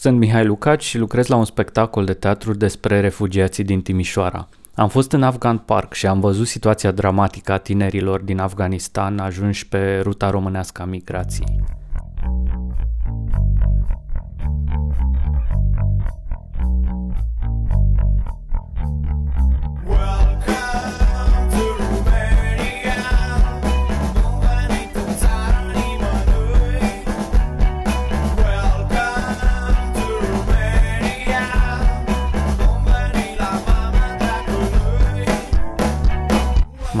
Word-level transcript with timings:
Sunt 0.00 0.18
Mihai 0.18 0.44
Lucaci 0.44 0.82
și 0.82 0.98
lucrez 0.98 1.26
la 1.26 1.36
un 1.36 1.44
spectacol 1.44 2.04
de 2.04 2.12
teatru 2.12 2.54
despre 2.54 3.00
refugiații 3.00 3.64
din 3.64 3.82
Timișoara. 3.82 4.48
Am 4.74 4.88
fost 4.88 5.12
în 5.12 5.22
Afgan 5.22 5.58
Park 5.58 5.92
și 5.92 6.06
am 6.06 6.20
văzut 6.20 6.46
situația 6.46 6.90
dramatică 6.90 7.52
a 7.52 7.58
tinerilor 7.58 8.20
din 8.20 8.38
Afganistan 8.38 9.18
ajunși 9.18 9.68
pe 9.68 10.00
ruta 10.02 10.30
românească 10.30 10.82
a 10.82 10.84
migrației. 10.84 11.79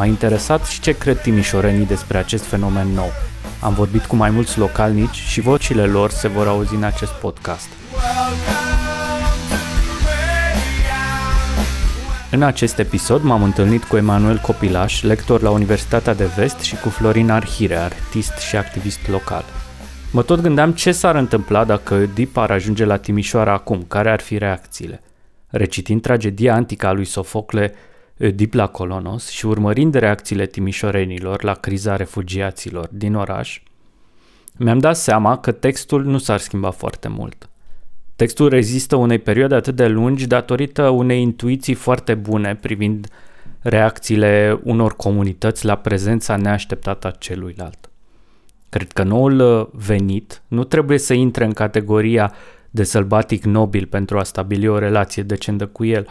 M-a 0.00 0.06
interesat 0.06 0.66
și 0.66 0.80
ce 0.80 0.98
cred 0.98 1.20
timișorenii 1.20 1.86
despre 1.86 2.18
acest 2.18 2.44
fenomen 2.44 2.86
nou. 2.86 3.10
Am 3.60 3.74
vorbit 3.74 4.04
cu 4.04 4.16
mai 4.16 4.30
mulți 4.30 4.58
localnici 4.58 5.14
și 5.14 5.40
vocile 5.40 5.84
lor 5.84 6.10
se 6.10 6.28
vor 6.28 6.46
auzi 6.46 6.74
în 6.74 6.82
acest 6.82 7.12
podcast. 7.12 7.68
În 12.30 12.42
acest 12.42 12.78
episod 12.78 13.22
m-am 13.22 13.42
întâlnit 13.42 13.84
cu 13.84 13.96
Emanuel 13.96 14.36
Copilaș, 14.36 15.02
lector 15.02 15.42
la 15.42 15.50
Universitatea 15.50 16.14
de 16.14 16.24
Vest 16.36 16.58
și 16.58 16.76
cu 16.76 16.88
Florin 16.88 17.30
Arhire, 17.30 17.76
artist 17.76 18.38
și 18.38 18.56
activist 18.56 19.08
local. 19.08 19.44
Mă 20.12 20.22
tot 20.22 20.40
gândeam 20.40 20.72
ce 20.72 20.92
s-ar 20.92 21.14
întâmpla 21.14 21.64
dacă 21.64 21.96
Deep 22.14 22.36
ar 22.36 22.50
ajunge 22.50 22.84
la 22.84 22.96
Timișoara 22.96 23.52
acum, 23.52 23.84
care 23.88 24.10
ar 24.10 24.20
fi 24.20 24.38
reacțiile. 24.38 25.02
Recitind 25.46 26.02
tragedia 26.02 26.54
antică 26.54 26.86
a 26.86 26.92
lui 26.92 27.04
Sofocle, 27.04 27.74
Dipla 28.28 28.66
Colonos 28.66 29.28
și 29.28 29.46
urmărind 29.46 29.94
reacțiile 29.94 30.46
timișorenilor 30.46 31.42
la 31.42 31.54
criza 31.54 31.96
refugiaților 31.96 32.88
din 32.92 33.14
oraș, 33.14 33.60
mi-am 34.56 34.78
dat 34.78 34.96
seama 34.96 35.38
că 35.38 35.52
textul 35.52 36.04
nu 36.04 36.18
s-ar 36.18 36.38
schimba 36.38 36.70
foarte 36.70 37.08
mult. 37.08 37.48
Textul 38.16 38.48
rezistă 38.48 38.96
unei 38.96 39.18
perioade 39.18 39.54
atât 39.54 39.76
de 39.76 39.86
lungi 39.86 40.26
datorită 40.26 40.88
unei 40.88 41.22
intuiții 41.22 41.74
foarte 41.74 42.14
bune 42.14 42.54
privind 42.54 43.08
reacțiile 43.60 44.60
unor 44.62 44.96
comunități 44.96 45.64
la 45.64 45.74
prezența 45.74 46.36
neașteptată 46.36 47.06
a 47.06 47.10
celuilalt. 47.10 47.90
Cred 48.68 48.92
că 48.92 49.02
noul 49.02 49.70
venit 49.72 50.42
nu 50.48 50.64
trebuie 50.64 50.98
să 50.98 51.14
intre 51.14 51.44
în 51.44 51.52
categoria 51.52 52.32
de 52.70 52.84
sălbatic 52.84 53.44
nobil 53.44 53.86
pentru 53.86 54.18
a 54.18 54.22
stabili 54.22 54.68
o 54.68 54.78
relație 54.78 55.22
decentă 55.22 55.66
cu 55.66 55.84
el, 55.84 56.06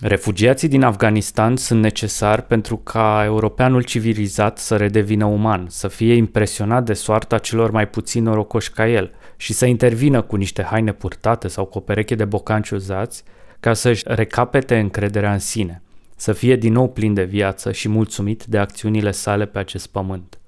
Refugiații 0.00 0.68
din 0.68 0.82
Afganistan 0.82 1.56
sunt 1.56 1.80
necesari 1.80 2.42
pentru 2.42 2.76
ca 2.76 3.22
europeanul 3.24 3.82
civilizat 3.82 4.58
să 4.58 4.76
redevină 4.76 5.24
uman, 5.24 5.66
să 5.68 5.88
fie 5.88 6.14
impresionat 6.14 6.84
de 6.84 6.92
soarta 6.92 7.38
celor 7.38 7.70
mai 7.70 7.88
puțin 7.88 8.22
norocoși 8.22 8.70
ca 8.70 8.88
el 8.88 9.10
și 9.36 9.52
să 9.52 9.66
intervină 9.66 10.22
cu 10.22 10.36
niște 10.36 10.62
haine 10.62 10.92
purtate 10.92 11.48
sau 11.48 11.64
cu 11.64 11.78
o 11.78 11.80
pereche 11.80 12.14
de 12.14 12.24
bocanci 12.24 12.70
uzați 12.70 13.24
ca 13.60 13.72
să-și 13.72 14.02
recapete 14.06 14.78
încrederea 14.78 15.32
în 15.32 15.38
sine, 15.38 15.82
să 16.16 16.32
fie 16.32 16.56
din 16.56 16.72
nou 16.72 16.88
plin 16.88 17.14
de 17.14 17.24
viață 17.24 17.72
și 17.72 17.88
mulțumit 17.88 18.44
de 18.44 18.58
acțiunile 18.58 19.10
sale 19.10 19.46
pe 19.46 19.58
acest 19.58 19.86
pământ. 19.86 20.38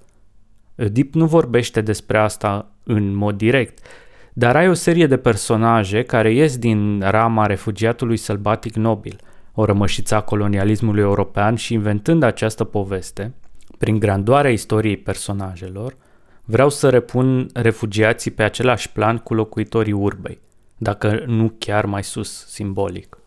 Oedip 0.77 1.13
nu 1.13 1.25
vorbește 1.25 1.81
despre 1.81 2.17
asta 2.17 2.71
în 2.83 3.15
mod 3.15 3.37
direct, 3.37 3.85
dar 4.33 4.55
ai 4.55 4.69
o 4.69 4.73
serie 4.73 5.07
de 5.07 5.17
personaje 5.17 6.03
care 6.03 6.33
ies 6.33 6.57
din 6.57 7.01
rama 7.05 7.45
refugiatului 7.45 8.17
sălbatic 8.17 8.75
nobil– 8.75 9.19
o 9.59 9.65
rămășiță 9.65 10.15
a 10.15 10.21
colonialismului 10.21 11.01
european 11.01 11.55
și 11.55 11.73
inventând 11.73 12.23
această 12.23 12.63
poveste, 12.63 13.33
prin 13.77 13.99
grandoarea 13.99 14.51
istoriei 14.51 14.97
personajelor, 14.97 15.95
vreau 16.43 16.69
să 16.69 16.89
repun 16.89 17.49
refugiații 17.53 18.31
pe 18.31 18.43
același 18.43 18.91
plan 18.91 19.17
cu 19.17 19.33
locuitorii 19.33 19.93
urbei, 19.93 20.39
dacă 20.77 21.23
nu 21.27 21.53
chiar 21.57 21.85
mai 21.85 22.03
sus, 22.03 22.45
simbolic. 22.47 23.17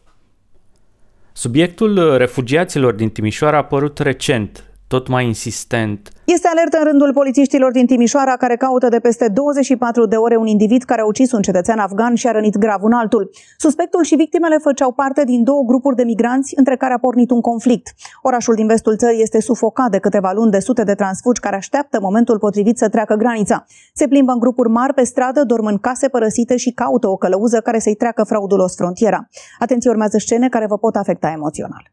Subiectul 1.33 2.17
refugiaților 2.17 2.93
din 2.93 3.11
Timișoara 3.11 3.57
a 3.57 3.61
apărut 3.61 3.99
recent, 3.99 4.72
tot 4.95 5.09
mai 5.09 5.25
insistent– 5.27 6.01
este 6.25 6.49
alertă 6.49 6.77
în 6.79 6.85
rândul 6.85 7.13
polițiștilor 7.13 7.71
din 7.73 7.87
Timișoara 7.87 8.37
care 8.37 8.57
caută 8.57 8.89
de 8.89 8.99
peste 8.99 9.29
24 9.29 10.07
de 10.07 10.17
ore 10.17 10.37
un 10.37 10.47
individ 10.47 10.83
care 10.83 11.01
a 11.01 11.05
ucis 11.05 11.33
un 11.33 11.43
cetățean 11.43 11.79
afgan 11.79 12.15
și 12.15 12.27
a 12.27 12.31
rănit 12.31 12.57
grav 12.59 12.83
un 12.83 12.93
altul. 12.93 13.31
Suspectul 13.57 14.03
și 14.03 14.15
victimele 14.15 14.59
făceau 14.59 14.93
parte 14.93 15.25
din 15.25 15.45
două 15.45 15.63
grupuri 15.63 15.97
de 15.97 16.03
migranți 16.03 16.55
între 16.57 16.77
care 16.77 16.93
a 16.93 16.99
pornit 16.99 17.31
un 17.31 17.41
conflict. 17.41 17.95
Orașul 18.23 18.55
din 18.55 18.67
vestul 18.67 18.97
țării 18.97 19.23
este 19.23 19.41
sufocat 19.41 19.91
de 19.91 19.99
câteva 19.99 20.33
luni 20.33 20.51
de 20.51 20.59
sute 20.59 20.83
de 20.83 20.95
transfugi 20.95 21.41
care 21.41 21.57
așteaptă 21.57 21.99
momentul 22.01 22.39
potrivit 22.39 22.79
să 22.79 22.89
treacă 22.89 23.15
granița. 23.15 23.65
Se 23.95 24.09
plimbă 24.09 24.33
în 24.33 24.39
grupuri 24.39 24.69
mari 24.69 24.95
pe 24.95 25.05
stradă, 25.05 25.45
dorm 25.45 25.67
în 25.67 25.79
case 25.79 26.09
părăsite 26.09 26.57
și 26.57 26.71
caută 26.71 27.09
o 27.09 27.17
călăuză 27.17 27.61
care 27.61 27.79
să-i 27.79 27.95
treacă 27.95 28.25
fraudulos 28.25 28.75
frontiera. 28.75 29.29
Atenție, 29.59 29.91
urmează 29.91 30.19
scene 30.19 30.49
care 30.49 30.67
vă 30.67 30.79
pot 30.79 30.95
afecta 30.95 31.31
emoțional 31.31 31.93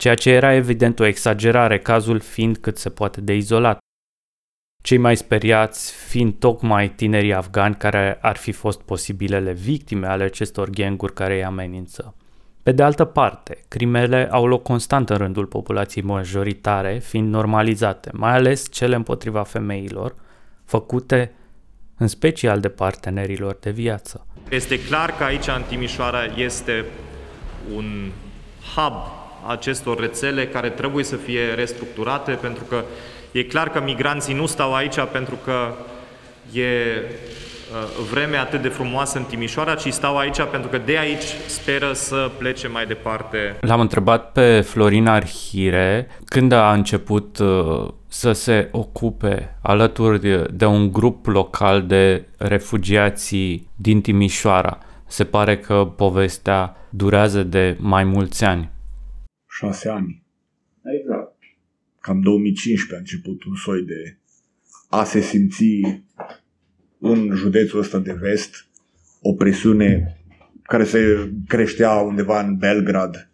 ceea 0.00 0.14
ce 0.14 0.30
era 0.30 0.54
evident 0.54 1.00
o 1.00 1.04
exagerare, 1.04 1.78
cazul 1.78 2.20
fiind 2.20 2.56
cât 2.56 2.78
se 2.78 2.90
poate 2.90 3.20
de 3.20 3.34
izolat. 3.34 3.78
Cei 4.82 4.98
mai 4.98 5.16
speriați 5.16 5.92
fiind 5.92 6.34
tocmai 6.38 6.88
tinerii 6.88 7.34
afgani 7.34 7.74
care 7.74 8.18
ar 8.20 8.36
fi 8.36 8.52
fost 8.52 8.82
posibilele 8.82 9.52
victime 9.52 10.06
ale 10.06 10.24
acestor 10.24 10.70
genguri 10.70 11.12
care 11.12 11.34
îi 11.34 11.44
amenință. 11.44 12.14
Pe 12.62 12.72
de 12.72 12.82
altă 12.82 13.04
parte, 13.04 13.58
crimele 13.68 14.28
au 14.30 14.46
loc 14.46 14.62
constant 14.62 15.10
în 15.10 15.16
rândul 15.16 15.46
populației 15.46 16.04
majoritare, 16.04 16.98
fiind 16.98 17.32
normalizate, 17.32 18.10
mai 18.12 18.32
ales 18.32 18.66
cele 18.70 18.94
împotriva 18.94 19.42
femeilor, 19.42 20.14
făcute 20.64 21.32
în 21.96 22.06
special 22.06 22.60
de 22.60 22.68
partenerilor 22.68 23.56
de 23.60 23.70
viață. 23.70 24.26
Este 24.50 24.80
clar 24.80 25.10
că 25.10 25.24
aici, 25.24 25.46
în 25.46 25.62
Timișoara, 25.68 26.24
este 26.24 26.84
un 27.74 28.10
hub 28.74 29.19
acestor 29.46 30.00
rețele 30.00 30.46
care 30.46 30.68
trebuie 30.68 31.04
să 31.04 31.16
fie 31.16 31.54
restructurate, 31.54 32.32
pentru 32.32 32.64
că 32.64 32.84
e 33.32 33.42
clar 33.42 33.68
că 33.68 33.80
migranții 33.84 34.34
nu 34.34 34.46
stau 34.46 34.74
aici 34.74 35.00
pentru 35.12 35.38
că 35.44 35.72
e 36.52 36.62
uh, 36.62 38.06
vreme 38.10 38.36
atât 38.36 38.62
de 38.62 38.68
frumoasă 38.68 39.18
în 39.18 39.24
Timișoara, 39.24 39.74
ci 39.74 39.92
stau 39.92 40.16
aici 40.16 40.42
pentru 40.42 40.70
că 40.70 40.78
de 40.84 40.98
aici 40.98 41.24
speră 41.46 41.92
să 41.92 42.30
plece 42.38 42.68
mai 42.68 42.86
departe. 42.86 43.56
L-am 43.60 43.80
întrebat 43.80 44.32
pe 44.32 44.60
Florin 44.60 45.06
Arhire 45.06 46.08
când 46.24 46.52
a 46.52 46.72
început 46.72 47.38
uh, 47.38 47.88
să 48.08 48.32
se 48.32 48.68
ocupe 48.70 49.56
alături 49.62 50.46
de 50.56 50.64
un 50.64 50.92
grup 50.92 51.26
local 51.26 51.86
de 51.86 52.24
refugiații 52.36 53.68
din 53.76 54.00
Timișoara. 54.00 54.78
Se 55.06 55.24
pare 55.24 55.58
că 55.58 55.92
povestea 55.96 56.76
durează 56.88 57.42
de 57.42 57.76
mai 57.78 58.04
mulți 58.04 58.44
ani 58.44 58.70
șase 59.60 59.88
ani. 59.88 60.22
Exact. 61.00 61.36
Cam 62.00 62.20
2015 62.20 62.94
a 62.94 62.98
început 62.98 63.44
un 63.44 63.54
soi 63.54 63.82
de 63.82 64.16
a 64.88 65.04
se 65.04 65.20
simți 65.20 65.64
în 66.98 67.30
județul 67.34 67.78
ăsta 67.78 67.98
de 67.98 68.12
vest 68.12 68.66
o 69.22 69.34
presiune 69.34 70.16
care 70.62 70.84
se 70.84 71.30
creștea 71.46 71.92
undeva 71.92 72.40
în 72.40 72.56
Belgrad. 72.56 73.30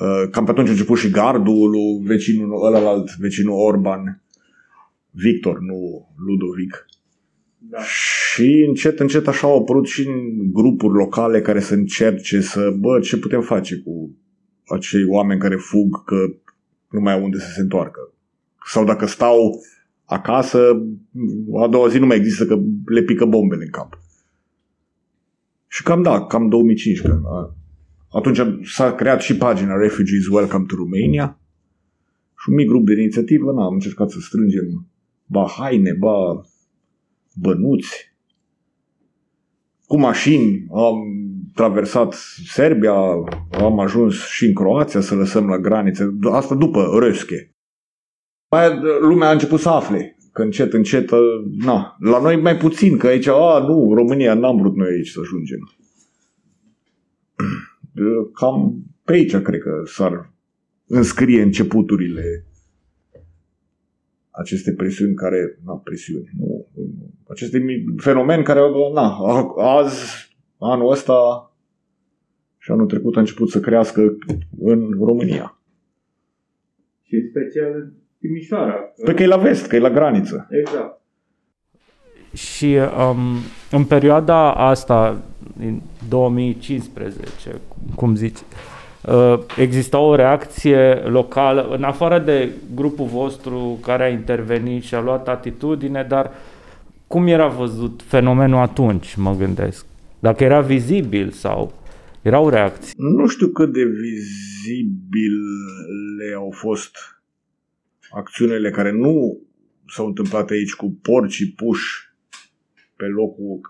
Uh, 0.00 0.30
cam 0.30 0.44
pe 0.44 0.50
atunci 0.50 0.68
a 0.68 0.70
început 0.70 0.98
și 0.98 1.10
gardul 1.10 1.70
lui 1.70 2.06
vecinul 2.06 2.66
ălalt, 2.66 3.16
vecinul 3.16 3.58
Orban, 3.58 4.22
Victor, 5.10 5.60
nu 5.60 6.08
Ludovic. 6.16 6.86
Da. 7.58 7.82
Și 7.82 8.64
încet, 8.68 9.00
încet 9.00 9.26
așa 9.26 9.46
au 9.46 9.58
apărut 9.58 9.86
și 9.86 10.06
în 10.06 10.52
grupuri 10.52 10.92
locale 10.92 11.40
care 11.40 11.60
să 11.60 11.74
încerce 11.74 12.40
să, 12.40 12.74
bă, 12.78 13.00
ce 13.00 13.18
putem 13.18 13.42
face 13.42 13.76
cu 13.76 14.16
acei 14.66 15.04
oameni 15.04 15.40
care 15.40 15.56
fug 15.56 16.04
că 16.04 16.16
nu 16.90 17.00
mai 17.00 17.12
au 17.12 17.22
unde 17.22 17.38
să 17.38 17.50
se 17.54 17.60
întoarcă. 17.60 18.12
Sau 18.66 18.84
dacă 18.84 19.06
stau 19.06 19.60
acasă, 20.04 20.82
a 21.62 21.68
doua 21.68 21.88
zi 21.88 21.98
nu 21.98 22.06
mai 22.06 22.16
există 22.16 22.46
că 22.46 22.58
le 22.84 23.02
pică 23.02 23.24
bombele 23.24 23.64
în 23.64 23.70
cap. 23.70 23.98
Și 25.66 25.82
cam 25.82 26.02
da, 26.02 26.26
cam 26.26 26.48
2015. 26.48 27.20
Atunci 28.10 28.66
s-a 28.66 28.94
creat 28.94 29.20
și 29.20 29.36
pagina 29.36 29.76
Refugees 29.76 30.26
Welcome 30.26 30.64
to 30.68 30.74
Romania 30.76 31.40
și 32.38 32.48
un 32.48 32.54
mic 32.54 32.66
grup 32.66 32.86
de 32.86 32.92
inițiativă, 32.92 33.52
na, 33.52 33.64
am 33.64 33.72
încercat 33.72 34.10
să 34.10 34.18
strângem 34.20 34.86
ba 35.26 35.46
haine, 35.58 35.92
ba 35.92 36.40
bănuți, 37.34 38.14
cu 39.86 39.98
mașini, 39.98 40.66
am 40.74 40.96
traversat 41.54 42.14
Serbia, 42.46 42.92
am 43.50 43.78
ajuns 43.80 44.14
și 44.14 44.46
în 44.46 44.54
Croația 44.54 45.00
să 45.00 45.14
lăsăm 45.14 45.46
la 45.46 45.58
granițe, 45.58 46.16
asta 46.30 46.54
după 46.54 47.00
Rösche. 47.02 47.50
Aia 48.48 48.80
lumea 49.00 49.28
a 49.28 49.32
început 49.32 49.60
să 49.60 49.68
afle 49.68 50.16
că 50.32 50.42
încet, 50.42 50.72
încet, 50.72 51.10
na, 51.64 51.96
la 51.98 52.20
noi 52.20 52.36
mai 52.36 52.56
puțin, 52.56 52.96
că 52.96 53.06
aici, 53.06 53.26
a, 53.26 53.58
nu, 53.68 53.94
România, 53.94 54.34
n-am 54.34 54.56
vrut 54.56 54.76
noi 54.76 54.88
aici 54.88 55.08
să 55.08 55.20
ajungem. 55.22 55.76
Cam 58.38 58.84
pe 59.04 59.12
aici 59.12 59.36
cred 59.36 59.60
că 59.60 59.82
s-ar 59.84 60.32
înscrie 60.86 61.42
începuturile 61.42 62.46
aceste 64.30 64.72
presiuni 64.72 65.14
care, 65.14 65.58
na, 65.64 65.72
presiuni, 65.72 66.30
nu, 66.38 66.66
aceste 67.28 67.64
fenomen 67.96 68.42
care, 68.42 68.60
na, 68.94 69.16
azi, 69.56 70.31
anul 70.62 70.90
ăsta 70.90 71.50
și 72.58 72.70
anul 72.70 72.86
trecut 72.86 73.16
a 73.16 73.20
început 73.20 73.50
să 73.50 73.60
crească 73.60 74.16
în 74.60 74.90
România. 75.00 75.58
Și 77.02 77.28
special 77.30 77.72
în 77.74 77.92
Timișoara. 78.18 78.74
Păi 79.04 79.14
că 79.14 79.22
e 79.22 79.26
la 79.26 79.36
vest, 79.36 79.66
că 79.66 79.76
e 79.76 79.78
la 79.78 79.90
graniță. 79.90 80.46
Exact. 80.50 81.00
Și 82.32 82.76
um, 83.10 83.18
în 83.70 83.84
perioada 83.84 84.54
asta, 84.54 85.20
în 85.60 85.80
2015, 86.08 87.60
cum 87.94 88.14
zici, 88.14 88.38
uh, 89.08 89.38
exista 89.58 89.98
o 89.98 90.14
reacție 90.14 90.94
locală, 90.94 91.68
în 91.70 91.82
afară 91.82 92.18
de 92.18 92.48
grupul 92.74 93.06
vostru 93.06 93.78
care 93.82 94.04
a 94.04 94.08
intervenit 94.08 94.82
și 94.82 94.94
a 94.94 95.00
luat 95.00 95.28
atitudine, 95.28 96.06
dar 96.08 96.30
cum 97.06 97.26
era 97.26 97.48
văzut 97.48 98.00
fenomenul 98.04 98.60
atunci, 98.60 99.14
mă 99.14 99.34
gândesc? 99.34 99.86
Dacă 100.22 100.44
era 100.44 100.60
vizibil 100.60 101.30
sau 101.30 101.82
erau 102.22 102.48
reacții? 102.48 102.94
Nu 102.96 103.26
știu 103.26 103.48
cât 103.48 103.72
de 103.72 103.84
vizibile 103.84 105.34
au 106.36 106.50
fost 106.50 106.96
acțiunile 108.10 108.70
care 108.70 108.92
nu 108.92 109.40
s-au 109.88 110.06
întâmplat 110.06 110.50
aici 110.50 110.72
cu 110.72 110.98
porcii 111.02 111.52
puși 111.56 111.84
pe 112.96 113.04
locul 113.04 113.60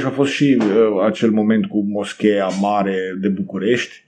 2015-2016 0.00 0.04
a 0.04 0.10
fost 0.10 0.32
și 0.32 0.58
uh, 0.60 0.66
acel 1.04 1.30
moment 1.30 1.66
cu 1.66 1.80
moscheea 1.80 2.48
mare 2.48 3.16
de 3.20 3.28
București, 3.28 4.06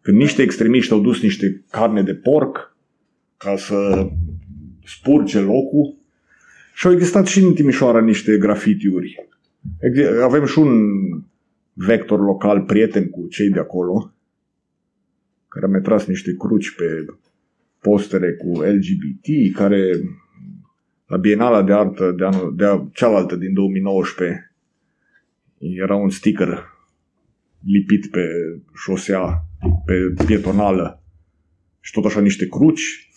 când 0.00 0.16
niște 0.16 0.42
extremiști 0.42 0.92
au 0.92 1.00
dus 1.00 1.22
niște 1.22 1.64
carne 1.70 2.02
de 2.02 2.14
porc 2.14 2.76
ca 3.36 3.56
să 3.56 4.08
spurce 4.84 5.38
locul 5.38 5.96
și 6.74 6.86
au 6.86 6.92
existat 6.92 7.26
și 7.26 7.38
în 7.38 7.54
Timișoara 7.54 8.00
niște 8.00 8.36
grafitiuri. 8.38 9.30
Avem 10.22 10.44
și 10.44 10.58
un 10.58 10.80
vector 11.72 12.20
local 12.20 12.60
prieten 12.60 13.10
cu 13.10 13.26
cei 13.28 13.50
de 13.50 13.58
acolo, 13.58 14.14
care 15.48 15.66
mi-a 15.66 15.80
tras 15.80 16.06
niște 16.06 16.34
cruci 16.38 16.74
pe 16.74 17.06
postere 17.80 18.32
cu 18.32 18.60
LGBT, 18.60 19.54
care 19.54 20.00
la 21.06 21.16
Bienala 21.16 21.62
de 21.62 21.72
Artă 21.72 22.10
de, 22.10 22.24
anul, 22.24 22.56
de 22.56 22.64
a, 22.64 22.88
cealaltă 22.92 23.36
din 23.36 23.52
2019 23.54 24.54
era 25.58 25.94
un 25.94 26.10
sticker 26.10 26.70
lipit 27.64 28.10
pe 28.10 28.26
șosea, 28.74 29.44
pe 29.84 30.24
pietonală 30.26 31.02
și 31.80 31.92
tot 31.92 32.04
așa 32.04 32.20
niște 32.20 32.48
cruci. 32.48 33.10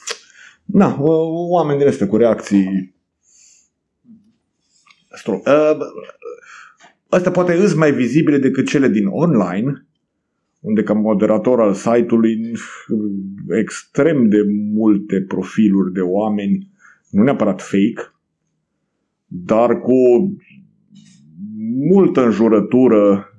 Na, 0.65 0.97
oameni 1.49 1.79
din 1.79 1.87
astea 1.87 2.07
cu 2.07 2.17
reacții 2.17 2.95
ă, 5.45 5.77
Astea 7.15 7.31
poate 7.31 7.53
îs 7.53 7.73
mai 7.73 7.91
vizibile 7.91 8.37
decât 8.37 8.67
cele 8.67 8.87
din 8.87 9.07
online, 9.07 9.87
unde 10.59 10.83
ca 10.83 10.93
moderator 10.93 11.61
al 11.61 11.73
site-ului 11.73 12.51
extrem 13.49 14.29
de 14.29 14.37
multe 14.73 15.21
profiluri 15.21 15.93
de 15.93 16.01
oameni 16.01 16.71
nu 17.09 17.23
neapărat 17.23 17.61
fake, 17.61 18.13
dar 19.25 19.79
cu 19.79 19.93
multă 21.89 22.23
înjurătură, 22.23 23.29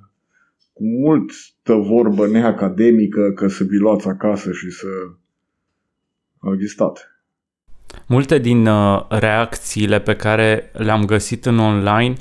cu 0.73 0.83
multă 0.85 1.73
vorbă 1.73 2.27
neacademică 2.27 3.31
că 3.35 3.47
să 3.47 3.63
vi 3.63 3.77
luați 3.77 4.07
acasă 4.07 4.51
și 4.51 4.69
să 4.69 4.87
au 6.39 6.53
existat. 6.53 7.21
Multe 8.07 8.37
din 8.37 8.67
uh, 8.67 9.05
reacțiile 9.09 9.99
pe 9.99 10.15
care 10.15 10.71
le-am 10.73 11.05
găsit 11.05 11.45
în 11.45 11.59
online 11.59 12.15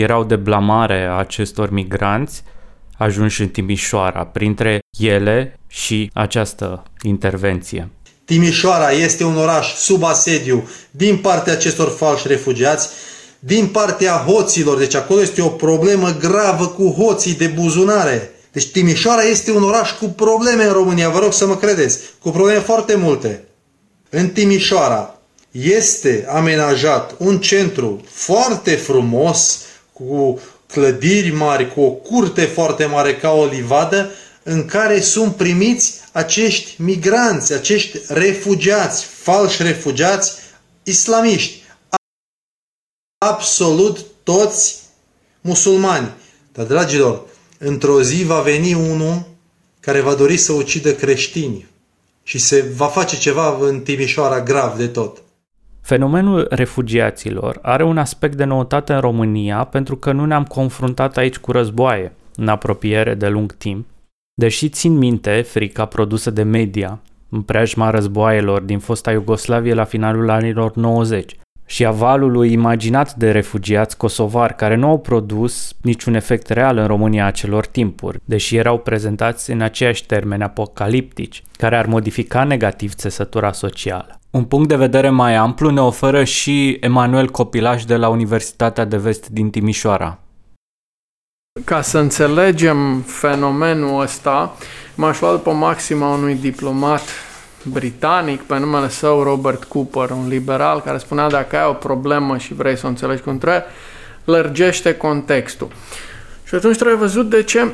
erau 0.00 0.24
de 0.24 0.36
blamare 0.36 1.04
a 1.04 1.18
acestor 1.18 1.70
migranți 1.70 2.42
ajunși 2.98 3.40
în 3.40 3.48
Timișoara, 3.48 4.24
printre 4.26 4.78
ele 4.98 5.58
și 5.66 6.10
această 6.14 6.82
intervenție. 7.02 7.88
Timișoara 8.24 8.90
este 8.90 9.24
un 9.24 9.36
oraș 9.36 9.74
sub 9.74 10.04
asediu 10.04 10.68
din 10.90 11.16
partea 11.16 11.52
acestor 11.52 11.88
falși 11.88 12.28
refugiați, 12.28 12.88
din 13.38 13.66
partea 13.66 14.12
hoților. 14.12 14.78
Deci 14.78 14.94
acolo 14.94 15.20
este 15.20 15.42
o 15.42 15.48
problemă 15.48 16.16
gravă 16.20 16.66
cu 16.66 16.94
hoții 16.98 17.34
de 17.34 17.46
buzunare. 17.46 18.30
Deci 18.52 18.70
Timișoara 18.70 19.22
este 19.22 19.52
un 19.52 19.62
oraș 19.62 19.90
cu 19.90 20.06
probleme 20.06 20.64
în 20.64 20.72
România, 20.72 21.08
vă 21.08 21.18
rog 21.18 21.32
să 21.32 21.46
mă 21.46 21.56
credeți, 21.56 21.98
cu 22.20 22.30
probleme 22.30 22.58
foarte 22.58 22.94
multe. 22.94 23.44
În 24.10 24.28
Timișoara 24.28 25.14
este 25.50 26.26
amenajat 26.28 27.14
un 27.18 27.38
centru 27.38 28.00
foarte 28.10 28.70
frumos, 28.70 29.62
cu 30.08 30.40
clădiri 30.66 31.30
mari, 31.30 31.72
cu 31.72 31.80
o 31.80 31.90
curte 31.90 32.44
foarte 32.44 32.84
mare 32.84 33.16
ca 33.16 33.32
o 33.32 33.44
livadă, 33.44 34.10
în 34.42 34.64
care 34.64 35.00
sunt 35.00 35.36
primiți 35.36 36.00
acești 36.12 36.82
migranți, 36.82 37.52
acești 37.52 37.98
refugiați, 38.08 39.04
falși 39.04 39.62
refugiați 39.62 40.32
islamiști. 40.82 41.62
Absolut 43.18 44.04
toți 44.22 44.76
musulmani. 45.40 46.12
Dar, 46.52 46.66
dragilor, 46.66 47.22
într-o 47.58 48.02
zi 48.02 48.24
va 48.24 48.40
veni 48.40 48.74
unul 48.74 49.22
care 49.80 50.00
va 50.00 50.14
dori 50.14 50.36
să 50.36 50.52
ucidă 50.52 50.94
creștini 50.94 51.68
și 52.22 52.38
se 52.38 52.60
va 52.60 52.86
face 52.86 53.18
ceva 53.18 53.58
în 53.60 53.80
Timișoara 53.80 54.40
grav 54.42 54.76
de 54.76 54.86
tot. 54.88 55.22
Fenomenul 55.90 56.46
refugiaților 56.50 57.58
are 57.62 57.84
un 57.84 57.98
aspect 57.98 58.36
de 58.36 58.44
noutate 58.44 58.92
în 58.92 59.00
România 59.00 59.64
pentru 59.64 59.96
că 59.96 60.12
nu 60.12 60.24
ne-am 60.24 60.44
confruntat 60.44 61.16
aici 61.16 61.38
cu 61.38 61.52
războaie 61.52 62.12
în 62.36 62.48
apropiere 62.48 63.14
de 63.14 63.28
lung 63.28 63.52
timp 63.52 63.86
Deși 64.34 64.68
țin 64.68 64.98
minte 64.98 65.40
frica 65.40 65.84
produsă 65.84 66.30
de 66.30 66.42
media 66.42 67.00
în 67.28 67.42
preajma 67.42 67.90
războaielor 67.90 68.60
din 68.60 68.78
fosta 68.78 69.12
Iugoslavie 69.12 69.74
la 69.74 69.84
finalul 69.84 70.30
anilor 70.30 70.76
90 70.76 71.36
și 71.66 71.86
a 71.86 71.90
valului 71.90 72.52
imaginat 72.52 73.14
de 73.14 73.30
refugiați 73.30 73.96
kosovari 73.96 74.56
care 74.56 74.74
nu 74.74 74.88
au 74.88 74.98
produs 74.98 75.74
niciun 75.82 76.14
efect 76.14 76.48
real 76.48 76.76
în 76.76 76.86
România 76.86 77.26
acelor 77.26 77.66
timpuri, 77.66 78.20
deși 78.24 78.56
erau 78.56 78.78
prezentați 78.78 79.50
în 79.50 79.60
aceiași 79.60 80.06
termeni 80.06 80.42
apocaliptici, 80.42 81.42
care 81.56 81.76
ar 81.76 81.86
modifica 81.86 82.44
negativ 82.44 82.94
țesătura 82.94 83.52
socială. 83.52 84.19
Un 84.30 84.44
punct 84.44 84.68
de 84.68 84.76
vedere 84.76 85.08
mai 85.08 85.34
amplu 85.34 85.70
ne 85.70 85.80
oferă 85.80 86.24
și 86.24 86.76
Emanuel 86.80 87.28
Copilaș 87.28 87.84
de 87.84 87.96
la 87.96 88.08
Universitatea 88.08 88.84
de 88.84 88.96
Vest 88.96 89.28
din 89.28 89.50
Timișoara, 89.50 90.18
ca 91.64 91.82
să 91.82 91.98
înțelegem 91.98 93.00
fenomenul 93.00 94.00
ăsta, 94.00 94.56
m-aș 94.94 95.20
lua 95.20 95.30
după 95.30 95.52
maxima 95.52 96.08
unui 96.08 96.34
diplomat 96.34 97.02
britanic 97.64 98.42
pe 98.42 98.58
numele 98.58 98.88
său 98.88 99.22
Robert 99.22 99.64
Cooper, 99.64 100.10
un 100.10 100.28
liberal 100.28 100.80
care 100.80 100.98
spunea 100.98 101.28
dacă 101.28 101.56
ai 101.56 101.68
o 101.68 101.72
problemă 101.72 102.38
și 102.38 102.54
vrei 102.54 102.76
să 102.76 102.86
o 102.86 102.88
înțelegi 102.88 103.22
cum 103.22 103.38
trebuie, 103.38 103.64
lărgește 104.24 104.94
contextul. 104.94 105.68
Și 106.44 106.54
atunci 106.54 106.76
trebuie 106.76 106.96
văzut 106.96 107.30
de 107.30 107.42
ce 107.42 107.66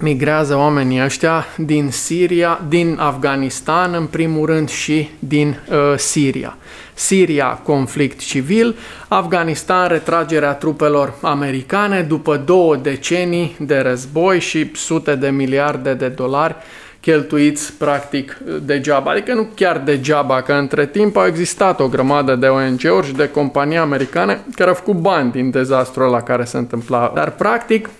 migrează 0.00 0.56
oamenii 0.56 1.02
ăștia 1.04 1.46
din 1.56 1.90
Siria, 1.90 2.60
din 2.68 2.96
Afganistan 3.00 3.94
în 3.94 4.06
primul 4.06 4.46
rând 4.46 4.68
și 4.68 5.08
din 5.18 5.58
uh, 5.70 5.76
Siria. 5.96 6.56
Siria, 6.94 7.46
conflict 7.46 8.18
civil, 8.18 8.76
Afganistan, 9.08 9.88
retragerea 9.88 10.52
trupelor 10.52 11.14
americane 11.22 12.00
după 12.00 12.36
două 12.36 12.76
decenii 12.76 13.56
de 13.58 13.78
război 13.78 14.40
și 14.40 14.70
sute 14.74 15.14
de 15.14 15.28
miliarde 15.28 15.94
de 15.94 16.08
dolari 16.08 16.54
cheltuiți 17.00 17.72
practic 17.72 18.38
degeaba, 18.62 19.10
adică 19.10 19.34
nu 19.34 19.48
chiar 19.54 19.78
degeaba, 19.78 20.42
că 20.42 20.52
între 20.52 20.86
timp 20.86 21.16
au 21.16 21.26
existat 21.26 21.80
o 21.80 21.88
grămadă 21.88 22.34
de 22.34 22.46
ONG-uri 22.46 23.06
și 23.06 23.12
de 23.12 23.28
companii 23.28 23.76
americane 23.76 24.40
care 24.54 24.68
au 24.68 24.74
făcut 24.74 24.96
bani 24.96 25.30
din 25.30 25.50
dezastrul 25.50 26.10
la 26.10 26.22
care 26.22 26.44
se 26.44 26.56
întâmpla. 26.56 27.12
Dar 27.14 27.30
practic 27.30 27.90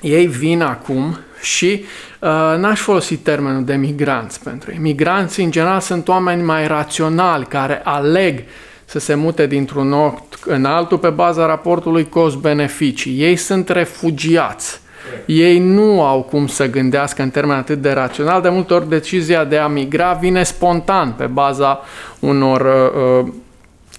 ei 0.00 0.26
vin 0.26 0.62
acum 0.62 1.18
și 1.40 1.84
uh, 2.20 2.28
n-aș 2.58 2.80
folosi 2.80 3.16
termenul 3.16 3.64
de 3.64 3.74
migranți 3.74 4.42
pentru 4.42 4.70
ei. 4.70 4.78
Migranții, 4.78 5.44
în 5.44 5.50
general, 5.50 5.80
sunt 5.80 6.08
oameni 6.08 6.42
mai 6.42 6.66
raționali, 6.66 7.44
care 7.44 7.80
aleg 7.84 8.42
să 8.84 8.98
se 8.98 9.14
mute 9.14 9.46
dintr-un 9.46 9.88
loc 9.88 10.22
în 10.44 10.64
altul 10.64 10.98
pe 10.98 11.08
baza 11.08 11.46
raportului 11.46 12.08
cost-beneficii. 12.08 13.20
Ei 13.20 13.36
sunt 13.36 13.68
refugiați. 13.68 14.80
Ei 15.26 15.58
nu 15.58 16.02
au 16.02 16.22
cum 16.22 16.46
să 16.46 16.70
gândească 16.70 17.22
în 17.22 17.30
termeni 17.30 17.58
atât 17.58 17.78
de 17.78 17.90
rațional. 17.90 18.42
De 18.42 18.48
multe 18.48 18.74
ori 18.74 18.88
decizia 18.88 19.44
de 19.44 19.58
a 19.58 19.66
migra 19.66 20.12
vine 20.12 20.42
spontan 20.42 21.12
pe 21.12 21.24
baza 21.24 21.80
unor 22.20 22.60
uh, 22.60 23.26
uh 23.26 23.32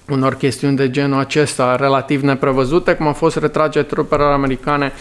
unor 0.10 0.36
chestiuni 0.36 0.76
de 0.76 0.90
genul 0.90 1.20
acesta 1.20 1.76
relativ 1.76 2.22
neprevăzute, 2.22 2.94
cum 2.94 3.08
a 3.08 3.14
fost 3.14 3.38
retrage 3.38 3.82
trupelor 3.82 4.32
americane 4.32 4.92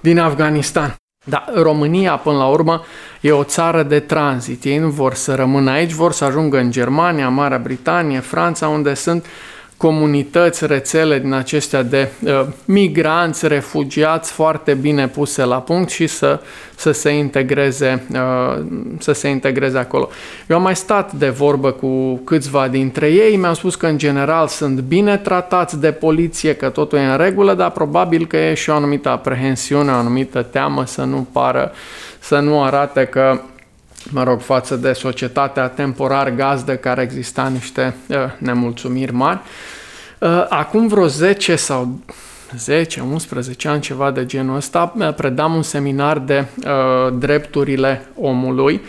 din 0.00 0.18
Afganistan. 0.18 0.96
Da, 1.24 1.44
România, 1.54 2.16
până 2.16 2.36
la 2.36 2.46
urmă, 2.46 2.82
e 3.20 3.32
o 3.32 3.44
țară 3.44 3.82
de 3.82 4.00
tranzit. 4.00 4.64
Ei 4.64 4.78
nu 4.78 4.88
vor 4.88 5.14
să 5.14 5.34
rămână 5.34 5.70
aici, 5.70 5.92
vor 5.92 6.12
să 6.12 6.24
ajungă 6.24 6.58
în 6.58 6.70
Germania, 6.70 7.28
Marea 7.28 7.58
Britanie, 7.58 8.20
Franța, 8.20 8.68
unde 8.68 8.94
sunt 8.94 9.26
comunități, 9.78 10.66
rețele 10.66 11.18
din 11.18 11.32
acestea 11.32 11.82
de 11.82 12.08
uh, 12.24 12.46
migranți, 12.64 13.48
refugiați 13.48 14.32
foarte 14.32 14.74
bine 14.74 15.08
puse 15.08 15.44
la 15.44 15.60
punct 15.60 15.90
și 15.90 16.06
să, 16.06 16.40
să, 16.74 16.90
se 16.90 17.10
integreze, 17.10 18.02
uh, 18.12 18.64
să 18.98 19.12
se 19.12 19.28
integreze 19.28 19.78
acolo. 19.78 20.08
Eu 20.48 20.56
am 20.56 20.62
mai 20.62 20.76
stat 20.76 21.12
de 21.12 21.28
vorbă 21.28 21.70
cu 21.70 22.14
câțiva 22.16 22.68
dintre 22.68 23.06
ei, 23.06 23.36
mi-au 23.36 23.54
spus 23.54 23.74
că 23.74 23.86
în 23.86 23.98
general 23.98 24.46
sunt 24.46 24.80
bine 24.80 25.16
tratați 25.16 25.80
de 25.80 25.92
poliție, 25.92 26.54
că 26.54 26.68
totul 26.68 26.98
e 26.98 27.04
în 27.04 27.16
regulă, 27.16 27.54
dar 27.54 27.70
probabil 27.70 28.26
că 28.26 28.36
e 28.36 28.54
și 28.54 28.70
o 28.70 28.74
anumită 28.74 29.08
aprehensiune, 29.08 29.90
o 29.90 29.94
anumită 29.94 30.42
teamă 30.42 30.86
să 30.86 31.02
nu 31.02 31.26
pară, 31.32 31.72
să 32.18 32.38
nu 32.38 32.62
arate 32.62 33.04
că 33.04 33.40
mă 34.12 34.22
rog, 34.22 34.40
față 34.40 34.76
de 34.76 34.92
societatea 34.92 35.68
temporar 35.68 36.30
gazdă 36.30 36.76
care 36.76 37.02
exista 37.02 37.48
niște 37.48 37.94
uh, 38.08 38.16
nemulțumiri 38.38 39.12
mari. 39.12 39.40
Uh, 40.18 40.46
acum 40.48 40.86
vreo 40.86 41.06
10 41.06 41.56
sau 41.56 41.98
10, 42.56 43.00
11 43.00 43.68
ani, 43.68 43.80
ceva 43.80 44.10
de 44.10 44.26
genul 44.26 44.56
ăsta, 44.56 44.94
uh, 44.98 45.14
predam 45.14 45.54
un 45.54 45.62
seminar 45.62 46.18
de 46.18 46.46
uh, 46.56 47.12
drepturile 47.18 48.08
omului 48.20 48.80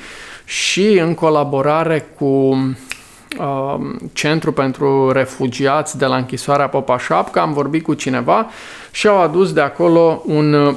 și 0.45 0.99
în 0.99 1.13
colaborare 1.13 2.07
cu 2.17 2.25
uh, 2.25 3.75
Centru 4.13 4.51
pentru 4.51 5.11
Refugiați 5.11 5.97
de 5.97 6.05
la 6.05 6.15
închisoarea 6.15 6.67
Popa 6.67 6.97
Șapca, 6.97 7.41
am 7.41 7.53
vorbit 7.53 7.83
cu 7.83 7.93
cineva 7.93 8.49
și 8.91 9.07
au 9.07 9.21
adus 9.21 9.53
de 9.53 9.61
acolo 9.61 10.23
un 10.25 10.75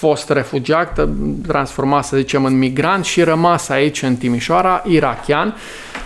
fost 0.00 0.30
refugiat, 0.30 1.08
transformat, 1.46 2.04
să 2.04 2.16
zicem, 2.16 2.44
în 2.44 2.58
migrant 2.58 3.04
și 3.04 3.22
rămas 3.22 3.68
aici 3.68 4.02
în 4.02 4.16
Timișoara, 4.16 4.82
irachian, 4.86 5.54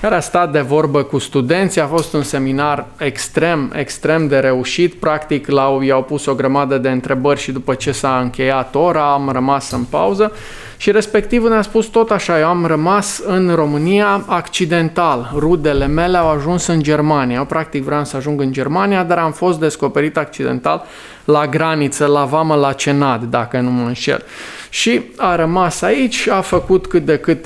care 0.00 0.14
a 0.14 0.20
stat 0.20 0.52
de 0.52 0.60
vorbă 0.60 1.02
cu 1.02 1.18
studenții. 1.18 1.80
A 1.80 1.86
fost 1.86 2.12
un 2.12 2.22
seminar 2.22 2.86
extrem, 2.98 3.72
extrem 3.76 4.28
de 4.28 4.38
reușit. 4.38 4.94
Practic, 4.94 5.46
l-au, 5.48 5.82
i-au 5.82 6.02
pus 6.02 6.26
o 6.26 6.34
grămadă 6.34 6.78
de 6.78 6.88
întrebări 6.88 7.40
și 7.40 7.52
după 7.52 7.74
ce 7.74 7.92
s-a 7.92 8.18
încheiat 8.22 8.74
ora, 8.74 9.12
am 9.12 9.28
rămas 9.32 9.70
în 9.70 9.84
pauză. 9.84 10.32
Și 10.76 10.90
respectiv 10.90 11.46
ne-a 11.46 11.62
spus 11.62 11.86
tot 11.86 12.10
așa, 12.10 12.38
eu 12.38 12.46
am 12.46 12.66
rămas 12.66 13.22
în 13.26 13.54
România 13.54 14.24
accidental. 14.26 15.32
Rudele 15.36 15.86
mele 15.86 16.16
au 16.16 16.30
ajuns 16.30 16.66
în 16.66 16.82
Germania. 16.82 17.36
Eu 17.36 17.44
practic 17.44 17.84
vreau 17.84 18.04
să 18.04 18.16
ajung 18.16 18.40
în 18.40 18.52
Germania, 18.52 19.02
dar 19.04 19.18
am 19.18 19.32
fost 19.32 19.58
descoperit 19.58 20.16
accidental 20.16 20.84
la 21.24 21.46
graniță, 21.46 22.06
la 22.06 22.24
vamă, 22.24 22.54
la 22.54 22.72
Cenad, 22.72 23.22
dacă 23.22 23.60
nu 23.60 23.70
mă 23.70 23.86
înșel. 23.86 24.24
Și 24.68 25.00
a 25.16 25.34
rămas 25.34 25.82
aici, 25.82 26.28
a 26.28 26.40
făcut 26.40 26.86
cât 26.86 27.04
de 27.04 27.18
cât 27.18 27.44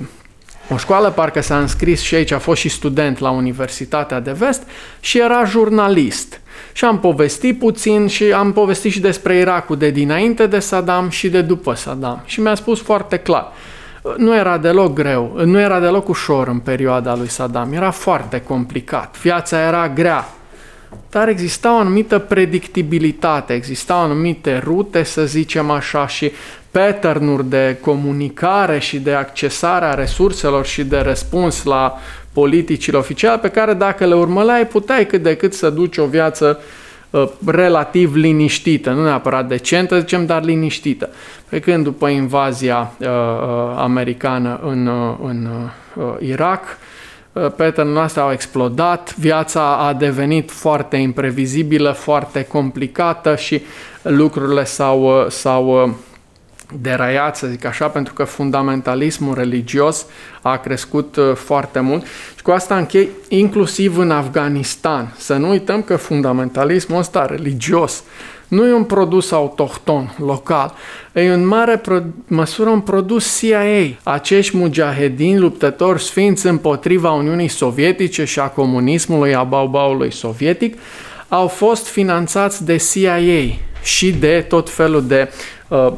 o 0.70 0.76
școală, 0.76 1.10
parcă 1.10 1.40
s-a 1.40 1.58
înscris 1.58 2.00
și 2.00 2.14
aici, 2.14 2.30
a 2.30 2.38
fost 2.38 2.60
și 2.60 2.68
student 2.68 3.18
la 3.18 3.30
Universitatea 3.30 4.20
de 4.20 4.32
Vest 4.32 4.62
și 5.00 5.18
era 5.18 5.44
jurnalist. 5.44 6.40
Și 6.72 6.84
am 6.84 6.98
povestit 6.98 7.58
puțin 7.58 8.06
și 8.06 8.24
am 8.24 8.52
povestit 8.52 8.92
și 8.92 9.00
despre 9.00 9.36
Irakul 9.36 9.76
de 9.76 9.90
dinainte 9.90 10.46
de 10.46 10.58
Saddam 10.58 11.08
și 11.08 11.28
de 11.28 11.40
după 11.40 11.74
Saddam. 11.74 12.22
Și 12.24 12.40
mi-a 12.40 12.54
spus 12.54 12.80
foarte 12.80 13.16
clar, 13.16 13.52
nu 14.16 14.36
era 14.36 14.58
deloc 14.58 14.92
greu, 14.92 15.40
nu 15.44 15.60
era 15.60 15.80
deloc 15.80 16.08
ușor 16.08 16.48
în 16.48 16.58
perioada 16.58 17.16
lui 17.16 17.28
Saddam, 17.28 17.72
era 17.72 17.90
foarte 17.90 18.40
complicat, 18.40 19.16
viața 19.20 19.60
era 19.60 19.88
grea, 19.88 20.28
dar 21.10 21.28
exista 21.28 21.74
o 21.74 21.78
anumită 21.78 22.18
predictibilitate, 22.18 23.52
existau 23.52 23.98
anumite 23.98 24.60
rute, 24.64 25.02
să 25.02 25.24
zicem 25.24 25.70
așa, 25.70 26.06
și 26.06 26.32
pattern 26.70 27.48
de 27.48 27.78
comunicare 27.80 28.78
și 28.78 28.98
de 28.98 29.12
accesare 29.12 29.84
a 29.84 29.94
resurselor 29.94 30.66
și 30.66 30.84
de 30.84 30.98
răspuns 30.98 31.64
la 31.64 31.98
politicile 32.32 32.96
oficiale 32.96 33.38
pe 33.38 33.48
care 33.48 33.72
dacă 33.72 34.06
le 34.06 34.14
urmăleai 34.14 34.66
puteai 34.66 35.06
cât 35.06 35.22
de 35.22 35.36
cât 35.36 35.54
să 35.54 35.70
duci 35.70 35.96
o 35.96 36.06
viață 36.06 36.60
uh, 37.10 37.28
relativ 37.46 38.14
liniștită, 38.14 38.90
nu 38.90 39.02
neapărat 39.02 39.48
decentă, 39.48 39.98
zicem, 39.98 40.26
dar 40.26 40.44
liniștită. 40.44 41.08
Pe 41.48 41.60
când 41.60 41.84
după 41.84 42.08
invazia 42.08 42.92
uh, 42.98 43.06
uh 43.06 43.74
americană 43.76 44.60
în, 44.62 44.86
uh, 44.86 45.14
în 45.22 45.48
uh, 45.94 46.04
Irak, 46.20 46.78
uh, 47.44 47.52
pattern 47.56 47.96
astea 47.96 48.22
au 48.22 48.32
explodat, 48.32 49.14
viața 49.16 49.76
a 49.76 49.92
devenit 49.92 50.50
foarte 50.50 50.96
imprevizibilă, 50.96 51.92
foarte 51.92 52.44
complicată 52.44 53.36
și 53.36 53.62
lucrurile 54.02 54.64
s-au, 54.64 55.26
s-au 55.28 55.96
deraiat, 56.72 57.36
să 57.36 57.46
zic 57.46 57.64
așa, 57.64 57.88
pentru 57.88 58.12
că 58.12 58.24
fundamentalismul 58.24 59.34
religios 59.34 60.06
a 60.42 60.56
crescut 60.56 61.16
uh, 61.16 61.34
foarte 61.34 61.80
mult. 61.80 62.04
Și 62.36 62.42
cu 62.42 62.50
asta 62.50 62.76
închei, 62.76 63.08
inclusiv 63.28 63.98
în 63.98 64.10
Afganistan. 64.10 65.14
Să 65.16 65.34
nu 65.34 65.48
uităm 65.48 65.82
că 65.82 65.96
fundamentalismul 65.96 66.98
ăsta 66.98 67.26
religios 67.26 68.02
nu 68.48 68.66
e 68.66 68.72
un 68.72 68.84
produs 68.84 69.30
autohton, 69.30 70.14
local, 70.18 70.74
e 71.12 71.26
în 71.28 71.46
mare 71.46 71.80
măsură 72.26 72.70
un 72.70 72.80
produs 72.80 73.38
CIA. 73.38 73.96
Acești 74.02 74.56
mujahedini 74.56 75.38
luptători 75.38 76.02
sfinți 76.02 76.46
împotriva 76.46 77.10
Uniunii 77.12 77.48
Sovietice 77.48 78.24
și 78.24 78.38
a 78.38 78.46
comunismului, 78.46 79.34
a 79.34 79.42
baubaului 79.42 80.12
sovietic, 80.12 80.78
au 81.28 81.46
fost 81.46 81.86
finanțați 81.86 82.64
de 82.64 82.76
CIA 82.76 83.18
și 83.82 84.12
de 84.12 84.44
tot 84.48 84.70
felul 84.70 85.06
de 85.06 85.30
uh, 85.68 85.92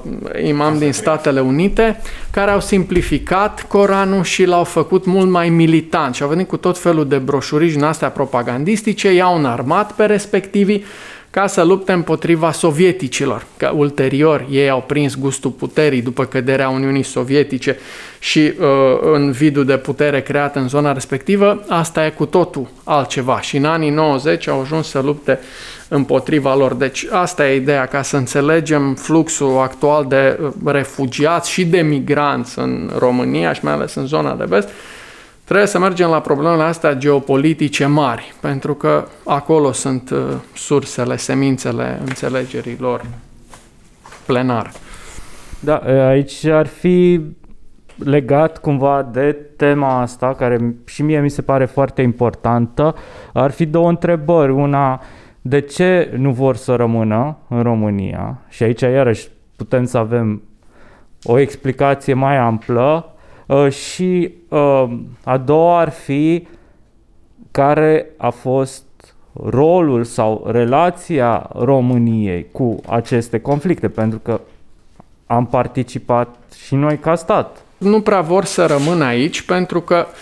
imam 0.45 0.79
din 0.79 0.93
Statele 0.93 1.41
Unite 1.41 2.01
care 2.31 2.51
au 2.51 2.61
simplificat 2.61 3.67
Coranul 3.69 4.23
și 4.23 4.45
l-au 4.45 4.65
făcut 4.65 5.05
mult 5.05 5.31
mai 5.31 5.49
militant 5.49 6.15
și 6.15 6.23
au 6.23 6.29
venit 6.29 6.49
cu 6.49 6.57
tot 6.57 6.79
felul 6.79 7.09
de 7.09 7.17
broșuri 7.17 7.71
din 7.71 7.83
astea 7.83 8.09
propagandistice, 8.09 9.13
i-au 9.13 9.39
înarmat 9.39 9.93
pe 9.93 10.05
respectivii 10.05 10.85
ca 11.31 11.47
să 11.47 11.63
lupte 11.63 11.93
împotriva 11.93 12.53
sovieticilor, 12.53 13.47
că 13.57 13.73
ulterior 13.75 14.47
ei 14.51 14.71
au 14.71 14.85
prins 14.87 15.17
gustul 15.17 15.51
puterii 15.51 16.03
după 16.03 16.25
căderea 16.25 16.69
Uniunii 16.69 17.03
Sovietice 17.03 17.79
și 18.19 18.39
uh, 18.39 18.67
în 19.01 19.31
vidul 19.31 19.65
de 19.65 19.77
putere 19.77 20.23
creat 20.23 20.57
în 20.57 20.69
zona 20.69 20.93
respectivă, 20.93 21.65
asta 21.69 22.07
e 22.07 22.11
cu 22.11 22.27
totul 22.27 22.69
altceva 22.85 23.41
și 23.41 23.57
în 23.57 23.65
anii 23.65 23.91
90 23.91 24.49
au 24.49 24.61
ajuns 24.61 24.89
să 24.89 25.01
lupte 25.01 25.39
împotriva 25.89 26.55
lor. 26.55 26.75
Deci 26.75 27.07
asta 27.11 27.49
e 27.49 27.57
ideea, 27.57 27.87
ca 27.87 28.03
să 28.03 28.17
înțelegem 28.17 28.95
fluxul 28.95 29.59
actual 29.59 30.07
de 30.09 30.39
uh, 30.43 30.51
refugiați 30.65 31.51
și 31.51 31.65
de 31.65 31.81
migranți 31.81 32.59
în 32.59 32.91
România 32.99 33.53
și 33.53 33.65
mai 33.65 33.73
ales 33.73 33.95
în 33.95 34.07
zona 34.07 34.35
de 34.35 34.45
vest, 34.49 34.69
Trebuie 35.51 35.71
să 35.71 35.79
mergem 35.79 36.09
la 36.09 36.21
problemele 36.21 36.63
astea 36.63 36.95
geopolitice 36.95 37.87
mari, 37.87 38.35
pentru 38.41 38.75
că 38.75 39.05
acolo 39.25 39.73
sunt 39.73 40.11
uh, 40.11 40.19
sursele, 40.55 41.17
semințele 41.17 41.99
înțelegerii 42.01 42.77
lor 42.81 43.05
plenar. 44.27 44.71
Da, 45.61 45.77
aici 46.09 46.45
ar 46.45 46.67
fi 46.67 47.21
legat 47.97 48.59
cumva 48.59 49.09
de 49.13 49.33
tema 49.57 50.01
asta, 50.01 50.35
care 50.35 50.75
și 50.85 51.03
mie 51.03 51.21
mi 51.21 51.31
se 51.31 51.43
pare 51.43 51.65
foarte 51.65 52.03
importantă, 52.03 52.95
ar 53.33 53.51
fi 53.51 53.67
două 53.67 53.89
întrebări. 53.89 54.53
Una, 54.53 55.03
de 55.41 55.61
ce 55.61 56.15
nu 56.17 56.31
vor 56.31 56.57
să 56.57 56.75
rămână 56.75 57.37
în 57.49 57.63
România? 57.63 58.39
Și 58.49 58.63
aici 58.63 58.81
iarăși 58.81 59.29
putem 59.57 59.85
să 59.85 59.99
avem 59.99 60.43
o 61.23 61.39
explicație 61.39 62.15
mai 62.15 62.37
amplă 62.37 63.05
Uh, 63.05 63.10
și 63.69 64.35
uh, 64.49 64.85
a 65.25 65.37
doua 65.37 65.81
ar 65.81 65.91
fi 65.91 66.47
care 67.51 68.07
a 68.17 68.31
fost 68.31 68.85
rolul 69.45 70.05
sau 70.05 70.45
relația 70.47 71.51
României 71.55 72.47
cu 72.53 72.81
aceste 72.89 73.41
conflicte, 73.41 73.89
pentru 73.89 74.19
că 74.19 74.41
am 75.27 75.47
participat 75.47 76.37
și 76.65 76.75
noi 76.75 76.99
ca 76.99 77.15
stat. 77.15 77.63
Nu 77.79 78.01
prea 78.01 78.21
vor 78.21 78.45
să 78.45 78.67
rămână 78.67 79.05
aici 79.05 79.43
pentru 79.43 79.81
că 79.81 80.07
Uh, 80.07 80.17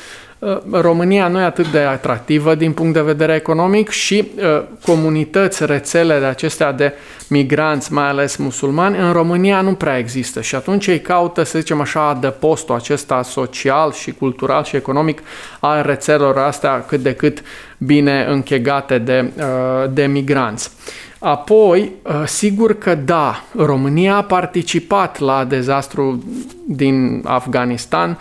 România 0.70 1.28
nu 1.28 1.40
e 1.40 1.44
atât 1.44 1.70
de 1.70 1.78
atractivă 1.78 2.54
din 2.54 2.72
punct 2.72 2.92
de 2.92 3.00
vedere 3.00 3.34
economic 3.34 3.88
și 3.88 4.28
uh, 4.36 4.62
comunități, 4.84 5.66
rețele 5.66 6.18
de 6.18 6.24
acestea 6.24 6.72
de 6.72 6.92
migranți, 7.28 7.92
mai 7.92 8.08
ales 8.08 8.36
musulmani, 8.36 8.98
în 8.98 9.12
România 9.12 9.60
nu 9.60 9.74
prea 9.74 9.98
există 9.98 10.40
și 10.40 10.54
atunci 10.54 10.86
ei 10.86 11.00
caută, 11.00 11.42
să 11.42 11.58
zicem 11.58 11.80
așa, 11.80 12.18
de 12.20 12.28
postul 12.28 12.74
acesta 12.74 13.22
social 13.22 13.92
și 13.92 14.12
cultural 14.12 14.64
și 14.64 14.76
economic 14.76 15.22
al 15.60 15.82
rețelelor 15.82 16.38
astea 16.38 16.84
cât 16.84 17.00
de 17.00 17.14
cât 17.14 17.42
bine 17.78 18.24
închegate 18.28 18.98
de, 18.98 19.30
uh, 19.36 19.90
de 19.90 20.06
migranți. 20.06 20.70
Apoi, 21.18 21.92
sigur 22.26 22.78
că 22.78 22.94
da, 22.94 23.44
România 23.56 24.16
a 24.16 24.22
participat 24.22 25.18
la 25.18 25.44
dezastru 25.44 26.24
din 26.66 27.22
Afganistan, 27.24 28.18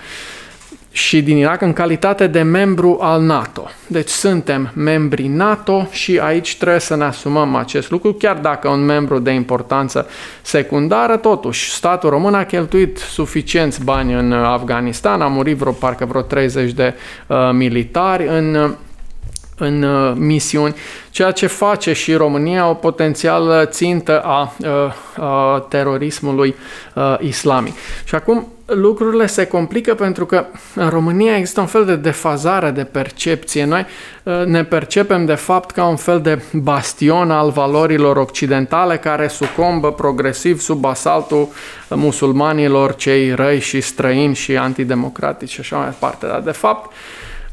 și 0.98 1.22
din 1.22 1.38
Irak 1.38 1.62
în 1.62 1.74
calitate 1.74 2.28
de 2.28 2.42
membru 2.42 2.98
al 3.02 3.22
NATO. 3.22 3.70
Deci 3.88 4.10
suntem 4.10 4.72
membri 4.76 5.28
NATO 5.28 5.88
și 5.92 6.20
aici 6.20 6.58
trebuie 6.58 6.80
să 6.80 6.96
ne 6.96 7.04
asumăm 7.04 7.56
acest 7.56 7.90
lucru, 7.90 8.14
chiar 8.14 8.36
dacă 8.36 8.70
un 8.70 8.86
membru 8.86 9.20
de 9.20 9.32
importanță 9.32 10.08
secundară, 10.42 11.18
totuși 11.18 11.72
statul 11.72 12.10
român 12.10 12.34
a 12.34 12.44
cheltuit 12.44 12.98
suficienți 12.98 13.84
bani 13.84 14.14
în 14.14 14.34
Afganistan, 14.34 15.22
a 15.22 15.28
murit 15.28 15.58
vreo 15.58 15.72
parcă 15.72 16.06
vreo 16.06 16.22
30 16.22 16.72
de 16.72 16.94
uh, 17.28 17.38
militari 17.52 18.28
în 18.28 18.76
în 19.60 19.84
uh, 19.84 20.14
misiuni, 20.16 20.76
ceea 21.10 21.32
ce 21.32 21.48
face 21.48 21.94
și 21.94 22.14
România 22.14 22.70
o 22.70 22.74
potențială 22.74 23.66
țintă 23.66 24.20
a, 24.20 24.54
uh, 24.60 25.24
a 25.24 25.66
terorismului 25.70 26.56
a, 26.94 27.12
uh, 27.12 27.28
islamic. 27.28 27.74
Și 28.04 28.16
acum 28.16 28.48
lucrurile 28.68 29.26
se 29.26 29.46
complică 29.46 29.96
pentru 29.96 30.26
că 30.26 30.46
în 30.76 30.90
România 30.90 31.38
există 31.38 31.60
un 31.60 31.66
fel 31.66 31.86
de 31.86 31.96
defazare 31.96 32.70
de 32.70 32.84
percepție. 32.84 33.66
Noi 33.66 33.86
ne 34.46 34.64
percepem 34.64 35.26
de 35.26 35.34
fapt 35.34 35.72
ca 35.72 35.86
un 35.86 35.96
fel 35.96 36.22
de 36.22 36.42
bastion 36.52 37.32
al 37.32 37.50
valorilor 37.50 38.18
occidentale 38.18 38.98
care 38.98 39.28
sucombă 39.28 39.92
progresiv 39.92 40.60
sub 40.60 40.86
asaltul 40.86 41.48
musulmanilor, 41.90 42.96
cei 42.96 43.34
răi 43.34 43.60
și 43.60 43.82
străini 43.82 44.36
și 44.36 44.58
antidemocratici 44.58 45.50
și 45.50 45.60
așa 45.60 45.78
mai 45.78 45.90
departe. 45.90 46.26
Dar 46.26 46.42
de 46.42 46.52
fapt 46.52 46.94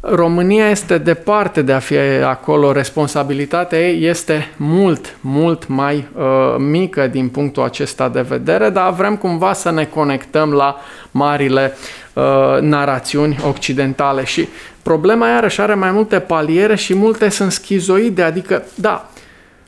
România 0.06 0.70
este 0.70 0.98
departe 0.98 1.62
de 1.62 1.72
a 1.72 1.78
fi 1.78 1.96
acolo, 2.24 2.72
responsabilitatea 2.72 3.88
ei 3.88 4.04
este 4.04 4.48
mult, 4.56 5.16
mult 5.20 5.68
mai 5.68 6.08
uh, 6.16 6.22
mică 6.58 7.06
din 7.06 7.28
punctul 7.28 7.62
acesta 7.62 8.08
de 8.08 8.20
vedere, 8.20 8.70
dar 8.70 8.92
vrem 8.92 9.16
cumva 9.16 9.52
să 9.52 9.70
ne 9.70 9.84
conectăm 9.84 10.52
la 10.52 10.76
marile 11.10 11.76
uh, 12.12 12.22
narațiuni 12.60 13.38
occidentale. 13.48 14.24
Și 14.24 14.48
problema 14.82 15.28
iarăși 15.28 15.60
are 15.60 15.74
mai 15.74 15.90
multe 15.90 16.18
paliere 16.18 16.74
și 16.74 16.94
multe 16.94 17.28
sunt 17.28 17.52
schizoide, 17.52 18.22
adică, 18.22 18.64
da, 18.74 19.08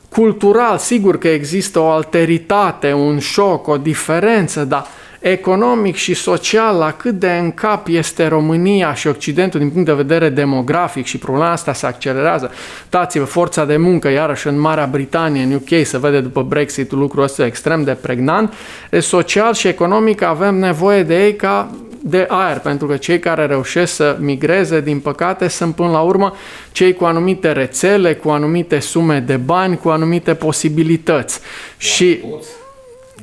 cultural, 0.08 0.78
sigur 0.78 1.18
că 1.18 1.28
există 1.28 1.78
o 1.78 1.88
alteritate, 1.88 2.92
un 2.92 3.18
șoc, 3.18 3.66
o 3.66 3.76
diferență, 3.76 4.64
dar 4.64 4.86
economic 5.20 5.94
și 5.94 6.14
social, 6.14 6.76
la 6.76 6.92
cât 6.92 7.14
de 7.14 7.30
în 7.30 7.52
cap 7.52 7.86
este 7.88 8.26
România 8.26 8.94
și 8.94 9.06
Occidentul 9.06 9.60
din 9.60 9.70
punct 9.70 9.86
de 9.86 9.92
vedere 9.92 10.28
demografic 10.28 11.06
și 11.06 11.18
problema 11.18 11.50
asta 11.50 11.72
se 11.72 11.86
accelerează. 11.86 12.50
Dați-vă 12.90 13.24
forța 13.24 13.64
de 13.64 13.76
muncă, 13.76 14.08
iarăși 14.08 14.46
în 14.46 14.60
Marea 14.60 14.86
Britanie, 14.86 15.42
în 15.42 15.52
UK, 15.52 15.86
se 15.86 15.98
vede 15.98 16.20
după 16.20 16.42
Brexit 16.42 16.92
lucrul 16.92 17.22
ăsta 17.22 17.46
extrem 17.46 17.84
de 17.84 17.96
pregnant. 18.00 18.52
De 18.90 19.00
social 19.00 19.54
și 19.54 19.68
economic 19.68 20.22
avem 20.22 20.54
nevoie 20.54 21.02
de 21.02 21.24
ei 21.24 21.36
ca 21.36 21.70
de 22.08 22.26
aer, 22.28 22.58
pentru 22.58 22.86
că 22.86 22.96
cei 22.96 23.18
care 23.18 23.46
reușesc 23.46 23.94
să 23.94 24.16
migreze, 24.20 24.80
din 24.80 25.00
păcate, 25.00 25.48
sunt 25.48 25.74
până 25.74 25.90
la 25.90 26.00
urmă 26.00 26.34
cei 26.72 26.92
cu 26.94 27.04
anumite 27.04 27.52
rețele, 27.52 28.14
cu 28.14 28.28
anumite 28.28 28.78
sume 28.78 29.18
de 29.18 29.36
bani, 29.36 29.76
cu 29.76 29.88
anumite 29.88 30.34
posibilități. 30.34 31.40
Și 31.76 32.14
toți 32.14 32.48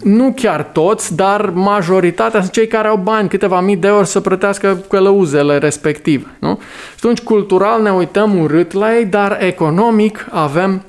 nu 0.02 0.34
chiar 0.36 0.64
toți, 0.64 1.16
dar 1.16 1.50
majoritatea 1.50 2.40
sunt 2.40 2.52
cei 2.52 2.68
care 2.68 2.88
au 2.88 2.98
bani, 2.98 3.30
câteva 3.30 3.60
mii 3.60 3.76
de 3.76 3.88
ori 3.88 4.08
să 4.08 4.20
plătească 4.20 4.84
călăuzele 4.90 5.58
respective. 5.58 6.26
Nu? 6.40 6.60
Și 6.90 6.96
atunci, 6.96 7.20
cultural 7.20 7.82
ne 7.82 7.92
uităm 7.92 8.40
urât 8.40 8.72
la 8.72 8.96
ei, 8.96 9.06
dar 9.06 9.38
economic 9.42 10.28
avem 10.30 10.84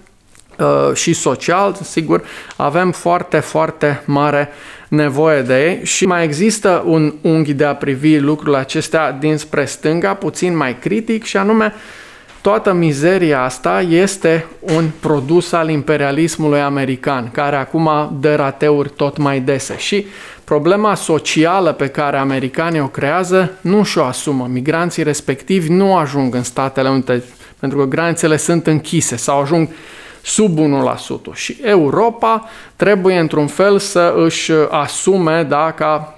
uh, 0.58 0.94
și 0.94 1.12
social, 1.12 1.76
sigur, 1.82 2.24
avem 2.56 2.92
foarte, 2.92 3.38
foarte 3.38 4.02
mare 4.04 4.48
nevoie 4.88 5.42
de 5.42 5.64
ei 5.64 5.84
și 5.84 6.06
mai 6.06 6.24
există 6.24 6.82
un 6.86 7.14
unghi 7.20 7.54
de 7.54 7.64
a 7.64 7.74
privi 7.74 8.18
lucrurile 8.18 8.58
acestea 8.58 9.12
dinspre 9.12 9.64
stânga, 9.64 10.14
puțin 10.14 10.56
mai 10.56 10.78
critic 10.78 11.24
și 11.24 11.36
anume 11.36 11.64
uh, 11.64 12.03
Toată 12.44 12.72
mizeria 12.72 13.42
asta 13.42 13.80
este 13.80 14.46
un 14.60 14.90
produs 15.00 15.52
al 15.52 15.68
imperialismului 15.68 16.60
american, 16.60 17.30
care 17.32 17.56
acum 17.56 18.16
dă 18.20 18.34
rateuri 18.34 18.88
tot 18.88 19.16
mai 19.16 19.40
dese. 19.40 19.78
Și 19.78 20.06
problema 20.44 20.94
socială 20.94 21.72
pe 21.72 21.86
care 21.88 22.16
americanii 22.16 22.80
o 22.80 22.86
creează 22.86 23.50
nu 23.60 23.82
și-o 23.82 24.04
asumă. 24.04 24.46
Migranții 24.50 25.02
respectivi 25.02 25.72
nu 25.72 25.96
ajung 25.96 26.34
în 26.34 26.42
Statele 26.42 26.88
Unite 26.88 27.24
pentru 27.58 27.78
că 27.78 27.84
granițele 27.84 28.36
sunt 28.36 28.66
închise 28.66 29.16
sau 29.16 29.40
ajung 29.40 29.68
sub 30.22 30.58
1%. 30.58 31.34
Și 31.34 31.56
Europa 31.62 32.48
trebuie 32.76 33.18
într-un 33.18 33.46
fel 33.46 33.78
să 33.78 34.14
își 34.16 34.52
asume, 34.70 35.42
da, 35.42 35.72
ca 35.72 36.14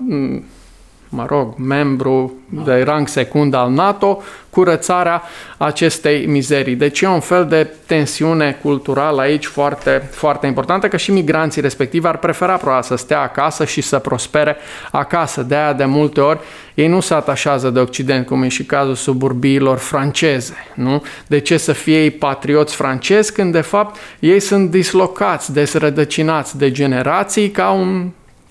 mă 1.09 1.25
rog, 1.29 1.55
membru 1.59 2.33
de 2.65 2.83
rang 2.83 3.09
secund 3.09 3.55
al 3.55 3.71
NATO, 3.71 4.23
curățarea 4.51 5.23
acestei 5.57 6.27
mizerii. 6.27 6.75
Deci 6.75 7.01
e 7.01 7.07
un 7.07 7.21
fel 7.21 7.47
de 7.47 7.71
tensiune 7.87 8.59
culturală 8.63 9.21
aici 9.21 9.47
foarte, 9.47 10.09
foarte 10.11 10.47
importantă, 10.47 10.89
că 10.89 10.97
și 10.97 11.11
migranții 11.11 11.61
respectivi 11.61 12.07
ar 12.07 12.17
prefera 12.17 12.57
probabil 12.57 12.83
să 12.83 12.97
stea 12.97 13.21
acasă 13.21 13.65
și 13.65 13.81
să 13.81 13.99
prospere 13.99 14.57
acasă. 14.91 15.43
De 15.43 15.55
aia 15.55 15.73
de 15.73 15.85
multe 15.85 16.21
ori 16.21 16.39
ei 16.75 16.89
nu 16.89 17.01
se 17.01 17.15
atașează 17.15 17.71
de 17.71 17.79
Occident, 17.79 18.27
cum 18.27 18.43
e 18.43 18.49
și 18.49 18.65
cazul 18.65 18.95
suburbiilor 18.95 19.79
franceze. 19.79 20.57
Nu? 20.75 21.03
De 21.27 21.39
ce 21.39 21.57
să 21.57 21.73
fie 21.73 22.03
ei 22.03 22.11
patrioți 22.11 22.75
francezi 22.75 23.33
când 23.33 23.53
de 23.53 23.61
fapt 23.61 23.97
ei 24.19 24.41
sunt 24.41 24.71
dislocați, 24.71 25.53
desrădăcinați 25.53 26.59
de 26.59 26.71
generații 26.71 27.51
ca 27.51 27.71
un 27.71 28.11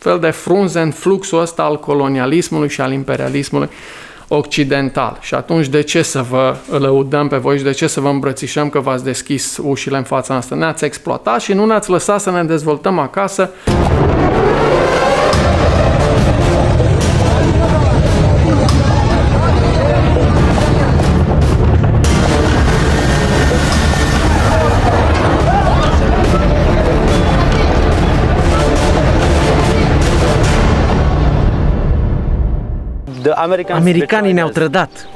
fel 0.09 0.19
de 0.19 0.29
frunze 0.29 0.79
în 0.79 0.91
fluxul 0.91 1.41
ăsta 1.41 1.63
al 1.63 1.79
colonialismului 1.79 2.69
și 2.69 2.81
al 2.81 2.91
imperialismului 2.91 3.69
occidental. 4.27 5.17
Și 5.21 5.33
atunci 5.33 5.67
de 5.67 5.81
ce 5.81 6.01
să 6.01 6.21
vă 6.21 6.55
lăudăm 6.77 7.27
pe 7.27 7.37
voi 7.37 7.57
și 7.57 7.63
de 7.63 7.71
ce 7.71 7.87
să 7.87 7.99
vă 7.99 8.09
îmbrățișăm 8.09 8.69
că 8.69 8.79
v-ați 8.79 9.03
deschis 9.03 9.59
ușile 9.63 9.97
în 9.97 10.03
fața 10.03 10.33
noastră? 10.33 10.55
Ne-ați 10.55 10.85
exploatat 10.85 11.41
și 11.41 11.53
nu 11.53 11.65
ne-ați 11.65 11.89
lăsat 11.89 12.21
să 12.21 12.31
ne 12.31 12.43
dezvoltăm 12.43 12.99
acasă 12.99 13.49
Americanii 33.67 34.33
ne-au 34.33 34.49
trădat. 34.49 35.07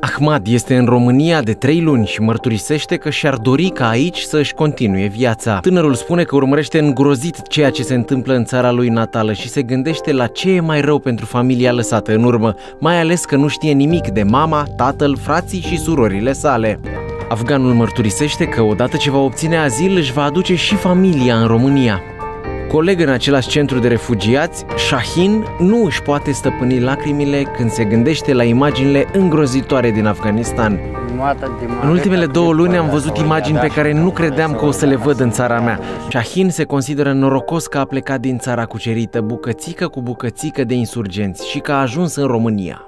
Ahmad 0.00 0.46
este 0.46 0.76
în 0.76 0.84
România 0.84 1.42
de 1.42 1.52
trei 1.52 1.80
luni 1.80 2.06
și 2.06 2.20
mărturisește 2.20 2.96
că 2.96 3.10
și-ar 3.10 3.34
dori 3.34 3.68
ca 3.68 3.88
aici 3.88 4.18
să 4.18 4.36
își 4.36 4.54
continue 4.54 5.06
viața. 5.06 5.58
Tânărul 5.58 5.94
spune 5.94 6.22
că 6.22 6.34
urmărește 6.34 6.78
îngrozit 6.78 7.46
ceea 7.48 7.70
ce 7.70 7.82
se 7.82 7.94
întâmplă 7.94 8.34
în 8.34 8.44
țara 8.44 8.70
lui 8.70 8.88
natală 8.88 9.32
și 9.32 9.48
se 9.48 9.62
gândește 9.62 10.12
la 10.12 10.26
ce 10.26 10.50
e 10.50 10.60
mai 10.60 10.80
rău 10.80 10.98
pentru 10.98 11.26
familia 11.26 11.72
lăsată 11.72 12.14
în 12.14 12.24
urmă, 12.24 12.54
mai 12.78 13.00
ales 13.00 13.24
că 13.24 13.36
nu 13.36 13.48
știe 13.48 13.72
nimic 13.72 14.08
de 14.08 14.22
mama, 14.22 14.66
tatăl, 14.76 15.16
frații 15.16 15.60
și 15.60 15.78
surorile 15.78 16.32
sale. 16.32 16.80
Afganul 17.28 17.72
mărturisește 17.72 18.44
că 18.44 18.62
odată 18.62 18.96
ce 18.96 19.10
va 19.10 19.18
obține 19.18 19.58
azil 19.58 19.96
își 19.96 20.12
va 20.12 20.22
aduce 20.22 20.54
și 20.54 20.74
familia 20.74 21.36
în 21.36 21.46
România. 21.46 22.02
Coleg 22.70 23.00
în 23.00 23.08
același 23.08 23.48
centru 23.48 23.78
de 23.78 23.88
refugiați, 23.88 24.64
Shahin 24.76 25.44
nu 25.58 25.84
își 25.84 26.02
poate 26.02 26.32
stăpâni 26.32 26.80
lacrimile 26.80 27.42
când 27.42 27.70
se 27.70 27.84
gândește 27.84 28.32
la 28.32 28.42
imaginile 28.42 29.06
îngrozitoare 29.12 29.90
din 29.90 30.06
Afganistan. 30.06 30.78
În 31.82 31.88
ultimele 31.88 32.26
două 32.26 32.52
luni 32.52 32.76
am 32.76 32.88
văzut 32.88 33.16
imagini 33.18 33.58
pe 33.58 33.66
care 33.66 33.92
nu 33.92 34.10
credeam 34.10 34.54
că 34.54 34.64
o 34.64 34.70
să 34.70 34.86
le 34.86 34.96
văd 34.96 35.20
în 35.20 35.30
țara 35.30 35.60
mea. 35.60 35.80
Shahin 36.08 36.50
se 36.50 36.64
consideră 36.64 37.12
norocos 37.12 37.66
că 37.66 37.78
a 37.78 37.84
plecat 37.84 38.20
din 38.20 38.38
țara 38.38 38.64
cucerită 38.64 39.20
bucățică 39.20 39.88
cu 39.88 40.02
bucățică 40.02 40.64
de 40.64 40.74
insurgenți 40.74 41.48
și 41.48 41.58
că 41.58 41.72
a 41.72 41.80
ajuns 41.80 42.14
în 42.14 42.26
România. 42.26 42.84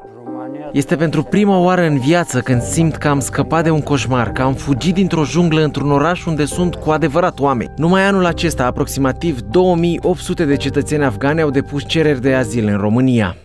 Este 0.72 0.96
pentru 0.96 1.22
prima 1.22 1.58
oară 1.58 1.82
în 1.82 1.98
viață 1.98 2.40
când 2.40 2.60
simt 2.60 2.96
că 2.96 3.08
am 3.08 3.20
scăpat 3.20 3.64
de 3.64 3.70
un 3.70 3.80
coșmar, 3.80 4.32
că 4.32 4.42
am 4.42 4.54
fugit 4.54 4.94
dintr-o 4.94 5.24
junglă 5.24 5.64
într-un 5.64 5.90
oraș 5.90 6.26
unde 6.26 6.44
sunt 6.44 6.74
cu 6.74 6.90
adevărat 6.90 7.40
oameni. 7.40 7.70
Numai 7.76 8.02
anul 8.06 8.24
acesta, 8.24 8.66
aproximativ 8.66 9.40
2800 9.40 10.44
de 10.44 10.56
cetățeni 10.56 11.04
afgani 11.04 11.40
au 11.40 11.50
depus 11.50 11.86
cereri 11.86 12.20
de 12.20 12.34
azil 12.34 12.66
în 12.66 12.76
România. 12.76 13.36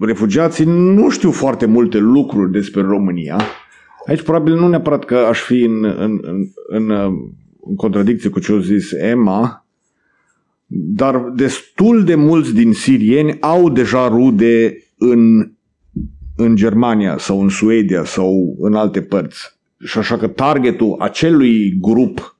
Refugiații 0.00 0.64
nu 0.66 1.08
știu 1.10 1.30
foarte 1.30 1.66
multe 1.66 1.98
lucruri 1.98 2.52
despre 2.52 2.82
România. 2.82 3.40
Aici 4.06 4.22
probabil 4.22 4.54
nu 4.54 4.68
neapărat 4.68 5.04
că 5.04 5.16
aș 5.16 5.40
fi 5.40 5.62
în, 5.62 5.84
în, 5.84 6.18
în, 6.22 6.46
în, 6.68 6.90
în 7.60 7.74
contradicție 7.76 8.30
cu 8.30 8.40
ce 8.40 8.52
a 8.52 8.60
zis 8.60 8.92
Emma, 8.92 9.66
dar 10.66 11.18
destul 11.18 12.04
de 12.04 12.14
mulți 12.14 12.54
din 12.54 12.72
sirieni 12.72 13.40
au 13.40 13.70
deja 13.70 14.08
rude 14.08 14.76
în 14.98 15.50
în 16.40 16.56
Germania 16.56 17.18
sau 17.18 17.40
în 17.40 17.48
Suedia 17.48 18.04
sau 18.04 18.56
în 18.60 18.74
alte 18.74 19.02
părți. 19.02 19.58
Și 19.84 19.98
așa 19.98 20.16
că 20.16 20.28
targetul 20.28 20.96
acelui 20.98 21.78
grup, 21.80 22.38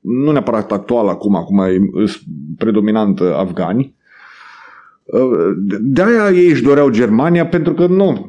nu 0.00 0.32
neapărat 0.32 0.72
actual 0.72 1.08
acum, 1.08 1.34
acum 1.34 1.58
e 1.58 1.80
predominant 2.58 3.20
afgani, 3.20 3.94
De-aia 5.80 6.30
ei 6.30 6.50
își 6.50 6.62
doreau 6.62 6.90
Germania 6.90 7.46
pentru 7.46 7.74
că 7.74 7.86
nu, 7.86 8.28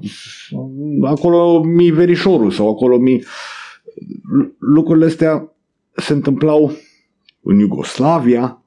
acolo 1.03 1.63
mi 1.63 1.89
verișorul 1.89 2.51
sau 2.51 2.69
acolo 2.69 2.97
mi... 2.97 3.23
Lucrurile 4.59 5.05
astea 5.05 5.55
se 5.95 6.13
întâmplau 6.13 6.71
în 7.41 7.59
Iugoslavia, 7.59 8.60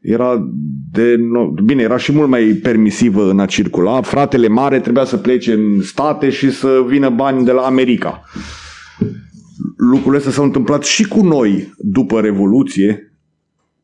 era 0.00 0.50
de... 0.92 1.16
Bine, 1.64 1.82
era 1.82 1.96
și 1.96 2.12
mult 2.12 2.28
mai 2.28 2.44
permisivă 2.44 3.30
în 3.30 3.38
a 3.38 3.46
circula. 3.46 4.02
Fratele 4.02 4.48
mare 4.48 4.80
trebuia 4.80 5.04
să 5.04 5.16
plece 5.16 5.52
în 5.52 5.82
state 5.82 6.30
și 6.30 6.50
să 6.50 6.84
vină 6.86 7.08
bani 7.08 7.44
de 7.44 7.52
la 7.52 7.62
America. 7.62 8.22
Lucrurile 9.76 10.16
astea 10.16 10.32
s-au 10.32 10.44
întâmplat 10.44 10.84
și 10.84 11.08
cu 11.08 11.22
noi 11.22 11.74
după 11.78 12.20
Revoluție, 12.20 13.14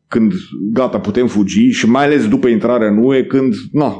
când 0.09 0.33
gata, 0.72 1.00
putem 1.00 1.26
fugi 1.26 1.70
și 1.70 1.88
mai 1.88 2.05
ales 2.05 2.29
după 2.29 2.48
intrarea 2.48 2.88
în 2.88 2.98
UE, 3.05 3.24
când 3.24 3.55
na, 3.72 3.94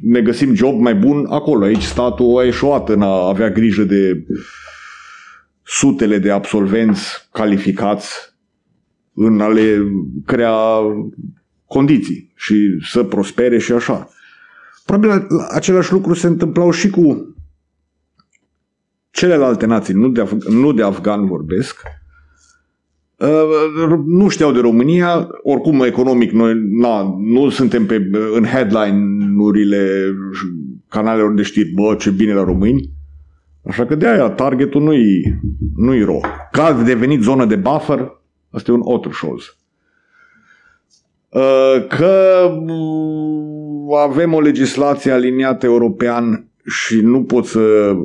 ne 0.00 0.20
găsim 0.20 0.54
job 0.54 0.80
mai 0.80 0.94
bun 0.94 1.26
acolo. 1.28 1.64
Aici 1.64 1.82
statul 1.82 2.38
a 2.38 2.46
eșuat 2.46 2.88
în 2.88 3.02
a 3.02 3.28
avea 3.28 3.50
grijă 3.50 3.82
de 3.82 4.26
sutele 5.62 6.18
de 6.18 6.30
absolvenți 6.30 7.28
calificați 7.32 8.36
în 9.14 9.40
a 9.40 9.48
le 9.48 9.82
crea 10.24 10.54
condiții 11.66 12.32
și 12.34 12.56
să 12.90 13.02
prospere 13.02 13.58
și 13.58 13.72
așa. 13.72 14.08
Probabil 14.84 15.26
același 15.50 15.92
lucru 15.92 16.14
se 16.14 16.26
întâmplau 16.26 16.70
și 16.70 16.90
cu 16.90 17.34
celelalte 19.10 19.66
nații, 19.66 19.94
nu 19.94 20.08
de, 20.08 20.22
Af- 20.22 20.48
nu 20.48 20.72
de 20.72 20.82
afgan 20.82 21.26
vorbesc, 21.26 21.82
uh, 23.16 23.98
nu 24.06 24.28
știau 24.28 24.52
de 24.52 24.60
România, 24.60 25.28
oricum 25.42 25.80
economic 25.80 26.30
noi 26.30 26.54
na, 26.70 27.16
nu 27.18 27.48
suntem 27.48 27.86
pe, 27.86 28.10
în 28.34 28.44
headline-urile 28.44 30.14
canalelor 30.88 31.34
de 31.34 31.42
știri, 31.42 31.72
bă, 31.74 31.94
ce 31.98 32.10
bine 32.10 32.32
la 32.32 32.44
români, 32.44 32.90
așa 33.64 33.86
că 33.86 33.94
de 33.94 34.08
aia 34.08 34.28
targetul 34.28 34.82
nu-i, 34.82 35.38
nu-i 35.76 36.02
ro. 36.02 36.20
Că 36.52 36.60
a 36.60 36.82
devenit 36.82 37.20
zonă 37.20 37.44
de 37.44 37.56
buffer, 37.56 38.22
asta 38.50 38.70
e 38.70 38.74
un 38.74 38.82
Ottersholz. 38.84 39.42
Uh, 39.42 39.65
că 41.88 42.48
mm, 42.60 43.94
avem 43.94 44.32
o 44.32 44.40
legislație 44.40 45.10
aliniată 45.10 45.66
european 45.66 46.48
și 46.66 47.00
nu 47.00 47.22
poți 47.22 47.50
să 47.50 47.96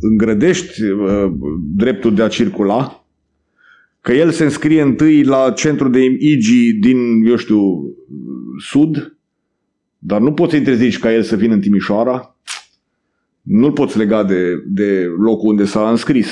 îngrădești 0.00 0.82
uh, 0.82 1.32
dreptul 1.76 2.14
de 2.14 2.22
a 2.22 2.28
circula, 2.28 3.04
că 4.00 4.12
el 4.12 4.30
se 4.30 4.44
înscrie 4.44 4.82
întâi 4.82 5.22
la 5.22 5.50
centru 5.50 5.88
de 5.88 6.04
IGI 6.18 6.72
din, 6.72 7.26
eu 7.26 7.36
știu, 7.36 7.60
sud, 8.58 9.16
dar 9.98 10.20
nu 10.20 10.32
poți 10.32 10.50
să 10.50 10.56
interzici 10.56 10.98
ca 10.98 11.12
el 11.12 11.22
să 11.22 11.36
vină 11.36 11.54
în 11.54 11.60
Timișoara, 11.60 12.36
nu-l 13.42 13.72
poți 13.72 13.98
lega 13.98 14.24
de, 14.24 14.62
de 14.66 15.04
locul 15.18 15.48
unde 15.48 15.64
s-a 15.64 15.90
înscris. 15.90 16.28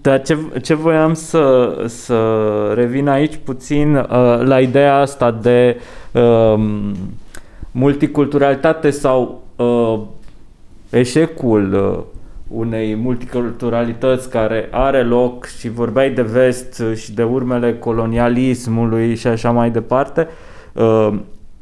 Dar 0.00 0.22
ce, 0.22 0.38
ce 0.62 0.74
voiam 0.74 1.14
să, 1.14 1.76
să 1.86 2.18
revin 2.74 3.08
aici 3.08 3.38
puțin 3.44 3.94
uh, 3.94 4.06
la 4.42 4.60
ideea 4.60 4.96
asta 4.96 5.30
de 5.30 5.80
uh, 6.12 6.54
multiculturalitate 7.70 8.90
sau 8.90 9.42
uh, 9.56 10.00
eșecul 10.90 11.72
uh, 11.72 12.04
unei 12.48 12.94
multiculturalități 12.94 14.30
care 14.30 14.68
are 14.70 15.02
loc 15.02 15.46
și 15.46 15.68
vorbeai 15.68 16.10
de 16.10 16.22
vest 16.22 16.82
și 16.94 17.12
de 17.12 17.22
urmele 17.22 17.74
colonialismului 17.78 19.14
și 19.14 19.26
așa 19.26 19.50
mai 19.50 19.70
departe, 19.70 20.28
uh, 20.72 21.12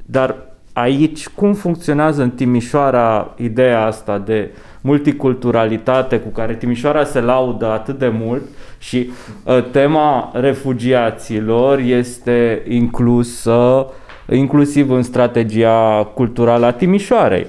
dar 0.05 0.37
aici 0.73 1.29
cum 1.29 1.55
funcționează 1.55 2.23
în 2.23 2.31
Timișoara 2.31 3.35
ideea 3.37 3.85
asta 3.85 4.19
de 4.19 4.51
multiculturalitate 4.83 6.19
cu 6.19 6.29
care 6.29 6.55
Timișoara 6.55 7.05
se 7.05 7.21
laudă 7.21 7.67
atât 7.67 7.99
de 7.99 8.09
mult 8.09 8.43
și 8.79 9.11
uh, 9.45 9.65
tema 9.71 10.31
refugiaților 10.35 11.79
este 11.79 12.63
inclusă 12.69 13.87
inclusiv 14.31 14.91
în 14.91 15.03
strategia 15.03 16.11
culturală 16.15 16.67
a 16.67 16.73
Timișoarei 16.73 17.47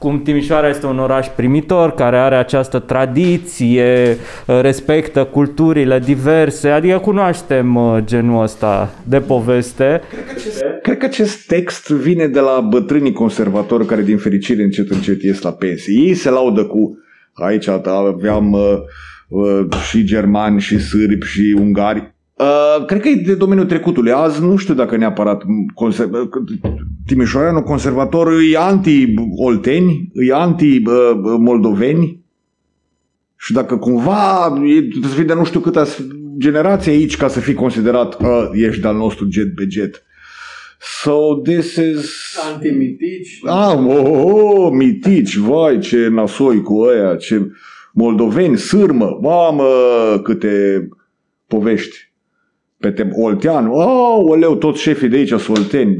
cum 0.00 0.22
Timișoara 0.22 0.68
este 0.68 0.86
un 0.86 0.98
oraș 0.98 1.26
primitor 1.26 1.94
care 1.94 2.16
are 2.16 2.34
această 2.34 2.78
tradiție, 2.78 4.16
respectă 4.60 5.24
culturile 5.24 5.98
diverse, 5.98 6.68
adică 6.68 6.98
cunoaștem 6.98 7.74
uh, 7.74 7.98
genul 8.04 8.42
ăsta 8.42 8.94
de 9.04 9.20
poveste. 9.20 10.00
Cred 10.10 10.24
că 10.24 10.30
acest, 10.34 10.62
cred 10.82 10.98
că 10.98 11.04
acest 11.04 11.46
text 11.46 11.88
vine 11.88 12.26
de 12.26 12.40
la 12.40 12.60
bătrânii 12.60 13.12
conservatori 13.12 13.86
care 13.86 14.02
din 14.02 14.18
fericire 14.18 14.62
încet 14.62 14.90
încet 14.90 15.22
ies 15.22 15.40
la 15.42 15.52
pensie. 15.52 16.00
Ei 16.00 16.14
se 16.14 16.30
laudă 16.30 16.64
cu 16.64 16.98
aici 17.32 17.68
aveam 17.68 18.52
uh, 18.52 18.78
uh, 19.28 19.66
și 19.90 20.04
germani 20.04 20.60
și 20.60 20.78
sârbi 20.78 21.26
și 21.26 21.56
ungari 21.58 22.14
Uh, 22.40 22.84
cred 22.84 23.00
că 23.00 23.08
e 23.08 23.14
de 23.14 23.34
domeniul 23.34 23.66
trecutului. 23.66 24.12
Azi 24.12 24.42
nu 24.42 24.56
știu 24.56 24.74
dacă 24.74 24.96
neapărat 24.96 25.42
conserv... 25.74 26.10
Timișoreanul 27.10 27.62
conservator 27.62 28.32
e 28.52 28.56
anti-olteni, 28.56 30.10
e 30.14 30.32
anti-moldoveni 30.32 32.24
și 33.36 33.52
dacă 33.52 33.76
cumva 33.76 34.46
e, 34.64 34.80
trebuie 34.80 35.10
să 35.10 35.14
fii 35.14 35.24
de 35.24 35.34
nu 35.34 35.44
știu 35.44 35.60
câta 35.60 35.86
generație 36.38 36.92
aici 36.92 37.16
ca 37.16 37.28
să 37.28 37.40
fii 37.40 37.54
considerat 37.54 38.16
că 38.16 38.50
ești 38.52 38.80
de-al 38.80 38.96
nostru 38.96 39.28
jet 39.30 39.54
pe 39.54 39.66
jet. 39.68 40.04
So 41.02 41.34
this 41.42 41.74
is... 41.76 42.36
Anti-mitici. 42.52 43.40
Ah, 43.44 43.74
oh, 43.86 44.02
oh, 44.04 44.32
oh, 44.54 44.72
mitici, 44.72 45.36
vai 45.36 45.78
ce 45.78 46.08
nasoi 46.08 46.62
cu 46.62 46.80
ăia, 46.80 47.16
ce 47.16 47.50
moldoveni, 47.92 48.58
sârmă, 48.58 49.18
mamă, 49.22 49.68
câte 50.22 50.88
povești 51.46 52.09
pe 52.80 53.10
Oltean, 53.12 53.66
oh, 53.66 54.18
oleu, 54.20 54.56
toți 54.56 54.80
șefii 54.80 55.08
de 55.08 55.16
aici 55.16 55.32
sunt 55.34 55.56
olteni. 55.56 55.96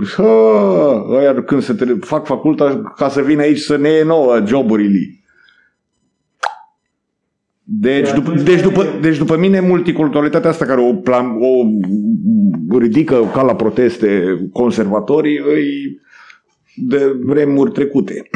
Ăia 1.11 1.43
când 1.43 1.63
se 1.63 1.73
tre- 1.73 1.97
fac 2.01 2.27
faculta 2.27 2.93
ca 2.97 3.09
să 3.09 3.23
vină 3.23 3.41
aici 3.41 3.59
să 3.59 3.77
ne 3.77 3.89
iei 3.89 4.05
nouă 4.05 4.43
joburile. 4.47 4.99
Deci 7.63 8.13
după, 8.13 8.35
deci, 8.35 8.61
după, 8.61 8.87
deci 9.01 9.19
după 9.19 9.37
mine 9.37 9.61
multiculturalitatea 9.61 10.51
asta 10.51 10.65
care 10.65 10.81
o, 10.81 10.95
plan, 10.95 11.27
o 12.71 12.79
ridică 12.79 13.31
ca 13.33 13.43
la 13.43 13.55
proteste 13.55 14.39
conservatorii 14.53 15.39
îi 15.39 16.01
de 16.77 17.17
vremuri 17.25 17.71
trecute. 17.73 18.29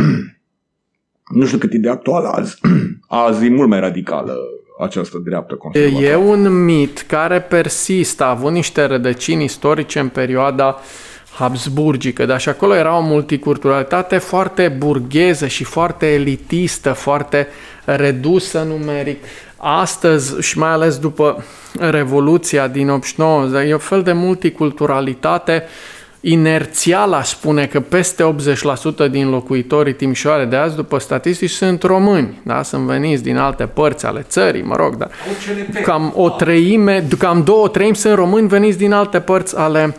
nu 1.38 1.44
știu 1.44 1.58
cât 1.58 1.72
e 1.72 1.78
de 1.78 1.88
actuală 1.88 2.28
azi. 2.28 2.60
Azi 3.08 3.46
e 3.46 3.50
mult 3.50 3.68
mai 3.68 3.80
radicală 3.80 4.36
această 4.78 5.18
dreaptă 5.18 5.54
conservatoare. 5.54 6.06
E 6.06 6.16
un 6.16 6.64
mit 6.64 7.04
care 7.08 7.40
persistă, 7.40 8.24
a 8.24 8.30
avut 8.30 8.52
niște 8.52 8.84
rădăcini 8.84 9.44
istorice 9.44 9.98
în 9.98 10.08
perioada 10.08 10.80
habsburgică, 11.34 12.26
dar 12.26 12.40
și 12.40 12.48
acolo 12.48 12.74
era 12.74 12.96
o 12.96 13.00
multiculturalitate 13.00 14.18
foarte 14.18 14.68
burgheză 14.78 15.46
și 15.46 15.64
foarte 15.64 16.06
elitistă, 16.06 16.92
foarte 16.92 17.48
redusă 17.84 18.62
numeric. 18.62 19.24
Astăzi 19.56 20.40
și 20.40 20.58
mai 20.58 20.70
ales 20.70 20.98
după 20.98 21.44
Revoluția 21.78 22.68
din 22.68 22.90
89, 22.90 23.62
e 23.62 23.74
o 23.74 23.78
fel 23.78 24.02
de 24.02 24.12
multiculturalitate 24.12 25.62
inerțial 26.26 27.12
aș 27.12 27.28
spune 27.28 27.66
că 27.66 27.80
peste 27.80 28.34
80% 29.06 29.10
din 29.10 29.30
locuitorii 29.30 29.94
Timișoare 29.94 30.44
de 30.44 30.56
azi, 30.56 30.76
după 30.76 30.98
statistici, 30.98 31.50
sunt 31.50 31.82
români, 31.82 32.40
da? 32.42 32.62
sunt 32.62 32.82
veniți 32.82 33.22
din 33.22 33.36
alte 33.36 33.66
părți 33.66 34.06
ale 34.06 34.24
țării, 34.28 34.62
mă 34.62 34.76
rog, 34.76 34.96
dar 34.96 35.10
cam 35.82 36.12
o 36.16 36.30
treime, 36.30 37.06
cam 37.18 37.42
două 37.42 37.68
treimi 37.68 37.96
sunt 37.96 38.14
români 38.14 38.48
veniți 38.48 38.78
din 38.78 38.92
alte 38.92 39.20
părți 39.20 39.56
ale 39.56 39.96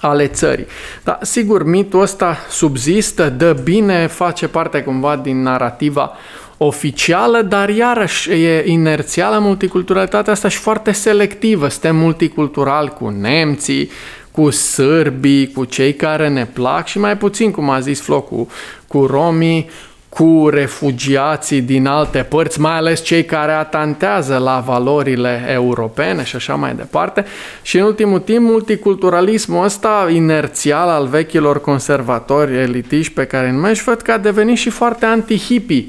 ale 0.00 0.26
țării. 0.26 0.66
Dar 1.04 1.18
sigur, 1.22 1.64
mitul 1.64 2.00
ăsta 2.00 2.36
subzistă, 2.50 3.28
dă 3.28 3.56
bine, 3.64 4.06
face 4.06 4.48
parte 4.48 4.82
cumva 4.82 5.16
din 5.16 5.42
narativa 5.42 6.12
oficială, 6.56 7.42
dar 7.42 7.68
iarăși 7.68 8.30
e 8.30 8.62
inerțială 8.66 9.38
multiculturalitatea 9.38 10.32
asta 10.32 10.48
și 10.48 10.58
foarte 10.58 10.92
selectivă. 10.92 11.68
Suntem 11.68 11.96
multiculturali 11.96 12.88
cu 12.88 13.08
nemții, 13.08 13.90
cu 14.36 14.50
sârbii, 14.50 15.52
cu 15.52 15.64
cei 15.64 15.94
care 15.94 16.28
ne 16.28 16.46
plac 16.46 16.86
și 16.86 16.98
mai 16.98 17.16
puțin, 17.16 17.50
cum 17.50 17.70
a 17.70 17.80
zis 17.80 18.00
Flo, 18.00 18.20
cu, 18.20 18.48
cu 18.86 19.06
romii, 19.06 19.70
cu 20.08 20.48
refugiații 20.50 21.60
din 21.60 21.86
alte 21.86 22.18
părți, 22.18 22.60
mai 22.60 22.76
ales 22.76 23.02
cei 23.02 23.24
care 23.24 23.52
atantează 23.52 24.36
la 24.36 24.62
valorile 24.66 25.44
europene 25.48 26.24
și 26.24 26.36
așa 26.36 26.54
mai 26.54 26.74
departe. 26.74 27.24
Și 27.62 27.78
în 27.78 27.84
ultimul 27.84 28.18
timp, 28.18 28.40
multiculturalismul 28.40 29.64
ăsta 29.64 30.08
inerțial 30.12 30.88
al 30.88 31.06
vechilor 31.06 31.60
conservatori 31.60 32.56
elitiști 32.56 33.12
pe 33.12 33.24
care 33.24 33.46
îi 33.46 33.52
numești, 33.52 33.84
văd 33.84 34.00
că 34.00 34.12
a 34.12 34.18
devenit 34.18 34.56
și 34.56 34.70
foarte 34.70 35.06
anti-hippie. 35.06 35.84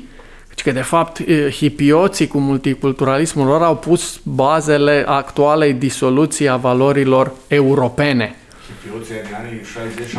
Deci 0.57 0.65
că, 0.65 0.71
de 0.71 0.81
fapt, 0.81 1.21
hipioții 1.49 2.27
cu 2.27 2.37
multiculturalismul 2.37 3.47
lor 3.47 3.61
au 3.61 3.75
pus 3.75 4.19
bazele 4.23 5.03
actualei 5.07 5.73
disoluții 5.73 6.49
a 6.49 6.55
valorilor 6.55 7.31
europene. 7.47 8.35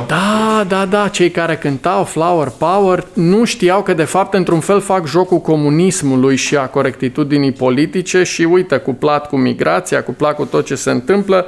Da, 0.07 0.64
da, 0.68 0.85
da, 0.85 1.09
cei 1.09 1.31
care 1.31 1.57
cântau 1.57 2.05
Flower 2.05 2.53
Power 2.59 3.07
nu 3.12 3.44
știau 3.44 3.83
că 3.83 3.94
de 3.94 4.05
fapt 4.05 4.35
într-un 4.35 4.61
fel 4.61 4.81
fac 4.81 5.07
jocul 5.07 5.38
comunismului 5.38 6.37
și 6.37 6.57
a 6.57 6.66
corectitudinii 6.66 7.53
politice 7.53 8.22
și 8.22 8.42
uite, 8.42 8.77
cuplat 8.77 9.29
cu 9.29 9.37
migrația, 9.37 10.03
cuplat 10.03 10.35
cu 10.35 10.44
tot 10.44 10.66
ce 10.66 10.74
se 10.74 10.90
întâmplă, 10.90 11.46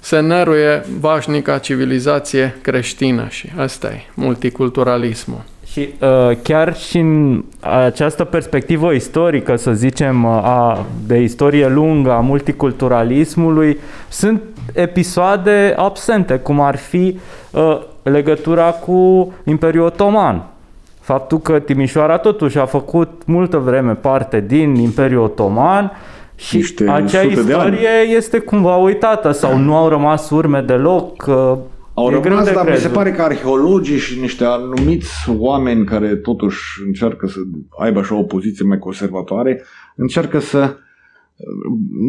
se 0.00 0.18
năruie 0.18 0.84
vașnica 1.00 1.58
civilizație 1.58 2.56
creștină 2.62 3.26
și 3.30 3.48
asta 3.56 3.86
e 3.86 4.00
multiculturalismul. 4.14 5.52
Și 5.74 5.88
uh, 6.00 6.36
chiar 6.42 6.76
și 6.76 6.98
în 6.98 7.44
această 7.60 8.24
perspectivă 8.24 8.92
istorică, 8.92 9.56
să 9.56 9.72
zicem, 9.72 10.24
uh, 10.24 10.30
a, 10.30 10.86
de 11.06 11.20
istorie 11.20 11.68
lungă 11.68 12.12
a 12.12 12.20
multiculturalismului, 12.20 13.78
sunt 14.08 14.42
episoade 14.72 15.74
absente, 15.76 16.34
cum 16.34 16.60
ar 16.60 16.76
fi 16.76 17.18
uh, 17.50 17.80
legătura 18.02 18.70
cu 18.70 19.32
Imperiul 19.44 19.84
Otoman. 19.84 20.46
Faptul 21.00 21.38
că 21.38 21.58
Timișoara 21.58 22.16
totuși 22.16 22.58
a 22.58 22.64
făcut 22.64 23.22
multă 23.26 23.58
vreme 23.58 23.92
parte 23.92 24.44
din 24.46 24.74
Imperiul 24.74 25.22
Otoman 25.22 25.92
și 26.36 26.56
Niște 26.56 26.90
acea 26.90 27.20
sute 27.22 27.34
de 27.34 27.40
istorie 27.40 27.88
este 28.16 28.38
cumva 28.38 28.76
uitată 28.76 29.30
sau 29.30 29.56
nu 29.56 29.76
au 29.76 29.88
rămas 29.88 30.30
urme 30.30 30.60
deloc. 30.60 31.26
uh, 31.26 31.56
Au 31.94 32.06
e 32.06 32.10
greu 32.10 32.22
rămas, 32.22 32.44
de 32.44 32.52
dar 32.52 32.64
mi 32.64 32.70
se 32.70 32.76
crezut. 32.76 32.92
pare 32.92 33.12
că 33.12 33.22
arheologii 33.22 33.98
și 33.98 34.20
niște 34.20 34.44
anumiți 34.44 35.30
oameni 35.36 35.84
care 35.84 36.16
totuși 36.16 36.60
încearcă 36.86 37.26
să 37.26 37.38
aibă 37.78 37.98
așa 37.98 38.14
o 38.14 38.22
poziție 38.22 38.64
mai 38.64 38.78
conservatoare, 38.78 39.62
încearcă 39.96 40.38
să 40.38 40.76
uh, 41.36 41.46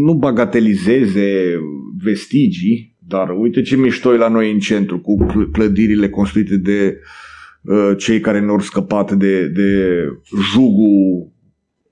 nu 0.06 0.14
bagatelizeze 0.14 1.60
vestigii, 2.04 2.96
dar 3.00 3.30
uite 3.38 3.62
ce 3.62 3.76
mișto 3.76 4.14
e 4.14 4.18
la 4.18 4.28
noi 4.28 4.52
în 4.52 4.60
centru, 4.60 5.00
cu 5.00 5.26
cl- 5.26 5.52
clădirile 5.52 6.10
construite 6.10 6.58
de 6.58 7.00
uh, 7.62 7.98
cei 7.98 8.20
care 8.20 8.40
ne-au 8.40 8.60
scăpat 8.60 9.12
de, 9.12 9.48
de 9.48 10.02
jugul 10.54 11.32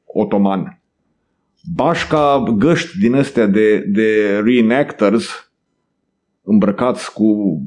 otoman. 0.06 0.82
Bașca 1.76 2.44
găști 2.58 3.00
din 3.00 3.14
astea 3.14 3.46
de, 3.46 3.78
de 3.80 4.40
reenactors 4.44 5.53
îmbrăcați 6.44 7.14
cu 7.14 7.60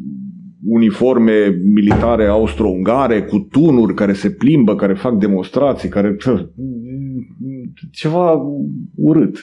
uniforme 0.66 1.60
militare 1.74 2.26
austro-ungare, 2.26 3.22
cu 3.22 3.38
tunuri 3.38 3.94
care 3.94 4.12
se 4.12 4.30
plimbă, 4.30 4.76
care 4.76 4.94
fac 4.94 5.18
demonstrații, 5.18 5.88
care... 5.88 6.16
ceva 7.90 8.42
urât. 8.94 9.42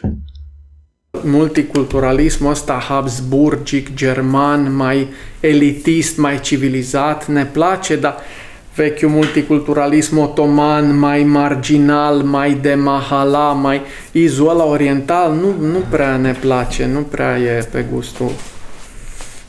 multiculturalismul 1.24 2.52
ăsta 2.52 2.74
habsburgic, 2.74 3.94
german, 3.94 4.76
mai 4.76 5.08
elitist, 5.40 6.18
mai 6.18 6.40
civilizat, 6.40 7.28
ne 7.28 7.46
place, 7.46 7.96
dar 7.96 8.16
vechiul 8.76 9.10
multiculturalism 9.10 10.18
otoman, 10.18 11.00
mai 11.00 11.24
marginal, 11.24 12.22
mai 12.22 12.54
de 12.62 12.74
mahala, 12.74 13.52
mai 13.52 13.82
izul 14.12 14.50
ăla 14.50 14.66
oriental, 14.66 15.34
nu, 15.34 15.68
nu 15.68 15.80
prea 15.90 16.18
ne 16.18 16.32
place, 16.42 16.88
nu 16.94 17.00
prea 17.00 17.38
e 17.38 17.68
pe 17.72 17.86
gustul 17.94 18.32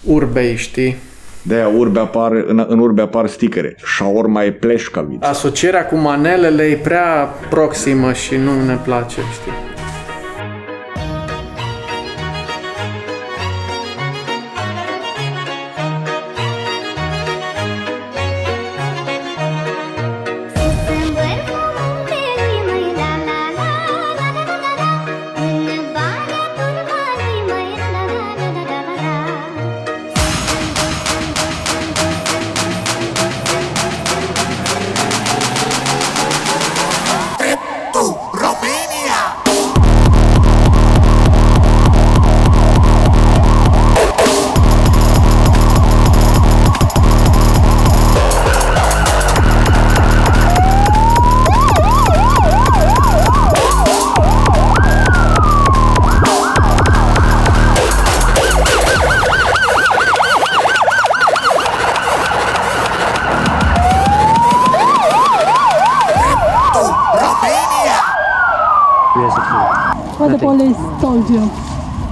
urbei, 0.07 0.57
știi? 0.57 0.97
De-aia 1.43 1.69
urbe 1.69 2.01
apar, 2.01 2.33
în, 2.33 2.65
în 2.69 2.79
urbe 2.79 3.03
apar 3.03 3.27
sticăre. 3.27 3.77
Shaorma 3.97 4.45
e 4.45 4.53
pleșcaviță. 4.53 5.27
Asocierea 5.27 5.87
cu 5.87 5.97
manelele 5.97 6.63
e 6.63 6.75
prea 6.75 7.29
proximă 7.51 8.13
și 8.13 8.37
nu 8.37 8.65
ne 8.67 8.79
place, 8.85 9.21
știi? 9.33 9.74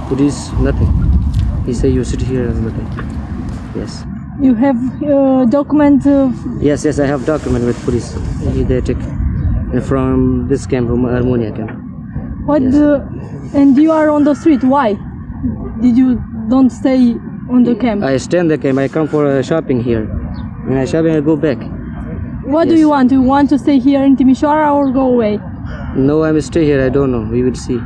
Police, 0.07 0.51
nothing. 0.59 0.89
He 1.65 1.73
say 1.73 1.89
you 1.89 2.03
sit 2.03 2.21
here 2.21 2.47
and 2.49 2.65
nothing. 2.65 2.87
Yes. 3.75 4.03
You 4.41 4.53
have 4.55 4.77
uh, 5.03 5.45
document 5.45 6.05
of 6.07 6.33
Yes, 6.61 6.83
yes, 6.85 6.99
I 6.99 7.05
have 7.05 7.25
document 7.25 7.65
with 7.65 7.83
police. 7.85 8.13
He- 8.53 8.63
They 8.63 8.81
take 8.81 9.01
from 9.83 10.47
this 10.49 10.65
camp, 10.67 10.87
from 10.89 11.03
Harmonia 11.05 11.51
camp. 11.51 11.71
what 12.45 12.61
Yes. 12.61 12.73
the, 12.73 12.89
and 13.53 13.77
you 13.77 13.91
are 13.91 14.09
on 14.09 14.23
the 14.23 14.33
street. 14.35 14.63
Why? 14.63 14.97
Did 15.81 15.97
you 15.97 16.21
don't 16.49 16.69
stay 16.69 17.15
on 17.49 17.63
the 17.63 17.75
camp? 17.75 18.03
I 18.03 18.17
stand 18.17 18.51
the 18.51 18.57
camp. 18.57 18.77
I 18.79 18.87
come 18.87 19.07
for 19.07 19.25
uh, 19.25 19.41
shopping 19.41 19.81
here. 19.81 20.05
When 20.67 20.77
I 20.77 20.85
shopping, 20.85 21.15
I 21.15 21.21
go 21.21 21.35
back. 21.37 21.57
what 22.45 22.67
do 22.67 22.75
you 22.75 22.89
want? 22.89 23.09
Do 23.09 23.15
you 23.15 23.21
want 23.21 23.49
to 23.49 23.57
stay 23.57 23.79
here 23.79 24.03
in 24.03 24.15
Timișoara 24.17 24.73
or 24.75 24.91
go 24.91 25.07
away? 25.13 25.39
No, 25.95 26.23
I'm 26.23 26.39
stay 26.41 26.65
here. 26.65 26.81
I 26.85 26.89
don't 26.89 27.11
know. 27.11 27.23
We 27.31 27.43
will 27.43 27.55
see. 27.55 27.79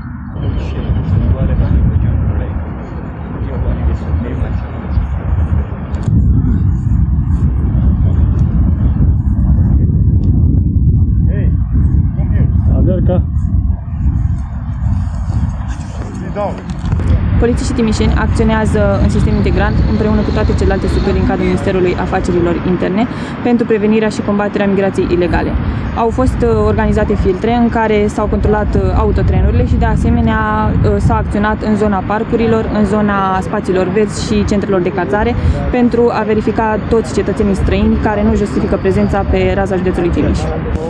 Polițiștii 17.40 17.76
timișeni 17.76 18.14
acționează 18.14 19.00
în 19.04 19.10
sistem 19.10 19.36
integrat 19.36 19.74
împreună 19.90 20.22
cu 20.22 20.32
toate 20.34 20.54
celelalte 20.58 20.88
structuri 20.88 21.20
în 21.20 21.28
cadrul 21.28 21.46
Ministerului 21.46 21.96
Afacerilor 22.00 22.56
Interne 22.68 23.08
pentru 23.44 23.66
prevenirea 23.66 24.10
și 24.10 24.22
combaterea 24.22 24.68
migrației 24.68 25.08
ilegale. 25.12 25.52
Au 25.98 26.10
fost 26.10 26.38
uh, 26.42 26.50
organizate 26.66 27.16
filtre 27.16 27.54
în 27.54 27.70
care 27.70 28.08
s-au 28.08 28.26
controlat 28.26 28.76
uh, 28.76 28.82
autotrenurile 28.98 29.66
și 29.68 29.76
de 29.76 29.86
asemenea 29.86 30.40
uh, 30.84 30.96
s-a 30.98 31.16
acționat 31.16 31.62
în 31.64 31.76
zona 31.76 32.04
parcurilor, 32.08 32.70
în 32.74 32.86
zona 32.86 33.40
spațiilor 33.42 33.88
verzi 33.88 34.26
și 34.26 34.46
centrelor 34.46 34.82
de 34.82 34.92
cazare 34.92 35.36
pentru 35.72 36.10
a 36.14 36.22
verifica 36.22 36.80
toți 36.90 37.14
cetățenii 37.14 37.56
străini 37.56 37.98
care 38.04 38.24
nu 38.24 38.36
justifică 38.36 38.76
prezența 38.76 39.26
pe 39.30 39.52
raza 39.56 39.76
județului 39.76 40.10
Timiș. 40.10 40.40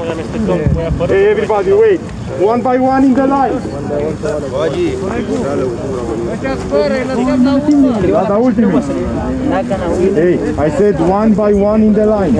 Hey 0.08 1.28
everybody, 1.32 1.74
wait. 1.74 2.00
One 2.39 2.62
by 2.62 2.78
one 2.78 3.04
in 3.04 3.13
the 3.13 3.28
line. 3.28 3.52
Da, 8.12 8.24
da, 8.28 8.36
ultimii. 8.38 8.82
Hey, 10.15 10.39
I 10.58 10.70
said 10.70 11.00
one 11.00 11.34
by 11.34 11.52
one 11.54 11.84
in 11.84 11.93
the 11.93 12.06
line. 12.06 12.34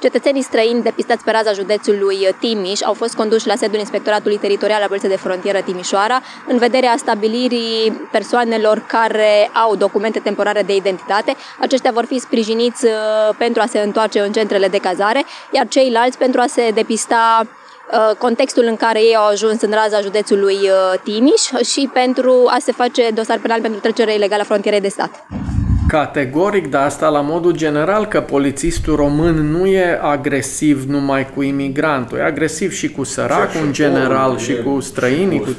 Cetățenii 0.00 0.42
străini 0.42 0.82
depistați 0.82 1.24
pe 1.24 1.30
raza 1.30 1.52
județului 1.52 2.28
Timiș 2.40 2.82
au 2.82 2.92
fost 2.92 3.14
conduși 3.14 3.46
la 3.46 3.54
sediul 3.54 3.78
Inspectoratului 3.78 4.38
Teritorial 4.38 4.80
al 4.80 4.86
Poliției 4.86 5.10
de 5.10 5.16
Frontieră 5.16 5.60
Timișoara 5.60 6.20
în 6.46 6.58
vederea 6.58 6.94
stabilirii 6.96 8.08
persoanelor 8.12 8.84
care 8.86 9.50
au 9.52 9.76
documente 9.76 10.18
temporare 10.18 10.62
de 10.62 10.74
identitate. 10.74 11.36
Aceștia 11.60 11.90
vor 11.90 12.04
fi 12.04 12.18
sprijiniți 12.18 12.84
uh, 12.84 12.90
pentru 13.38 13.62
a 13.62 13.66
se 13.66 13.78
întoarce 13.78 14.20
în 14.20 14.32
centrele 14.32 14.68
de 14.68 14.78
cazare, 14.78 15.24
iar 15.52 15.68
ceilalți 15.68 16.18
pentru 16.18 16.40
a 16.40 16.46
se 16.46 16.70
depista 16.74 17.42
uh, 17.46 18.16
contextul 18.16 18.64
în 18.64 18.76
care 18.76 19.00
ei 19.00 19.16
au 19.16 19.26
ajuns 19.26 19.60
în 19.60 19.70
raza 19.70 20.00
județului 20.00 20.54
uh, 20.54 21.00
Timiș 21.02 21.42
și 21.70 21.90
pentru 21.92 22.46
a 22.46 22.56
se 22.60 22.72
face 22.72 23.10
dosar 23.14 23.38
penal 23.38 23.60
pentru 23.60 23.80
trecere 23.80 24.14
ilegală 24.14 24.42
a 24.42 24.44
frontierei 24.44 24.80
de 24.80 24.88
stat. 24.88 25.26
Categoric, 25.88 26.70
dar 26.70 26.84
asta 26.84 27.08
la 27.08 27.20
modul 27.20 27.52
general, 27.52 28.06
că 28.06 28.20
polițistul 28.20 28.96
român 28.96 29.34
nu 29.34 29.66
e 29.66 29.98
agresiv 30.02 30.84
numai 30.88 31.30
cu 31.34 31.42
imigrantul, 31.42 32.18
e 32.18 32.22
agresiv 32.22 32.72
și 32.72 32.90
cu 32.90 33.04
săracul 33.04 33.60
în 33.64 33.72
general, 33.72 34.38
și 34.38 34.56
cu 34.64 34.80
străinii, 34.80 35.40
cu 35.40 35.56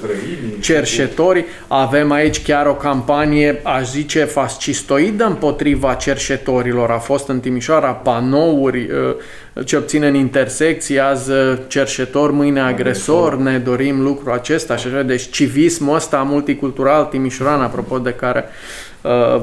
cerșetorii. 0.60 1.46
Avem 1.68 2.12
aici 2.12 2.42
chiar 2.42 2.66
o 2.66 2.74
campanie, 2.74 3.62
aș 3.64 3.90
zice, 3.90 4.24
fascistoidă 4.24 5.26
împotriva 5.26 5.94
cerșetorilor. 5.94 6.90
A 6.90 6.98
fost 6.98 7.28
în 7.28 7.40
Timișoara 7.40 7.92
panouri, 7.92 8.90
uh, 9.58 9.66
ce 9.66 9.76
obține 9.76 10.08
în 10.08 10.16
intersecții, 10.16 11.00
azi 11.00 11.32
uh, 11.32 11.58
cerșetor, 11.68 12.32
mâine 12.32 12.60
agresor, 12.60 13.38
ne 13.38 13.58
dorim 13.58 14.02
lucrul 14.02 14.34
acesta 14.34 14.76
și 14.76 14.88
așa. 14.88 15.02
Deci 15.02 15.30
civismul 15.30 15.96
ăsta 15.96 16.18
multicultural 16.18 17.04
timișoran, 17.04 17.62
apropo 17.62 17.98
de 17.98 18.12
care 18.12 18.46
uh, 18.48 18.89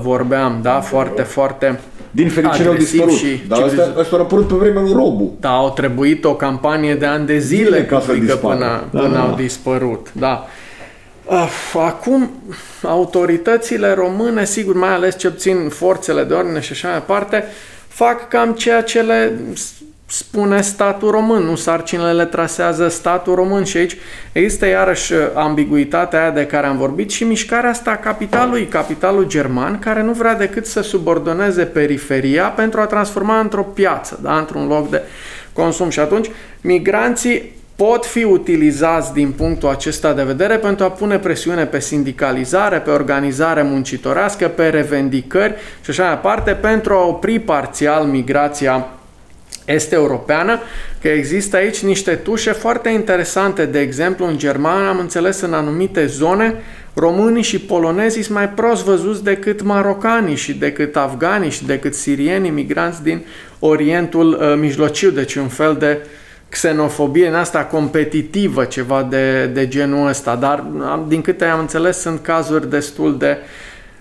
vorbeam, 0.00 0.58
da, 0.62 0.80
foarte, 0.80 1.22
foarte 1.22 1.80
din 2.10 2.28
fericire 2.28 2.68
au 2.68 2.74
dispărut. 2.74 3.12
Și 3.12 3.42
Dar 3.48 3.62
asta, 3.62 3.94
asta 3.98 4.16
a 4.16 4.18
apărut 4.18 4.48
pe 4.48 4.54
vremea 4.54 4.82
lui 4.82 4.92
Robu. 4.92 5.36
Da, 5.40 5.50
au 5.50 5.70
trebuit 5.70 6.24
o 6.24 6.34
campanie 6.34 6.94
de 6.94 7.06
ani 7.06 7.26
de 7.26 7.38
zile, 7.38 7.64
zile 7.64 7.84
ca 7.84 8.00
să 8.00 8.36
până, 8.36 8.84
da, 8.90 8.98
până 9.00 9.14
da, 9.14 9.20
au 9.20 9.28
da. 9.28 9.34
dispărut. 9.34 10.12
Da. 10.12 10.46
Acum, 11.74 12.30
autoritățile 12.82 13.92
române, 13.92 14.44
sigur, 14.44 14.74
mai 14.74 14.94
ales 14.94 15.18
ce 15.18 15.26
obțin 15.26 15.68
forțele 15.68 16.24
de 16.24 16.34
ordine 16.34 16.60
și 16.60 16.72
așa 16.72 16.88
mai 16.88 16.98
departe, 16.98 17.44
fac 17.88 18.28
cam 18.28 18.52
ceea 18.52 18.82
ce 18.82 19.02
le 19.02 19.32
spune 20.06 20.60
statul 20.60 21.10
român, 21.10 21.42
nu 21.42 21.54
sarcinile 21.54 22.12
le 22.12 22.24
trasează 22.24 22.88
statul 22.88 23.34
român 23.34 23.64
și 23.64 23.76
aici 23.76 23.96
există 24.32 24.66
iarăși 24.66 25.12
ambiguitatea 25.34 26.20
aia 26.20 26.30
de 26.30 26.46
care 26.46 26.66
am 26.66 26.76
vorbit 26.76 27.10
și 27.10 27.24
mișcarea 27.24 27.70
asta 27.70 27.90
a 27.90 27.96
capitalului, 27.96 28.66
capitalul 28.66 29.26
german, 29.26 29.78
care 29.78 30.02
nu 30.02 30.12
vrea 30.12 30.34
decât 30.34 30.66
să 30.66 30.80
subordoneze 30.80 31.64
periferia 31.64 32.44
pentru 32.44 32.80
a 32.80 32.86
transforma 32.86 33.40
într-o 33.40 33.62
piață, 33.62 34.18
da? 34.22 34.38
într-un 34.38 34.66
loc 34.66 34.90
de 34.90 35.02
consum 35.52 35.90
și 35.90 36.00
atunci 36.00 36.30
migranții 36.60 37.54
pot 37.76 38.04
fi 38.06 38.24
utilizați 38.24 39.12
din 39.12 39.30
punctul 39.30 39.68
acesta 39.68 40.12
de 40.12 40.22
vedere 40.22 40.56
pentru 40.56 40.84
a 40.84 40.90
pune 40.90 41.18
presiune 41.18 41.66
pe 41.66 41.80
sindicalizare, 41.80 42.78
pe 42.78 42.90
organizare 42.90 43.62
muncitorească, 43.62 44.48
pe 44.48 44.68
revendicări 44.68 45.54
și 45.84 45.90
așa 45.90 46.04
mai 46.04 46.14
departe, 46.14 46.52
pentru 46.52 46.94
a 46.94 47.06
opri 47.06 47.38
parțial 47.38 48.04
migrația 48.04 48.86
este 49.66 49.94
europeană, 49.94 50.60
că 51.00 51.08
există 51.08 51.56
aici 51.56 51.82
niște 51.82 52.14
tușe 52.14 52.52
foarte 52.52 52.88
interesante. 52.88 53.64
De 53.64 53.80
exemplu, 53.80 54.26
în 54.26 54.38
Germania 54.38 54.88
am 54.88 54.98
înțeles 54.98 55.40
în 55.40 55.52
anumite 55.52 56.06
zone 56.06 56.54
românii 56.94 57.42
și 57.42 57.60
polonezii 57.60 58.22
sunt 58.22 58.36
mai 58.36 58.48
prost 58.48 58.84
văzuți 58.84 59.24
decât 59.24 59.62
marocanii 59.62 60.36
și 60.36 60.52
decât 60.52 60.96
afganii 60.96 61.50
și 61.50 61.64
decât 61.66 61.94
sirienii 61.94 62.50
migranți 62.50 63.02
din 63.02 63.24
Orientul 63.58 64.32
uh, 64.32 64.54
Mijlociu. 64.58 65.10
Deci 65.10 65.34
un 65.34 65.48
fel 65.48 65.76
de 65.78 65.98
xenofobie 66.48 67.28
în 67.28 67.34
asta 67.34 67.64
competitivă, 67.64 68.64
ceva 68.64 69.06
de, 69.10 69.46
de 69.46 69.68
genul 69.68 70.08
ăsta. 70.08 70.34
Dar, 70.34 70.64
din 71.08 71.20
câte 71.20 71.44
am 71.44 71.58
înțeles, 71.58 72.00
sunt 72.00 72.22
cazuri 72.22 72.70
destul 72.70 73.18
de, 73.18 73.36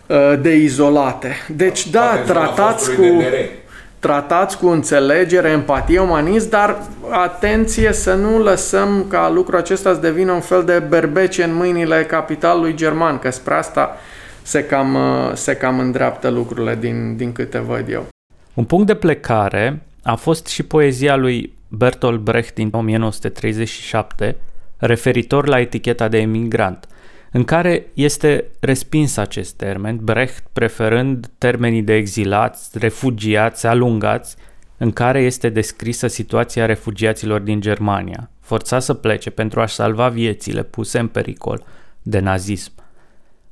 uh, 0.08 0.40
de 0.42 0.56
izolate. 0.56 1.36
Deci, 1.56 1.90
da, 1.90 2.18
tratați 2.26 2.96
cu... 2.96 3.02
De 3.02 3.65
tratați 4.06 4.58
cu 4.58 4.68
înțelegere, 4.68 5.50
empatie, 5.50 6.00
umanism, 6.00 6.50
dar 6.50 6.82
atenție 7.10 7.94
să 7.94 8.14
nu 8.14 8.44
lăsăm 8.44 9.06
ca 9.10 9.30
lucrul 9.30 9.58
acesta 9.58 9.94
să 9.94 10.00
devină 10.00 10.32
un 10.32 10.40
fel 10.40 10.64
de 10.64 10.80
berbece 10.80 11.44
în 11.44 11.56
mâinile 11.56 12.06
capitalului 12.06 12.76
german, 12.76 13.20
că 13.20 13.32
spre 13.32 13.54
asta 13.54 13.98
se 14.42 14.64
cam, 14.64 14.98
se 15.34 15.56
cam 15.56 15.80
îndreaptă 15.80 16.30
lucrurile 16.30 16.78
din, 16.80 17.16
din 17.16 17.32
câte 17.32 17.60
văd 17.60 17.90
eu. 17.90 18.08
Un 18.54 18.64
punct 18.64 18.86
de 18.86 18.96
plecare 18.96 19.82
a 20.04 20.16
fost 20.16 20.48
și 20.48 20.64
poezia 20.64 21.16
lui 21.16 21.54
Bertolt 21.68 22.20
Brecht 22.20 22.54
din 22.54 22.70
1937, 22.72 24.36
referitor 24.78 25.48
la 25.48 25.60
eticheta 25.60 26.08
de 26.08 26.18
emigrant– 26.18 26.88
în 27.36 27.44
care 27.44 27.88
este 27.94 28.46
respins 28.60 29.18
acest 29.18 29.56
termen, 29.56 30.00
Brecht 30.02 30.44
preferând 30.54 31.30
termenii 31.38 31.82
de 31.82 31.94
exilați, 31.94 32.78
refugiați, 32.78 33.68
alungați, 33.68 34.36
în 34.78 34.92
care 34.92 35.22
este 35.22 35.50
descrisă 35.50 36.08
situația 36.08 36.66
refugiaților 36.66 37.40
din 37.40 37.62
Germania, 37.62 38.30
forțați 38.40 38.86
să 38.86 38.94
plece 38.94 39.30
pentru 39.30 39.62
a-și 39.62 39.74
salva 39.74 40.10
viețile 40.10 40.64
puse 40.64 41.00
în 41.00 41.08
pericol 41.08 41.64
de 42.02 42.20
nazism. 42.20 42.72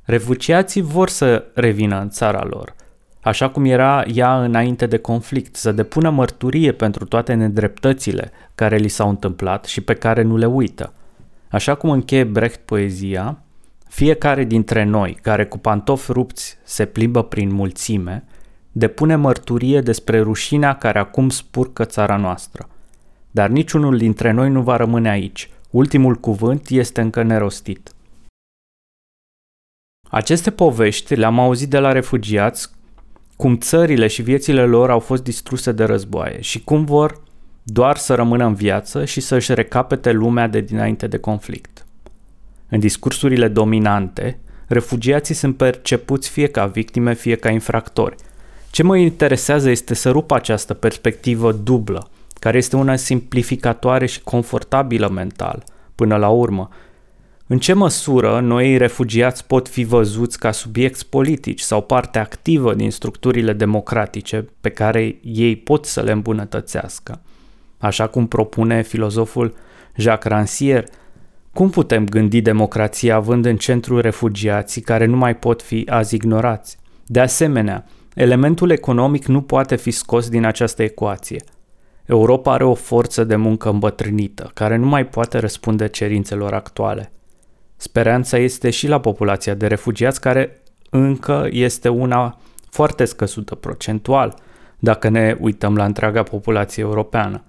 Refugiații 0.04 0.82
vor 0.82 1.08
să 1.08 1.44
revină 1.54 2.00
în 2.00 2.10
țara 2.10 2.44
lor, 2.44 2.74
așa 3.20 3.48
cum 3.48 3.64
era 3.64 4.04
ea 4.14 4.42
înainte 4.44 4.86
de 4.86 4.98
conflict, 4.98 5.56
să 5.56 5.72
depună 5.72 6.10
mărturie 6.10 6.72
pentru 6.72 7.04
toate 7.04 7.34
nedreptățile 7.34 8.30
care 8.54 8.76
li 8.76 8.88
s-au 8.88 9.08
întâmplat 9.08 9.64
și 9.64 9.80
pe 9.80 9.94
care 9.94 10.22
nu 10.22 10.36
le 10.36 10.46
uită. 10.46 10.92
Așa 11.48 11.74
cum 11.74 11.90
încheie 11.90 12.24
Brecht 12.24 12.60
poezia, 12.64 13.38
fiecare 13.94 14.44
dintre 14.44 14.84
noi, 14.84 15.18
care 15.22 15.46
cu 15.46 15.58
pantofi 15.58 16.12
rupți 16.12 16.58
se 16.62 16.86
plimbă 16.86 17.22
prin 17.22 17.52
mulțime, 17.52 18.24
depune 18.72 19.16
mărturie 19.16 19.80
despre 19.80 20.20
rușinea 20.20 20.74
care 20.76 20.98
acum 20.98 21.28
spurcă 21.28 21.84
țara 21.84 22.16
noastră. 22.16 22.68
Dar 23.30 23.48
niciunul 23.48 23.96
dintre 23.98 24.30
noi 24.30 24.50
nu 24.50 24.62
va 24.62 24.76
rămâne 24.76 25.08
aici. 25.08 25.50
Ultimul 25.70 26.14
cuvânt 26.14 26.68
este 26.68 27.00
încă 27.00 27.22
nerostit. 27.22 27.92
Aceste 30.10 30.50
povești 30.50 31.14
le-am 31.14 31.38
auzit 31.38 31.70
de 31.70 31.78
la 31.78 31.92
refugiați, 31.92 32.70
cum 33.36 33.58
țările 33.58 34.06
și 34.06 34.22
viețile 34.22 34.64
lor 34.66 34.90
au 34.90 35.00
fost 35.00 35.22
distruse 35.22 35.72
de 35.72 35.84
războaie 35.84 36.40
și 36.40 36.64
cum 36.64 36.84
vor 36.84 37.22
doar 37.62 37.96
să 37.96 38.14
rămână 38.14 38.44
în 38.44 38.54
viață 38.54 39.04
și 39.04 39.20
să-și 39.20 39.54
recapete 39.54 40.12
lumea 40.12 40.46
de 40.46 40.60
dinainte 40.60 41.06
de 41.06 41.18
conflict. 41.18 41.83
În 42.68 42.80
discursurile 42.80 43.48
dominante, 43.48 44.38
refugiații 44.66 45.34
sunt 45.34 45.56
percepuți 45.56 46.28
fie 46.28 46.46
ca 46.46 46.66
victime, 46.66 47.14
fie 47.14 47.34
ca 47.36 47.50
infractori. 47.50 48.14
Ce 48.70 48.82
mă 48.82 48.96
interesează 48.96 49.70
este 49.70 49.94
să 49.94 50.10
rup 50.10 50.30
această 50.30 50.74
perspectivă 50.74 51.52
dublă, 51.52 52.08
care 52.40 52.56
este 52.56 52.76
una 52.76 52.96
simplificatoare 52.96 54.06
și 54.06 54.22
confortabilă 54.22 55.08
mental, 55.08 55.64
până 55.94 56.16
la 56.16 56.28
urmă. 56.28 56.68
În 57.46 57.58
ce 57.58 57.72
măsură 57.72 58.40
noi 58.40 58.76
refugiați 58.76 59.46
pot 59.46 59.68
fi 59.68 59.84
văzuți 59.84 60.38
ca 60.38 60.50
subiecti 60.50 61.04
politici 61.04 61.60
sau 61.60 61.82
parte 61.82 62.18
activă 62.18 62.74
din 62.74 62.90
structurile 62.90 63.52
democratice 63.52 64.48
pe 64.60 64.68
care 64.68 65.18
ei 65.22 65.56
pot 65.56 65.84
să 65.84 66.00
le 66.00 66.12
îmbunătățească? 66.12 67.20
Așa 67.78 68.06
cum 68.06 68.26
propune 68.26 68.82
filozoful 68.82 69.54
Jacques 69.96 70.32
Rancière, 70.32 70.84
cum 71.54 71.70
putem 71.70 72.04
gândi 72.04 72.40
democrația 72.40 73.14
având 73.14 73.44
în 73.44 73.56
centru 73.56 74.00
refugiații 74.00 74.80
care 74.80 75.04
nu 75.04 75.16
mai 75.16 75.36
pot 75.36 75.62
fi 75.62 75.86
azi 75.90 76.14
ignorați? 76.14 76.76
De 77.06 77.20
asemenea, 77.20 77.84
elementul 78.14 78.70
economic 78.70 79.26
nu 79.26 79.42
poate 79.42 79.76
fi 79.76 79.90
scos 79.90 80.28
din 80.28 80.44
această 80.44 80.82
ecuație. 80.82 81.42
Europa 82.04 82.52
are 82.52 82.64
o 82.64 82.74
forță 82.74 83.24
de 83.24 83.36
muncă 83.36 83.68
îmbătrânită, 83.68 84.50
care 84.54 84.76
nu 84.76 84.86
mai 84.86 85.06
poate 85.06 85.38
răspunde 85.38 85.88
cerințelor 85.88 86.52
actuale. 86.52 87.12
Speranța 87.76 88.38
este 88.38 88.70
și 88.70 88.88
la 88.88 89.00
populația 89.00 89.54
de 89.54 89.66
refugiați, 89.66 90.20
care 90.20 90.62
încă 90.90 91.48
este 91.50 91.88
una 91.88 92.38
foarte 92.70 93.04
scăzută 93.04 93.54
procentual, 93.54 94.34
dacă 94.78 95.08
ne 95.08 95.36
uităm 95.40 95.76
la 95.76 95.84
întreaga 95.84 96.22
populație 96.22 96.82
europeană. 96.82 97.44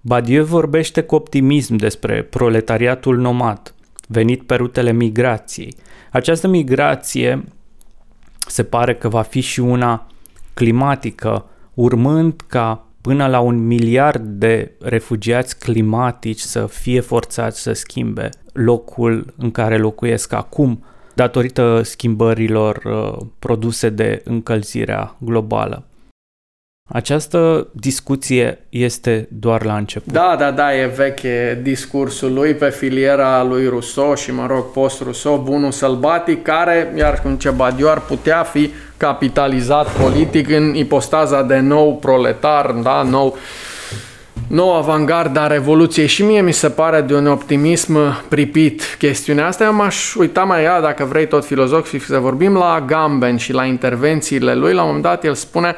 Badieu 0.00 0.44
vorbește 0.44 1.02
cu 1.02 1.14
optimism 1.14 1.76
despre 1.76 2.22
proletariatul 2.22 3.18
nomad, 3.18 3.74
venit 4.08 4.42
pe 4.42 4.54
rutele 4.54 4.92
migrației. 4.92 5.74
Această 6.12 6.48
migrație 6.48 7.44
se 8.46 8.64
pare 8.64 8.94
că 8.94 9.08
va 9.08 9.22
fi 9.22 9.40
și 9.40 9.60
una 9.60 10.06
climatică, 10.54 11.44
urmând 11.74 12.40
ca 12.46 12.84
până 13.00 13.26
la 13.26 13.40
un 13.40 13.66
miliard 13.66 14.22
de 14.24 14.72
refugiați 14.80 15.58
climatici 15.58 16.40
să 16.40 16.66
fie 16.66 17.00
forțați 17.00 17.60
să 17.60 17.72
schimbe 17.72 18.28
locul 18.52 19.34
în 19.36 19.50
care 19.50 19.78
locuiesc 19.78 20.32
acum 20.32 20.84
datorită 21.14 21.80
schimbărilor 21.82 22.82
uh, 22.84 23.26
produse 23.38 23.88
de 23.88 24.20
încălzirea 24.24 25.16
globală. 25.18 25.84
Această 26.92 27.66
discuție 27.72 28.58
este 28.68 29.28
doar 29.30 29.64
la 29.64 29.76
început. 29.76 30.12
Da, 30.12 30.36
da, 30.38 30.50
da, 30.50 30.76
e 30.76 30.86
veche 30.86 31.60
discursul 31.62 32.32
lui 32.32 32.54
pe 32.54 32.70
filiera 32.70 33.42
lui 33.42 33.66
Rousseau 33.66 34.14
și, 34.14 34.32
mă 34.32 34.46
rog, 34.46 34.64
post-Rousseau, 34.72 35.36
bunul 35.36 35.70
sălbatic, 35.70 36.42
care, 36.42 36.92
iar 36.96 37.20
cum 37.22 37.36
ce 37.36 37.50
Badiu 37.50 37.88
ar 37.88 38.00
putea 38.00 38.42
fi 38.42 38.70
capitalizat 38.96 39.88
politic 39.88 40.50
în 40.50 40.74
ipostaza 40.74 41.42
de 41.42 41.58
nou 41.58 41.96
proletar, 41.96 42.70
da, 42.70 43.02
nou 43.02 43.36
nouă 44.46 44.76
avantgarda 44.76 45.46
Revoluției 45.46 46.06
și 46.06 46.22
mie 46.22 46.40
mi 46.40 46.52
se 46.52 46.68
pare 46.68 47.00
de 47.00 47.14
un 47.14 47.26
optimism 47.26 47.96
pripit 48.28 48.82
chestiunea 48.98 49.46
asta. 49.46 49.64
Eu 49.64 49.74
m-aș 49.74 50.14
uita 50.14 50.42
mai 50.42 50.62
ea, 50.62 50.80
dacă 50.80 51.04
vrei 51.04 51.26
tot 51.26 51.44
filozofic 51.44 52.04
să 52.04 52.18
vorbim, 52.18 52.54
la 52.54 52.72
Agamben 52.72 53.36
și 53.36 53.52
la 53.52 53.64
intervențiile 53.64 54.54
lui. 54.54 54.72
La 54.72 54.80
un 54.80 54.86
moment 54.86 55.04
dat 55.04 55.24
el 55.24 55.34
spune 55.34 55.76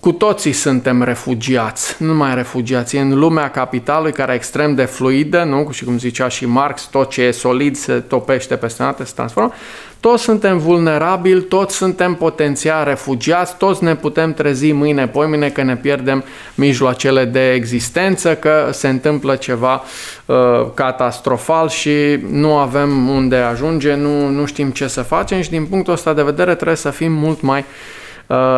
cu 0.00 0.12
toții 0.12 0.52
suntem 0.52 1.02
refugiați, 1.02 1.96
nu 1.98 2.06
numai 2.06 2.34
refugiați, 2.34 2.96
în 2.96 3.18
lumea 3.18 3.50
capitalului 3.50 4.12
care 4.12 4.32
e 4.32 4.34
extrem 4.34 4.74
de 4.74 4.84
fluidă, 4.84 5.42
nu? 5.42 5.68
și 5.70 5.84
cum 5.84 5.98
zicea 5.98 6.28
și 6.28 6.46
Marx, 6.46 6.82
tot 6.82 7.10
ce 7.10 7.22
e 7.22 7.30
solid 7.30 7.76
se 7.76 7.92
topește 7.92 8.56
peste 8.56 8.82
noapte, 8.82 9.04
se 9.04 9.12
transformă. 9.14 9.52
Toți 10.00 10.22
suntem 10.22 10.58
vulnerabili, 10.58 11.42
toți 11.42 11.76
suntem 11.76 12.14
potențial 12.14 12.84
refugiați, 12.84 13.56
toți 13.56 13.84
ne 13.84 13.96
putem 13.96 14.34
trezi 14.34 14.72
mâine, 14.72 15.08
poimine 15.08 15.48
că 15.48 15.62
ne 15.62 15.76
pierdem 15.76 16.24
mijloacele 16.54 17.24
de 17.24 17.52
existență, 17.52 18.34
că 18.34 18.68
se 18.72 18.88
întâmplă 18.88 19.36
ceva 19.36 19.82
uh, 20.26 20.36
catastrofal 20.74 21.68
și 21.68 22.18
nu 22.30 22.56
avem 22.56 23.08
unde 23.08 23.36
ajunge, 23.36 23.94
nu, 23.94 24.28
nu 24.28 24.44
știm 24.46 24.70
ce 24.70 24.86
să 24.86 25.02
facem 25.02 25.40
și 25.40 25.50
din 25.50 25.66
punctul 25.66 25.92
ăsta 25.92 26.12
de 26.12 26.22
vedere 26.22 26.54
trebuie 26.54 26.76
să 26.76 26.90
fim 26.90 27.12
mult 27.12 27.40
mai 27.40 27.58
uh, 27.58 27.97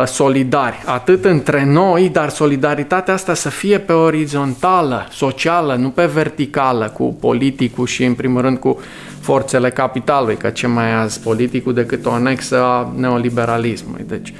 solidari, 0.05 0.83
atât 0.85 1.25
între 1.25 1.65
noi, 1.65 2.09
dar 2.09 2.29
solidaritatea 2.29 3.13
asta 3.13 3.33
să 3.33 3.49
fie 3.49 3.77
pe 3.77 3.93
orizontală, 3.93 5.07
socială, 5.11 5.75
nu 5.75 5.89
pe 5.89 6.05
verticală, 6.05 6.89
cu 6.93 7.13
politicul 7.19 7.85
și 7.85 8.03
în 8.03 8.13
primul 8.13 8.41
rând 8.41 8.57
cu 8.57 8.79
forțele 9.19 9.69
capitalului, 9.69 10.37
că 10.37 10.49
ce 10.49 10.67
mai 10.67 10.93
azi 10.93 11.19
politicul 11.19 11.73
decât 11.73 12.05
o 12.05 12.11
anexă 12.11 12.63
a 12.63 12.93
neoliberalismului. 12.97 14.05
Deci 14.07 14.33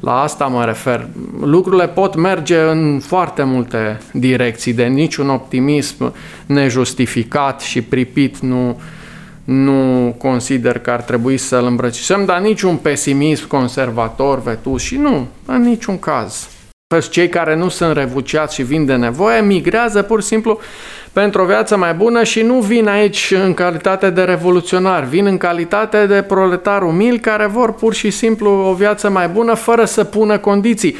la 0.00 0.20
asta 0.20 0.44
mă 0.44 0.64
refer. 0.64 1.06
Lucrurile 1.40 1.88
pot 1.88 2.14
merge 2.14 2.60
în 2.60 3.00
foarte 3.00 3.42
multe 3.42 4.00
direcții, 4.12 4.72
de 4.72 4.84
niciun 4.84 5.28
optimism 5.28 6.14
nejustificat 6.46 7.60
și 7.60 7.82
pripit 7.82 8.38
nu, 8.38 8.80
nu 9.46 10.14
consider 10.18 10.78
că 10.78 10.90
ar 10.90 11.00
trebui 11.00 11.36
să-l 11.36 11.64
îmbrățișăm, 11.64 12.24
dar 12.24 12.40
niciun 12.40 12.76
pesimism 12.76 13.48
conservator, 13.48 14.42
vetus 14.42 14.82
și 14.82 14.96
nu, 14.96 15.26
în 15.46 15.62
niciun 15.62 15.98
caz. 15.98 16.48
Cei 17.10 17.28
care 17.28 17.56
nu 17.56 17.68
sunt 17.68 17.96
revuciați 17.96 18.54
și 18.54 18.62
vin 18.62 18.84
de 18.84 18.94
nevoie 18.94 19.40
migrează 19.40 20.02
pur 20.02 20.20
și 20.20 20.26
simplu 20.26 20.60
pentru 21.12 21.42
o 21.42 21.44
viață 21.44 21.76
mai 21.76 21.94
bună 21.94 22.24
și 22.24 22.42
nu 22.42 22.60
vin 22.60 22.88
aici 22.88 23.32
în 23.44 23.54
calitate 23.54 24.10
de 24.10 24.22
revoluționar, 24.22 25.04
vin 25.04 25.26
în 25.26 25.36
calitate 25.36 26.06
de 26.06 26.22
proletar 26.22 26.82
umil 26.82 27.18
care 27.18 27.46
vor 27.46 27.74
pur 27.74 27.94
și 27.94 28.10
simplu 28.10 28.50
o 28.50 28.72
viață 28.72 29.10
mai 29.10 29.28
bună 29.28 29.54
fără 29.54 29.84
să 29.84 30.04
pună 30.04 30.38
condiții, 30.38 30.96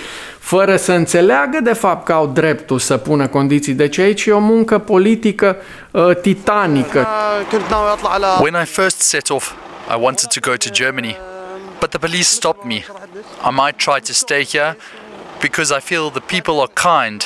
fără 0.46 0.76
să 0.76 0.92
înțeleagă 0.92 1.60
de 1.60 1.72
fapt 1.72 2.04
că 2.04 2.12
au 2.12 2.26
dreptul 2.26 2.78
să 2.78 2.96
pună 2.96 3.26
condiții. 3.26 3.72
Deci 3.72 3.98
aici 3.98 4.24
e 4.24 4.32
o 4.32 4.38
muncă 4.38 4.78
politică 4.78 5.56
uh, 5.90 6.16
titanică. 6.20 7.06
When 8.40 8.62
I 8.62 8.64
first 8.64 9.00
set 9.00 9.30
off, 9.30 9.52
I 9.96 10.00
wanted 10.00 10.28
to 10.28 10.50
go 10.50 10.56
to 10.56 10.70
Germany, 10.70 11.16
but 11.80 11.88
the 11.88 11.98
police 11.98 12.22
stopped 12.22 12.64
me. 12.64 12.74
I 13.48 13.50
might 13.50 13.76
try 13.76 14.00
to 14.00 14.12
stay 14.12 14.44
here 14.44 14.76
because 15.40 15.76
I 15.78 15.80
feel 15.80 16.10
the 16.10 16.40
people 16.40 16.54
are 16.64 16.72
kind 16.96 17.22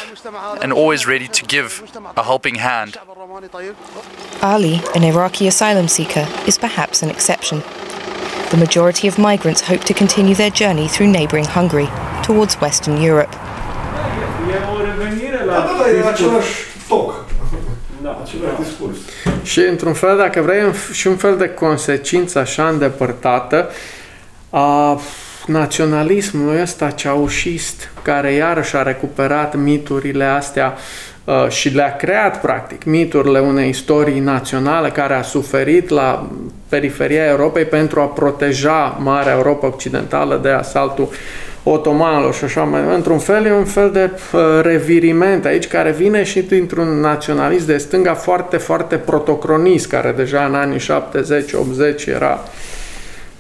and 0.63 0.73
always 0.73 1.05
ready 1.05 1.29
to 1.29 1.43
give 1.47 1.69
a 2.15 2.23
helping 2.23 2.59
hand. 2.59 3.01
Ali, 4.41 4.81
an 4.95 5.03
Iraqi 5.03 5.47
asylum 5.47 5.87
seeker, 5.87 6.27
is 6.47 6.59
perhaps 6.59 7.03
an 7.03 7.09
exception. 7.09 7.63
The 8.51 8.57
majority 8.57 9.07
of 9.07 9.17
migrants 9.17 9.61
hope 9.61 9.85
to 9.85 9.95
continue 9.95 10.35
their 10.35 10.51
journey 10.51 10.89
through 10.89 11.09
neighbouring 11.09 11.47
Hungary 11.47 11.89
towards 12.23 12.57
Western 12.61 12.97
Europe. 12.97 13.37
Și 19.43 19.61
într-un 19.61 19.93
fel, 19.93 20.17
dacă 20.17 20.41
vrei, 20.41 20.73
și 20.93 21.07
un 21.07 21.17
fel 21.17 21.37
de 21.37 21.49
consecință 21.49 22.39
așa 22.39 22.69
îndepărtată 22.69 23.71
a 24.51 25.01
naționalismul 25.47 26.61
ăsta 26.61 26.91
ceaușist, 26.91 27.91
care 28.03 28.33
iarăși 28.33 28.77
a 28.77 28.83
recuperat 28.83 29.57
miturile 29.57 30.25
astea 30.25 30.75
uh, 30.77 31.10
și 31.49 31.69
le-a 31.69 31.97
creat, 31.97 32.41
practic, 32.41 32.85
miturile 32.85 33.39
unei 33.39 33.69
istorii 33.69 34.21
naționale 34.21 34.89
care 34.89 35.15
a 35.15 35.23
suferit 35.23 35.89
la 35.89 36.31
periferia 36.69 37.27
Europei 37.27 37.65
pentru 37.65 38.01
a 38.01 38.05
proteja 38.05 38.99
Marea 39.03 39.33
Europa 39.33 39.67
Occidentală 39.67 40.39
de 40.43 40.49
asaltul 40.49 41.09
otomanilor 41.63 42.35
și 42.35 42.45
așa 42.45 42.63
mai 42.63 42.81
Într-un 42.95 43.19
fel 43.19 43.45
e 43.45 43.53
un 43.53 43.65
fel 43.65 43.91
de 43.91 44.11
uh, 44.33 44.41
reviriment 44.63 45.45
aici 45.45 45.69
care 45.69 45.91
vine 45.91 46.23
și 46.23 46.41
dintr-un 46.41 47.01
naționalist 47.01 47.67
de 47.67 47.77
stânga 47.77 48.15
foarte, 48.15 48.57
foarte 48.57 48.97
protocronist, 48.97 49.89
care 49.89 50.13
deja 50.17 50.45
în 50.45 50.55
anii 50.55 50.79
70-80 50.79 52.07
era 52.07 52.43
uh, 52.45 52.51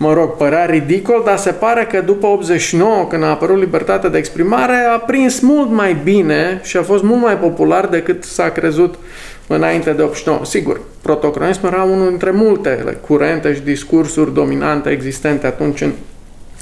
mă 0.02 0.12
rog, 0.12 0.36
părea 0.36 0.64
ridicol, 0.64 1.22
dar 1.24 1.36
se 1.36 1.50
pare 1.50 1.84
că 1.84 2.00
după 2.00 2.26
89, 2.26 3.06
când 3.06 3.22
a 3.22 3.26
apărut 3.26 3.58
libertatea 3.58 4.08
de 4.08 4.18
exprimare, 4.18 4.74
a 4.74 4.98
prins 4.98 5.40
mult 5.40 5.70
mai 5.70 5.96
bine 6.02 6.60
și 6.62 6.76
a 6.76 6.82
fost 6.82 7.02
mult 7.02 7.20
mai 7.20 7.36
popular 7.36 7.86
decât 7.86 8.24
s-a 8.24 8.50
crezut 8.50 8.94
înainte 9.46 9.92
de 9.92 10.02
89. 10.02 10.44
Sigur, 10.44 10.80
protocronismul 11.02 11.72
era 11.72 11.82
unul 11.82 12.08
dintre 12.08 12.30
multe 12.30 12.98
curente 13.06 13.54
și 13.54 13.60
discursuri 13.60 14.34
dominante 14.34 14.90
existente 14.90 15.46
atunci 15.46 15.80
în 15.80 15.92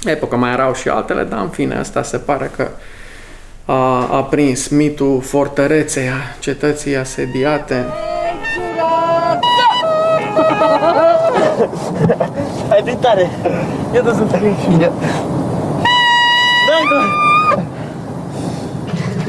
epocă, 0.05 0.37
mai 0.37 0.53
erau 0.53 0.75
și 0.75 0.89
altele, 0.89 1.23
dar 1.23 1.41
în 1.41 1.49
fine, 1.49 1.75
asta 1.75 2.03
se 2.03 2.17
pare 2.17 2.51
că 2.57 2.69
a, 3.65 4.09
a 4.17 4.23
prins 4.23 4.69
mitul 4.69 5.21
fortăreței 5.21 6.09
a 6.09 6.37
cetății 6.39 6.97
asediate. 6.97 7.85
Hai 12.69 12.81
prin 12.85 12.99
tare. 13.01 13.31
Ia 13.95 14.01
dă 14.01 14.13
sunt 14.17 14.33
aici. 14.33 14.81
Ia. 14.81 14.93
Da, 16.69 16.77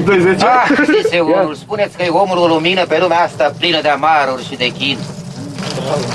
20. 0.05 0.41
Ah, 0.41 0.69
Tiseul, 1.01 1.55
spuneți 1.55 1.97
că 1.97 2.03
e 2.03 2.07
omul 2.09 2.37
o 2.37 2.47
lumină 2.47 2.85
pe 2.85 2.97
lumea 3.01 3.19
asta 3.19 3.53
plină 3.57 3.81
de 3.81 3.89
amaruri 3.89 4.47
și 4.47 4.55
de 4.55 4.67
chin. 4.77 4.97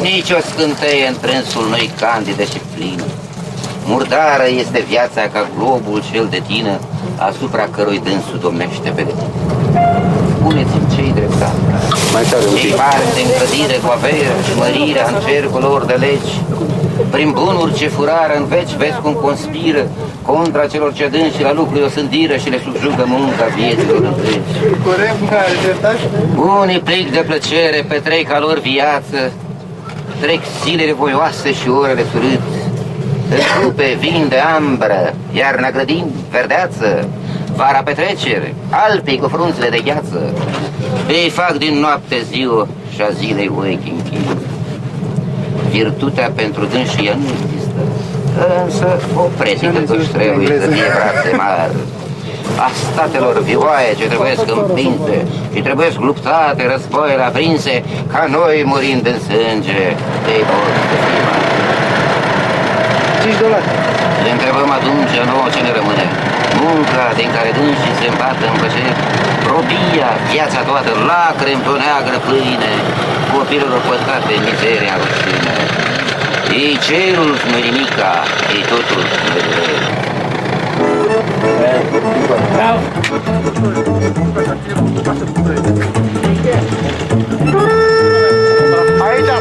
Nici 0.00 0.30
o 0.30 0.40
scânteie 0.50 1.06
în 1.06 1.16
trânsul 1.20 1.66
noi 1.68 1.90
candide 2.00 2.44
și 2.44 2.60
plină. 2.74 3.04
Murdară 3.86 4.46
este 4.58 4.80
viața 4.88 5.20
ca 5.32 5.46
globul 5.56 6.02
cel 6.12 6.26
de 6.30 6.42
tină, 6.46 6.78
asupra 7.16 7.68
cărui 7.70 8.00
dânsul 8.04 8.38
domnește 8.40 8.88
pe 8.96 9.02
deplin. 9.02 9.30
Spuneți-mi 10.38 10.72
ce-i 10.72 10.83
dreptate. 11.18 11.60
Mai 12.12 12.24
tare 12.30 12.44
Cei 12.60 12.74
mari 12.82 13.06
de 13.16 13.22
încredire 13.28 13.76
cu 13.84 13.88
avere 13.96 14.32
și 14.46 14.52
mărirea 14.62 15.06
în 15.12 15.16
cercul 15.26 15.62
lor 15.68 15.80
de 15.90 15.96
legi, 16.06 16.34
prin 17.14 17.30
bunuri 17.38 17.74
ce 17.78 17.88
furară 17.96 18.34
în 18.40 18.46
veci, 18.54 18.74
vezi 18.82 18.98
cum 19.02 19.12
conspiră 19.12 19.82
contra 20.22 20.66
celor 20.66 20.92
ce 20.92 21.06
dânsi 21.14 21.42
la 21.42 21.52
lucru 21.52 21.84
o 21.84 21.88
sândiră 21.88 22.36
și 22.36 22.48
le 22.48 22.60
subjugă 22.64 23.04
munca 23.06 23.46
vieților 23.56 24.02
întregi. 24.10 24.54
Unii 26.60 26.78
plic 26.78 27.12
de 27.12 27.22
plăcere 27.28 27.84
petrec 27.88 28.28
ca 28.28 28.38
lor 28.38 28.58
viață, 28.58 29.18
trec 30.20 30.40
zilele 30.64 30.92
voioase 30.92 31.52
și 31.52 31.68
orele 31.68 32.04
surât, 32.12 32.40
în 33.30 33.40
trupe 33.60 33.96
vin 33.98 34.26
de 34.28 34.38
ambră, 34.56 35.14
iarna 35.32 35.70
grădin, 35.70 36.06
verdeață, 36.30 37.08
vara 37.56 37.82
petrecere, 37.84 38.54
alpii 38.70 39.18
cu 39.18 39.28
frunzele 39.28 39.68
de 39.68 39.80
gheață. 39.84 40.18
Ei 41.08 41.28
fac 41.30 41.52
din 41.64 41.74
noapte 41.78 42.16
ziua 42.32 42.66
și 42.94 43.00
a 43.02 43.10
zilei 43.10 43.50
ochi 43.58 43.88
închid. 43.94 44.36
Virtutea 45.70 46.30
pentru 46.34 46.64
dânsii 46.64 47.18
nu 47.22 47.28
există, 47.34 47.80
însă 48.64 48.86
o 49.16 49.20
presică 49.38 49.78
toți 49.86 50.08
trebuie 50.08 50.60
să 50.60 50.68
fie 50.76 50.88
brațe 50.96 51.30
mari. 51.36 51.76
A 52.66 52.68
statelor 52.92 53.42
vioaie 53.42 53.94
ce 53.98 54.06
trebuie 54.12 54.34
împinse 54.46 55.18
și 55.52 55.60
trebuie 55.66 55.88
luptate 55.98 56.62
războiile 56.72 57.24
aprinse, 57.30 57.74
ca 58.12 58.22
noi 58.36 58.56
murind 58.70 59.06
în 59.12 59.18
sânge, 59.26 59.82
ei 60.34 60.42
vor 60.50 60.66
să 60.90 60.96
fie 61.04 61.20
mari. 61.28 61.46
5 63.22 63.38
dolari. 63.42 63.68
Le 64.24 64.30
întrebăm 64.36 64.70
atunci 64.78 65.14
nouă 65.30 65.46
ce 65.54 65.60
ne 65.66 65.72
rămâne 65.78 66.06
munca 66.64 67.04
din 67.20 67.30
care 67.36 67.50
dânsii 67.58 67.98
se 68.00 68.06
îmbată 68.12 68.42
în 68.50 68.54
plăcere, 68.60 68.92
robia, 69.50 70.10
viața 70.32 70.60
toată, 70.68 70.90
lacrimi 71.10 71.62
pe 71.64 71.70
o 71.74 71.76
neagră 71.82 72.18
pâine, 72.26 72.72
copilul 73.32 73.74
pătrat 73.88 74.22
pe 74.28 74.34
mizeria 74.46 74.94
rușine. 75.00 75.56
Ei 76.60 76.72
cerul 76.86 77.32
nu 77.50 77.58
nimica, 77.66 78.12
ei 78.54 78.64
totul 78.70 79.02
nu 79.02 79.08
Bravo! 82.54 82.80
Aici! 89.06 89.34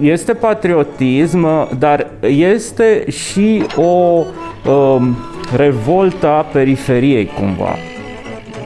Este 0.00 0.32
patriotism, 0.34 1.46
dar 1.78 2.06
este 2.20 3.04
și 3.10 3.62
o 3.76 4.24
um, 4.70 5.16
revoltă 5.56 6.26
a 6.26 6.40
periferiei 6.40 7.26
cumva. 7.26 7.74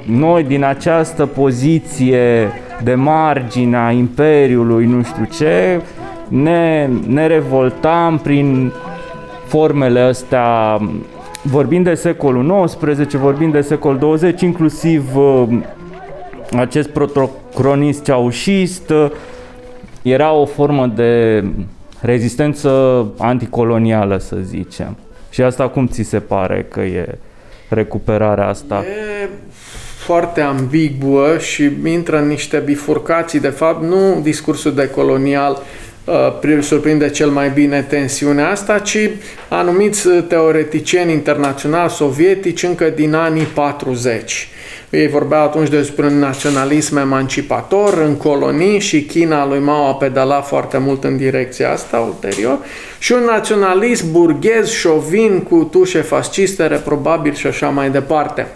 Noi 0.07 0.43
din 0.43 0.65
această 0.65 1.27
poziție 1.27 2.51
de 2.83 2.95
margine 2.95 3.77
a 3.77 3.91
Imperiului, 3.91 4.87
nu 4.87 5.03
știu 5.03 5.29
ce, 5.33 5.81
ne, 6.29 6.89
ne 7.07 7.27
revoltam 7.27 8.19
prin 8.19 8.73
formele 9.47 10.01
astea, 10.01 10.79
vorbind 11.43 11.85
de 11.85 11.95
secolul 11.95 12.65
XIX, 12.65 13.15
vorbind 13.15 13.53
de 13.53 13.61
secolul 13.61 13.99
20, 13.99 14.41
inclusiv 14.41 15.17
uh, 15.17 15.49
acest 16.57 16.89
protocronist 16.89 18.05
ceaușist, 18.05 18.91
uh, 18.91 19.11
era 20.03 20.33
o 20.33 20.47
formă 20.47 20.87
de 20.87 21.45
rezistență 22.01 23.07
anticolonială, 23.19 24.19
să 24.19 24.37
zicem. 24.43 24.97
Și 25.31 25.43
asta 25.43 25.69
cum 25.69 25.87
ți 25.87 26.03
se 26.03 26.19
pare 26.19 26.67
că 26.71 26.81
e 26.81 27.19
recuperarea 27.69 28.47
asta? 28.47 28.85
E 28.85 29.29
foarte 29.99 30.41
ambiguă 30.41 31.39
și 31.39 31.71
intră 31.85 32.19
în 32.19 32.27
niște 32.27 32.63
bifurcații. 32.65 33.41
De 33.41 33.49
fapt, 33.49 33.83
nu 33.83 34.21
discursul 34.23 34.75
decolonial 34.75 35.63
uh, 36.05 36.59
surprinde 36.61 37.11
cel 37.11 37.31
mai 37.31 37.51
bine 37.51 37.83
tensiunea 37.83 38.51
asta, 38.51 38.79
ci 38.79 38.99
anumiți 39.49 40.09
teoreticieni 40.09 41.13
internaționali 41.13 41.91
sovietici 41.91 42.63
încă 42.63 42.89
din 42.89 43.15
anii 43.15 43.45
40. 43.45 44.49
Ei 44.93 45.09
vorbeau 45.09 45.43
atunci 45.43 45.69
despre 45.69 46.07
un 46.07 46.19
naționalism 46.19 46.97
emancipator 46.97 47.99
în 47.99 48.17
colonii 48.17 48.79
și 48.79 49.03
China 49.03 49.47
lui 49.47 49.59
Mao 49.59 49.89
a 49.89 49.95
pedalat 49.95 50.47
foarte 50.47 50.79
mult 50.79 51.05
în 51.05 51.17
direcția 51.17 51.73
asta 51.73 51.99
ulterior 51.99 52.59
și 52.99 53.13
un 53.13 53.25
naționalism 53.25 54.11
burghez, 54.11 54.71
șovin, 54.71 55.41
cu 55.41 55.69
tușe 55.71 56.01
fasciste, 56.01 56.67
reprobabil 56.67 57.35
și 57.35 57.47
așa 57.47 57.69
mai 57.69 57.91
departe. 57.91 58.47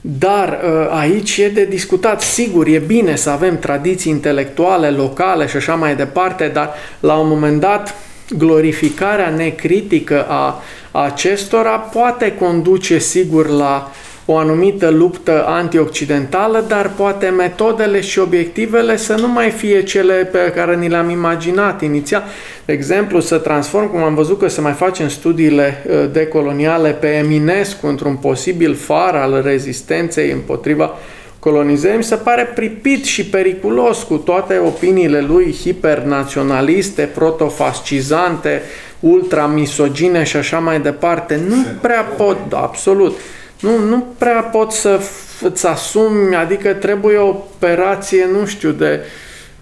Dar 0.00 0.60
ă, 0.64 0.88
aici 0.90 1.36
e 1.36 1.48
de 1.48 1.64
discutat. 1.64 2.20
Sigur, 2.20 2.66
e 2.66 2.78
bine 2.78 3.16
să 3.16 3.30
avem 3.30 3.58
tradiții 3.58 4.10
intelectuale, 4.10 4.90
locale 4.90 5.46
și 5.46 5.56
așa 5.56 5.74
mai 5.74 5.96
departe, 5.96 6.50
dar 6.52 6.74
la 7.00 7.14
un 7.14 7.28
moment 7.28 7.60
dat 7.60 7.94
glorificarea 8.36 9.28
necritică 9.28 10.26
a 10.28 10.62
acestora 10.90 11.78
poate 11.78 12.34
conduce 12.38 12.98
sigur 12.98 13.48
la 13.48 13.92
o 14.26 14.36
anumită 14.36 14.90
luptă 14.90 15.44
antioccidentală, 15.46 16.64
dar 16.68 16.90
poate 16.96 17.28
metodele 17.28 18.00
și 18.00 18.18
obiectivele 18.18 18.96
să 18.96 19.14
nu 19.14 19.28
mai 19.28 19.50
fie 19.50 19.82
cele 19.82 20.14
pe 20.14 20.52
care 20.54 20.76
ni 20.76 20.88
le-am 20.88 21.10
imaginat 21.10 21.82
inițial. 21.82 22.22
De 22.64 22.72
exemplu, 22.72 23.20
să 23.20 23.36
transform, 23.36 23.90
cum 23.90 24.02
am 24.02 24.14
văzut 24.14 24.38
că 24.38 24.48
se 24.48 24.60
mai 24.60 24.72
face 24.72 25.02
în 25.02 25.08
studiile 25.08 25.84
uh, 25.86 25.94
decoloniale, 26.12 26.90
pe 26.90 27.06
Eminescu 27.06 27.86
într-un 27.86 28.16
posibil 28.16 28.74
far 28.74 29.14
al 29.14 29.42
rezistenței 29.44 30.30
împotriva 30.30 30.94
colonizării, 31.38 31.96
mi 31.96 32.04
se 32.04 32.16
pare 32.16 32.50
pripit 32.54 33.04
și 33.04 33.26
periculos 33.26 34.02
cu 34.02 34.14
toate 34.14 34.60
opiniile 34.64 35.20
lui 35.20 35.54
hipernaționaliste, 35.60 37.02
protofascizante, 37.02 38.62
ultramisogine 39.00 40.22
și 40.22 40.36
așa 40.36 40.58
mai 40.58 40.80
departe. 40.80 41.40
Nu 41.48 41.64
prea 41.80 42.02
pot, 42.02 42.38
absolut 42.52 43.16
nu, 43.64 43.78
nu 43.78 44.06
prea 44.18 44.40
pot 44.40 44.72
să 44.72 45.00
îți 45.40 45.66
asumi, 45.66 46.34
adică 46.34 46.72
trebuie 46.72 47.16
o 47.16 47.28
operație, 47.28 48.28
nu 48.32 48.46
știu, 48.46 48.70
de 48.70 49.00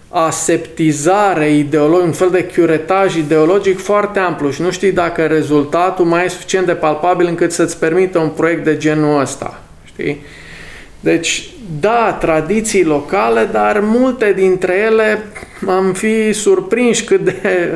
aseptizare 0.09 1.51
ideologică, 1.51 2.05
un 2.05 2.11
fel 2.11 2.29
de 2.29 2.43
curetaj 2.55 3.15
ideologic 3.15 3.79
foarte 3.79 4.19
amplu 4.19 4.51
și 4.51 4.61
nu 4.61 4.71
știi 4.71 4.91
dacă 4.91 5.25
rezultatul 5.25 6.05
mai 6.05 6.25
e 6.25 6.27
suficient 6.27 6.65
de 6.65 6.73
palpabil 6.73 7.27
încât 7.27 7.51
să-ți 7.51 7.79
permită 7.79 8.19
un 8.19 8.29
proiect 8.29 8.63
de 8.63 8.77
genul 8.77 9.21
ăsta. 9.21 9.61
Știi? 9.83 10.21
Deci, 10.99 11.49
da, 11.79 12.17
tradiții 12.19 12.83
locale, 12.83 13.49
dar 13.51 13.79
multe 13.79 14.33
dintre 14.35 14.73
ele 14.91 15.23
am 15.67 15.93
fi 15.93 16.33
surprinși 16.33 17.03
cât 17.03 17.19
de 17.19 17.69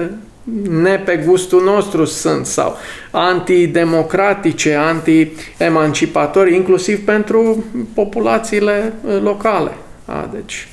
ne 0.69 0.97
pe 0.97 1.23
gustul 1.25 1.63
nostru 1.63 2.05
sunt 2.05 2.45
sau 2.45 2.77
antidemocratice, 3.11 4.73
anti-emancipatori, 4.73 6.55
inclusiv 6.55 7.05
pentru 7.05 7.63
populațiile 7.93 8.93
uh, 9.01 9.21
locale. 9.21 9.71
A, 10.05 10.29
deci 10.33 10.67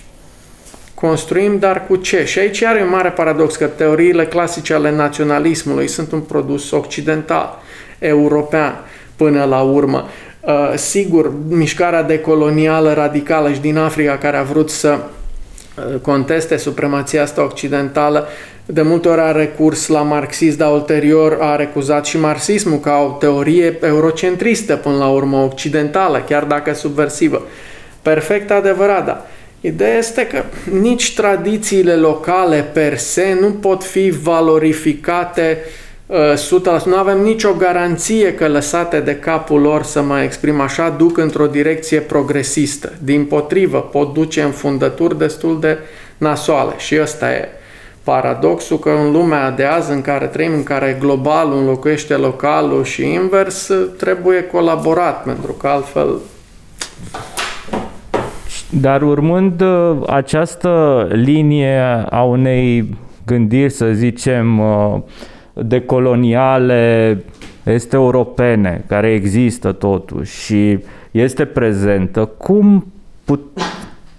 construim, 0.95 1.59
dar 1.59 1.87
cu 1.87 1.97
ce? 1.97 2.25
Și 2.25 2.39
aici 2.39 2.63
are 2.63 2.83
un 2.83 2.89
mare 2.89 3.11
paradox 3.11 3.57
că 3.57 3.67
teoriile 3.67 4.27
clasice 4.27 4.75
ale 4.75 4.91
naționalismului 4.91 5.89
sunt 5.89 6.13
un 6.13 6.21
produs 6.21 6.71
occidental, 6.71 7.59
european, 7.99 8.85
până 9.17 9.45
la 9.45 9.61
urmă. 9.61 10.09
Uh, 10.41 10.73
sigur, 10.75 11.33
mișcarea 11.49 12.03
decolonială 12.03 12.93
radicală 12.93 13.53
și 13.53 13.61
din 13.61 13.77
Africa 13.77 14.19
care 14.19 14.37
a 14.37 14.43
vrut 14.43 14.71
să 14.71 14.99
uh, 14.99 16.01
conteste 16.01 16.57
supremația 16.57 17.23
asta 17.23 17.45
occidentală 17.45 18.29
de 18.67 18.83
multe 18.83 19.09
ori 19.09 19.21
a 19.21 19.33
recurs 19.33 19.87
la 19.87 20.03
marxism, 20.03 20.59
dar 20.59 20.73
ulterior 20.73 21.39
a 21.41 21.57
recuzat 21.57 22.07
și 22.07 22.19
marxismul 22.19 22.79
ca 22.79 22.97
o 22.97 23.17
teorie 23.19 23.79
eurocentristă, 23.83 24.77
până 24.77 24.97
la 24.97 25.09
urmă 25.09 25.37
occidentală, 25.37 26.25
chiar 26.29 26.45
dacă 26.45 26.75
subversivă. 26.75 27.43
Perfect 28.03 28.51
adevărat, 28.51 29.05
da. 29.07 29.27
Ideea 29.61 29.97
este 29.97 30.27
că 30.27 30.43
nici 30.81 31.15
tradițiile 31.15 31.95
locale 31.95 32.71
per 32.73 32.99
se 32.99 33.37
nu 33.41 33.51
pot 33.51 33.85
fi 33.85 34.11
valorificate 34.11 35.59
uh, 36.07 36.81
100%. 36.81 36.85
Nu 36.85 36.97
avem 36.97 37.21
nicio 37.21 37.53
garanție 37.53 38.35
că 38.35 38.49
lăsate 38.49 39.01
de 39.01 39.17
capul 39.17 39.61
lor, 39.61 39.83
să 39.83 40.03
mă 40.03 40.21
exprim 40.21 40.61
așa, 40.61 40.95
duc 40.99 41.19
într-o 41.19 41.47
direcție 41.47 42.01
progresistă. 42.01 42.93
Din 43.03 43.25
potrivă, 43.25 43.81
pot 43.81 44.13
duce 44.13 44.43
în 44.43 44.51
fundături 44.51 45.19
destul 45.19 45.61
de 45.61 45.79
nasoale 46.19 46.73
și 46.77 46.99
ăsta 47.01 47.33
e 47.33 47.49
paradoxul 48.05 48.79
că 48.79 48.91
în 48.91 49.13
lumea 49.13 49.51
de 49.51 49.65
azi 49.65 49.93
în 49.93 50.01
care 50.01 50.27
trăim, 50.27 50.53
în 50.53 50.63
care 50.63 50.97
globalul 51.01 51.59
înlocuiește 51.59 52.15
localul 52.15 52.85
și 52.85 53.13
invers, 53.13 53.71
trebuie 53.97 54.43
colaborat, 54.43 55.23
pentru 55.23 55.53
că 55.53 55.67
altfel... 55.67 56.19
Dar 58.71 59.03
urmând 59.03 59.61
uh, 59.61 59.97
această 60.07 61.07
linie 61.13 62.05
a 62.11 62.23
unei 62.23 62.97
gândiri, 63.27 63.71
să 63.71 63.87
zicem, 63.93 64.59
uh, 64.59 65.01
decoloniale, 65.53 67.25
este 67.65 67.97
europene, 67.97 68.85
care 68.87 69.13
există 69.13 69.73
totuși 69.73 70.45
și 70.45 70.79
este 71.11 71.45
prezentă, 71.45 72.25
cum, 72.25 72.87
put, 73.25 73.41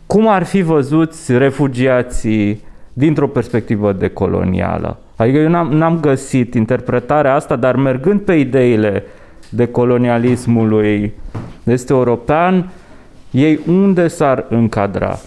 cum 0.05 0.27
ar 0.27 0.43
fi 0.43 0.61
văzuți 0.61 1.37
refugiații 1.37 2.63
dintr-o 2.97 3.27
perspectivă 3.27 3.91
decolonială. 3.91 4.97
Adică 5.15 5.37
eu 5.37 5.49
n-am, 5.49 5.71
n-am 5.71 5.99
găsit 5.99 6.53
interpretarea 6.53 7.33
asta, 7.33 7.55
dar 7.55 7.75
mergând 7.75 8.21
pe 8.21 8.33
ideile 8.33 9.03
de 9.49 9.67
colonialismului 9.67 11.13
este 11.63 11.93
european, 11.93 12.69
ei 13.31 13.59
unde 13.67 14.07
s-ar 14.07 14.45
încadra? 14.49 15.19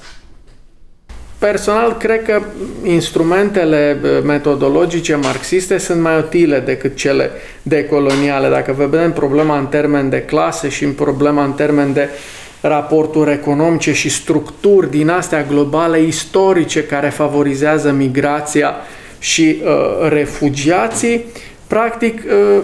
Personal, 1.39 1.97
cred 1.97 2.23
că 2.23 2.41
instrumentele 2.85 3.97
uh, 4.03 4.25
metodologice 4.25 5.15
marxiste 5.15 5.79
sunt 5.79 6.01
mai 6.01 6.19
utile 6.19 6.61
decât 6.61 6.97
cele 6.97 7.31
decoloniale. 7.63 8.49
Dacă 8.49 8.73
vedem 8.73 9.13
problema 9.13 9.59
în 9.59 9.67
termen 9.67 10.09
de 10.09 10.23
clase 10.23 10.69
și 10.69 10.85
în 10.85 10.93
problema 10.93 11.45
în 11.45 11.53
termen 11.53 11.93
de 11.93 12.09
uh, 12.13 12.38
raporturi 12.61 13.33
economice 13.33 13.93
și 13.93 14.09
structuri 14.09 14.91
din 14.91 15.09
astea 15.09 15.43
globale 15.43 16.03
istorice 16.03 16.85
care 16.85 17.09
favorizează 17.09 17.91
migrația 17.91 18.75
și 19.19 19.63
uh, 19.65 20.09
refugiații, 20.09 21.25
practic 21.67 22.23
uh, 22.27 22.63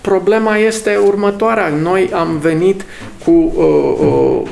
problema 0.00 0.56
este 0.56 0.96
următoarea. 1.06 1.68
Noi 1.68 2.10
am 2.12 2.38
venit 2.38 2.84
cu 3.24 3.30
uh, 3.30 3.64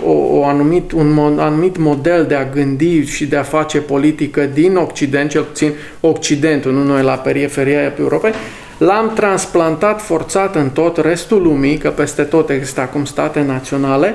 o, 0.04 0.38
o 0.38 0.44
anumit, 0.44 0.92
un 0.92 1.38
anumit 1.38 1.76
model 1.76 2.24
de 2.24 2.34
a 2.34 2.44
gândi 2.44 3.04
și 3.04 3.26
de 3.26 3.36
a 3.36 3.42
face 3.42 3.78
politică 3.78 4.50
din 4.54 4.76
Occident, 4.76 5.30
cel 5.30 5.42
puțin 5.42 5.72
Occidentul, 6.00 6.72
nu 6.72 6.82
noi 6.82 7.02
la 7.02 7.14
periferia 7.14 7.92
Europei, 7.98 8.32
l-am 8.78 9.12
transplantat 9.14 10.02
forțat 10.02 10.54
în 10.54 10.70
tot 10.70 10.96
restul 10.96 11.42
lumii, 11.42 11.76
că 11.76 11.90
peste 11.90 12.22
tot 12.22 12.50
există 12.50 12.80
acum 12.80 13.04
state 13.04 13.42
naționale, 13.46 14.14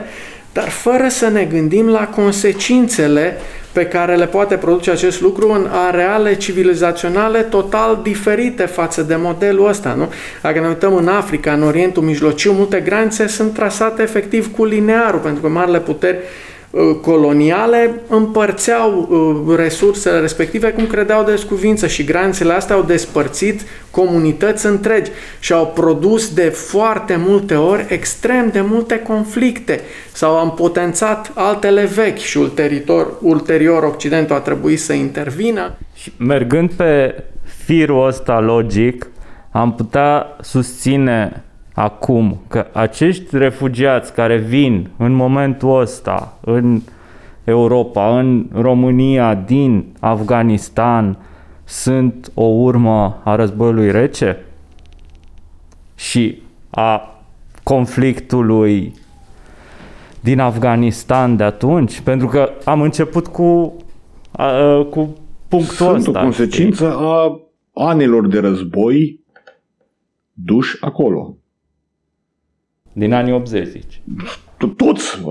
dar 0.58 0.70
fără 0.70 1.08
să 1.08 1.28
ne 1.28 1.44
gândim 1.44 1.90
la 1.90 2.08
consecințele 2.08 3.38
pe 3.72 3.86
care 3.86 4.16
le 4.16 4.26
poate 4.26 4.56
produce 4.56 4.92
acest 4.92 5.22
lucru 5.22 5.52
în 5.52 5.68
areale 5.72 6.36
civilizaționale 6.36 7.42
total 7.42 8.00
diferite 8.04 8.66
față 8.66 9.02
de 9.02 9.16
modelul 9.16 9.68
ăsta. 9.68 9.94
Nu? 9.94 10.12
Dacă 10.42 10.60
ne 10.60 10.68
uităm 10.68 10.96
în 10.96 11.08
Africa, 11.08 11.54
în 11.54 11.64
Orientul 11.64 12.04
Mijlociu, 12.04 12.52
multe 12.52 12.80
granițe 12.80 13.28
sunt 13.28 13.54
trasate 13.54 14.02
efectiv 14.02 14.56
cu 14.56 14.66
linearul, 14.66 15.20
pentru 15.20 15.42
că 15.42 15.48
marile 15.48 15.80
puteri 15.80 16.18
uh, 16.18 16.24
coloniale 17.02 18.02
împărțeau 18.08 19.08
uh, 19.48 19.56
resursele 19.58 20.20
respective 20.20 20.70
cum 20.70 20.88
credeau 20.88 21.24
de 21.24 21.36
scuvință 21.36 21.88
și 21.88 22.04
granițele 22.04 22.54
astea 22.54 22.76
au 22.76 22.84
despărțit 22.84 23.62
comunități 23.92 24.66
întregi 24.66 25.12
și 25.40 25.54
au 25.54 25.68
produs 25.68 26.34
de 26.34 26.50
foarte 26.50 27.16
multe 27.16 27.56
ori 27.56 27.86
extrem 27.90 28.50
de 28.50 28.62
multe 28.62 29.00
conflicte 29.00 29.82
sau 30.12 30.38
am 30.38 30.54
potențat 30.54 31.32
altele 31.36 31.86
vechi 31.86 32.18
și 32.18 32.38
ulterior, 32.38 33.18
ulterior 33.22 33.84
Occidentul 33.84 34.36
a 34.36 34.40
trebuit 34.40 34.80
să 34.80 34.94
intervină. 34.94 35.74
Și 35.94 36.12
mergând 36.18 36.72
pe 36.72 37.24
firul 37.66 38.08
ăsta 38.08 38.40
logic, 38.40 39.08
am 39.52 39.74
putea 39.74 40.26
susține 40.42 41.44
acum 41.78 42.38
că 42.48 42.68
acești 42.74 43.38
refugiați 43.38 44.14
care 44.14 44.38
vin 44.38 44.90
în 44.98 45.12
momentul 45.12 45.80
ăsta 45.80 46.38
în 46.42 46.82
Europa, 47.44 48.20
în 48.20 48.46
România, 48.54 49.36
din 49.36 49.86
Afganistan, 50.00 51.18
sunt 51.64 52.32
o 52.34 52.44
urmă 52.44 53.22
a 53.24 53.36
războiului 53.36 53.92
rece 53.92 54.38
și 55.96 56.42
a 56.70 57.22
conflictului 57.64 58.94
din 60.20 60.40
Afganistan 60.40 61.36
de 61.36 61.44
atunci, 61.44 62.00
pentru 62.00 62.28
că 62.28 62.50
am 62.64 62.82
început 62.82 63.28
cu, 63.28 63.76
a, 64.32 64.52
cu 64.90 65.18
punctul 65.48 65.76
Sunt 65.76 65.98
ăsta. 66.08 66.20
o 66.20 66.24
consecință 66.24 66.96
a 66.98 67.40
anilor 67.74 68.28
de 68.28 68.40
război 68.40 69.20
duși 70.34 70.78
acolo. 70.80 71.37
Din 72.98 73.14
anii 73.14 73.34
80, 73.34 73.68
zici. 73.68 74.02
Toți. 74.76 75.22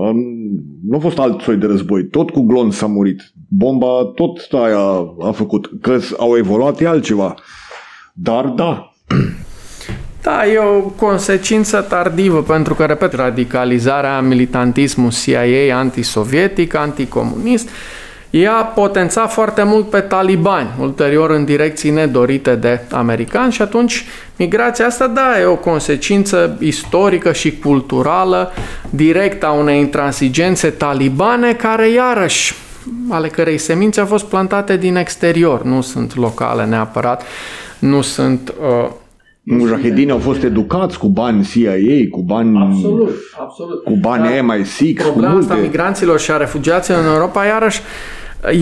Nu 0.87 0.95
a 0.95 0.99
fost 0.99 1.19
alt 1.19 1.41
soi 1.41 1.55
de 1.55 1.65
război. 1.65 2.07
Tot 2.07 2.29
cu 2.29 2.41
glon 2.41 2.71
s-a 2.71 2.85
murit. 2.85 3.21
Bomba 3.47 4.11
tot 4.15 4.47
aia 4.51 4.79
a 5.19 5.31
făcut. 5.31 5.69
Că 5.81 5.99
au 6.17 6.37
evoluat 6.37 6.81
e 6.81 6.87
altceva. 6.87 7.35
Dar 8.13 8.45
da, 8.45 8.91
Da, 10.21 10.47
e 10.47 10.57
o 10.57 10.79
consecință 10.81 11.81
tardivă, 11.81 12.41
pentru 12.41 12.73
că, 12.73 12.85
repet, 12.85 13.13
radicalizarea, 13.13 14.21
militantismul 14.21 15.11
CIA 15.11 15.77
antisovietic, 15.77 16.75
anticomunist, 16.75 17.69
i-a 18.29 18.71
potențat 18.75 19.31
foarte 19.31 19.63
mult 19.63 19.89
pe 19.89 19.99
talibani, 19.99 20.69
ulterior 20.79 21.29
în 21.29 21.45
direcții 21.45 21.89
nedorite 21.89 22.55
de 22.55 22.79
americani 22.91 23.51
și 23.51 23.61
atunci 23.61 24.05
migrația 24.35 24.85
asta, 24.85 25.07
da, 25.07 25.39
e 25.39 25.45
o 25.45 25.55
consecință 25.55 26.57
istorică 26.59 27.31
și 27.31 27.57
culturală 27.57 28.51
directă 28.89 29.45
a 29.45 29.51
unei 29.51 29.79
intransigențe 29.79 30.69
talibane 30.69 31.53
care, 31.53 31.89
iarăși, 31.89 32.53
ale 33.09 33.27
cărei 33.27 33.57
semințe 33.57 33.99
au 33.99 34.05
fost 34.05 34.25
plantate 34.25 34.77
din 34.77 34.95
exterior, 34.95 35.63
nu 35.63 35.81
sunt 35.81 36.15
locale 36.15 36.65
neapărat, 36.65 37.23
nu 37.79 38.01
sunt... 38.01 38.53
Uh, 38.59 38.89
Mujahedini 39.49 40.11
au 40.11 40.17
fost 40.17 40.43
educați 40.43 40.97
cu 40.99 41.07
bani 41.07 41.43
CIA, 41.51 41.71
cu 42.11 42.21
bani, 42.21 42.57
Absolut, 42.57 43.11
absolut. 43.39 43.83
cu 43.83 43.93
bani 44.01 44.23
Da. 44.23 44.55
MI6, 44.55 44.95
cu 44.95 45.01
Problema 45.03 45.37
asta 45.37 45.53
a 45.53 45.55
multe. 45.55 45.69
migranților 45.69 46.19
și 46.19 46.31
a 46.31 46.37
refugiaților 46.37 46.99
în 46.99 47.05
Europa, 47.13 47.45
iarăși, 47.45 47.81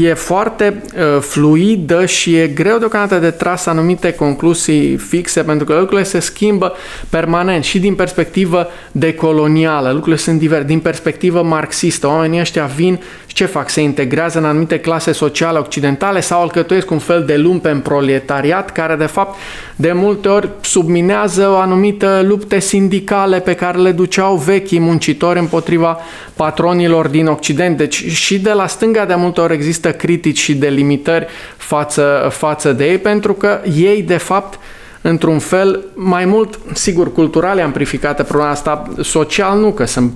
e 0.01 0.13
foarte 0.13 0.81
uh, 0.95 1.21
fluidă 1.21 2.05
și 2.05 2.35
e 2.35 2.47
greu 2.47 2.77
deocamdată 2.77 3.19
de 3.19 3.29
tras 3.29 3.65
anumite 3.65 4.13
concluzii 4.13 4.95
fixe, 4.95 5.41
pentru 5.43 5.65
că 5.65 5.73
lucrurile 5.73 6.03
se 6.03 6.19
schimbă 6.19 6.73
permanent 7.09 7.63
și 7.63 7.79
din 7.79 7.95
perspectivă 7.95 8.67
decolonială, 8.91 9.87
lucrurile 9.89 10.15
sunt 10.21 10.39
diverse, 10.39 10.63
din 10.63 10.79
perspectivă 10.79 11.43
marxistă. 11.43 12.07
Oamenii 12.07 12.39
ăștia 12.39 12.65
vin 12.65 12.99
și 13.24 13.24
ce 13.35 13.45
fac? 13.45 13.69
Se 13.69 13.81
integrează 13.81 14.37
în 14.37 14.45
anumite 14.45 14.79
clase 14.79 15.11
sociale 15.11 15.59
occidentale 15.59 16.19
sau 16.19 16.41
alcătuiesc 16.41 16.91
un 16.91 16.99
fel 16.99 17.23
de 17.25 17.37
lumpen 17.37 17.79
proletariat 17.79 18.71
care, 18.71 18.95
de 18.95 19.05
fapt, 19.05 19.37
de 19.75 19.91
multe 19.91 20.27
ori 20.27 20.49
subminează 20.61 21.49
o 21.49 21.55
anumită 21.55 22.21
lupte 22.25 22.59
sindicale 22.59 23.39
pe 23.39 23.53
care 23.53 23.77
le 23.77 23.91
duceau 23.91 24.35
vechii 24.35 24.79
muncitori 24.79 25.39
împotriva 25.39 25.97
patronilor 26.35 27.07
din 27.07 27.27
Occident. 27.27 27.77
Deci 27.77 28.05
și 28.05 28.39
de 28.39 28.51
la 28.51 28.67
stânga 28.67 29.05
de 29.05 29.15
multe 29.15 29.41
ori 29.41 29.53
există 29.53 29.91
critici 29.91 30.39
și 30.39 30.53
delimitări 30.53 31.25
față, 31.57 32.27
față 32.31 32.71
de 32.71 32.89
ei, 32.89 32.97
pentru 32.97 33.33
că 33.33 33.59
ei, 33.75 34.01
de 34.01 34.17
fapt, 34.17 34.59
într-un 35.07 35.39
fel, 35.39 35.83
mai 35.93 36.25
mult, 36.25 36.59
sigur, 36.73 37.13
cultural 37.13 37.57
e 37.57 37.61
amplificată 37.61 38.23
problema 38.23 38.51
asta, 38.51 38.83
social 39.01 39.59
nu, 39.59 39.71
că 39.71 39.85
sunt 39.85 40.11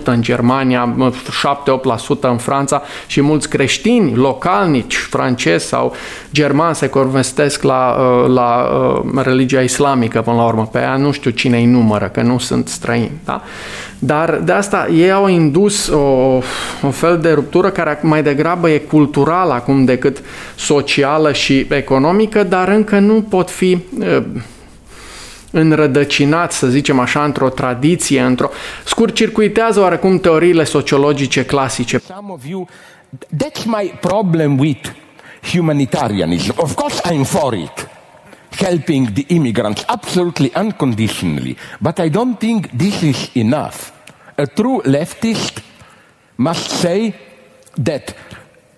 4-5% 0.00 0.04
în 0.04 0.22
Germania, 0.22 0.96
7-8% 2.16 2.20
în 2.20 2.36
Franța 2.36 2.82
și 3.06 3.20
mulți 3.20 3.48
creștini 3.48 4.14
localnici, 4.14 4.96
francezi 4.96 5.66
sau 5.66 5.94
germani 6.32 6.74
se 6.74 6.88
convertesc 6.88 7.62
la, 7.62 7.96
uh, 7.98 8.28
la 8.28 8.68
uh, 9.14 9.22
religia 9.22 9.60
islamică 9.60 10.20
până 10.20 10.36
la 10.36 10.44
urmă. 10.44 10.68
Pe 10.72 10.78
aia 10.78 10.96
nu 10.96 11.10
știu 11.10 11.30
cine 11.30 11.56
îi 11.56 11.66
numără, 11.66 12.10
că 12.12 12.22
nu 12.22 12.38
sunt 12.38 12.68
străini. 12.68 13.10
Da? 13.24 13.42
Dar 14.02 14.40
de 14.44 14.52
asta 14.52 14.88
ei 14.92 15.12
au 15.12 15.28
indus 15.28 15.88
o, 15.88 15.98
un 16.82 16.90
fel 16.90 17.18
de 17.18 17.30
ruptură 17.30 17.70
care 17.70 17.98
mai 18.02 18.22
degrabă 18.22 18.70
e 18.70 18.78
culturală 18.78 19.52
acum 19.52 19.84
decât 19.84 20.22
socială 20.54 21.32
și 21.32 21.66
economică, 21.70 22.42
dar 22.42 22.68
încă 22.68 22.98
nu 22.98 23.26
pot 23.28 23.50
fi 23.50 23.69
uh, 23.98 24.22
înrădăcinat, 25.50 26.52
să 26.52 26.66
zicem 26.66 26.98
așa, 26.98 27.24
într-o 27.24 27.48
tradiție, 27.48 28.20
într-o... 28.20 28.50
Scurt-circuitează 28.84 29.80
oarecum 29.80 30.18
teoriile 30.18 30.64
sociologice 30.64 31.44
clasice. 31.44 31.98
Some 31.98 32.32
of 32.32 32.44
you, 32.46 32.68
that's 33.36 33.64
my 33.64 33.98
problem 34.00 34.58
with 34.58 34.90
humanitarianism. 35.52 36.52
Of 36.56 36.74
course, 36.74 37.00
I'm 37.08 37.24
for 37.24 37.54
it, 37.54 37.88
helping 38.56 39.12
the 39.12 39.24
immigrants 39.26 39.84
absolutely 39.86 40.52
unconditionally. 40.56 41.56
But 41.78 41.98
I 41.98 42.10
don't 42.10 42.38
think 42.38 42.66
this 42.76 43.00
is 43.00 43.30
enough. 43.32 43.76
A 44.36 44.44
true 44.44 44.80
leftist 44.84 45.62
must 46.34 46.70
say 46.70 47.14
that 47.82 48.14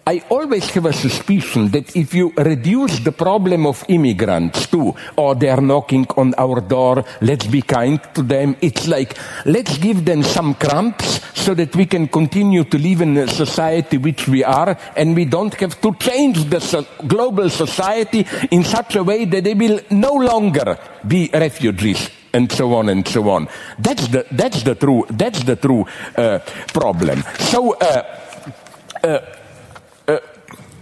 I 0.05 0.25
always 0.31 0.69
have 0.71 0.87
a 0.87 0.93
suspicion 0.93 1.69
that 1.69 1.95
if 1.95 2.13
you 2.13 2.33
reduce 2.37 2.99
the 2.99 3.13
problem 3.13 3.67
of 3.67 3.85
immigrants 3.89 4.67
to, 4.69 4.95
oh, 5.17 5.35
they 5.35 5.49
are 5.49 5.61
knocking 5.61 6.07
on 6.17 6.35
our 6.39 6.61
door, 6.61 7.05
let's 7.21 7.47
be 7.47 7.63
kind 7.63 8.03
to 8.15 8.23
them, 8.23 8.57
it's 8.61 8.89
like, 8.89 9.17
let's 9.47 9.79
give 9.79 10.05
them 10.05 10.25
some 10.25 10.55
crumbs 10.55 11.21
so 11.35 11.55
that 11.55 11.77
we 11.77 11.87
can 11.87 12.09
continue 12.09 12.65
to 12.65 12.79
live 12.79 13.01
in 13.01 13.17
a 13.17 13.29
society 13.29 13.97
which 13.97 14.27
we 14.27 14.43
are, 14.43 14.77
and 14.97 15.15
we 15.15 15.25
don't 15.25 15.55
have 15.55 15.81
to 15.81 15.95
change 15.95 16.51
the 16.51 16.61
so- 16.61 16.87
global 17.07 17.49
society 17.49 18.27
in 18.51 18.65
such 18.65 18.97
a 18.97 19.05
way 19.05 19.25
that 19.25 19.45
they 19.45 19.55
will 19.55 19.79
no 19.91 20.15
longer 20.15 20.79
be 21.07 21.31
refugees 21.33 22.11
and 22.33 22.51
so 22.51 22.75
on 22.75 22.89
and 22.89 23.07
so 23.07 23.31
on. 23.31 23.47
That's 23.79 24.09
the, 24.09 24.27
that's 24.33 24.65
the 24.65 24.75
true, 24.75 25.07
that's 25.11 25.45
the 25.45 25.55
true 25.55 25.87
uh, 26.17 26.41
problem. 26.73 27.23
So, 27.39 27.75
uh, 27.75 28.19
uh, 29.05 29.21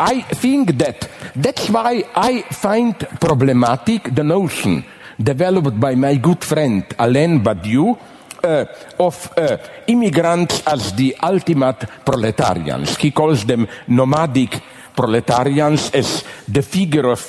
I 0.00 0.22
think 0.22 0.78
that 0.78 1.10
that's 1.36 1.68
why 1.68 2.04
I 2.16 2.40
find 2.42 2.96
problematic 3.20 4.14
the 4.14 4.24
notion 4.24 4.82
developed 5.20 5.78
by 5.78 5.94
my 5.94 6.16
good 6.16 6.42
friend 6.42 6.84
Alain 6.98 7.44
Badiou 7.44 7.98
uh, 8.42 8.64
of 8.98 9.30
uh, 9.36 9.58
immigrants 9.88 10.62
as 10.66 10.94
the 10.94 11.14
ultimate 11.22 11.86
proletarians. 12.02 12.96
He 12.96 13.10
calls 13.10 13.44
them 13.44 13.68
nomadic 13.88 14.62
proletarians 14.96 15.90
as 15.90 16.24
the 16.48 16.62
figure 16.62 17.10
of 17.10 17.20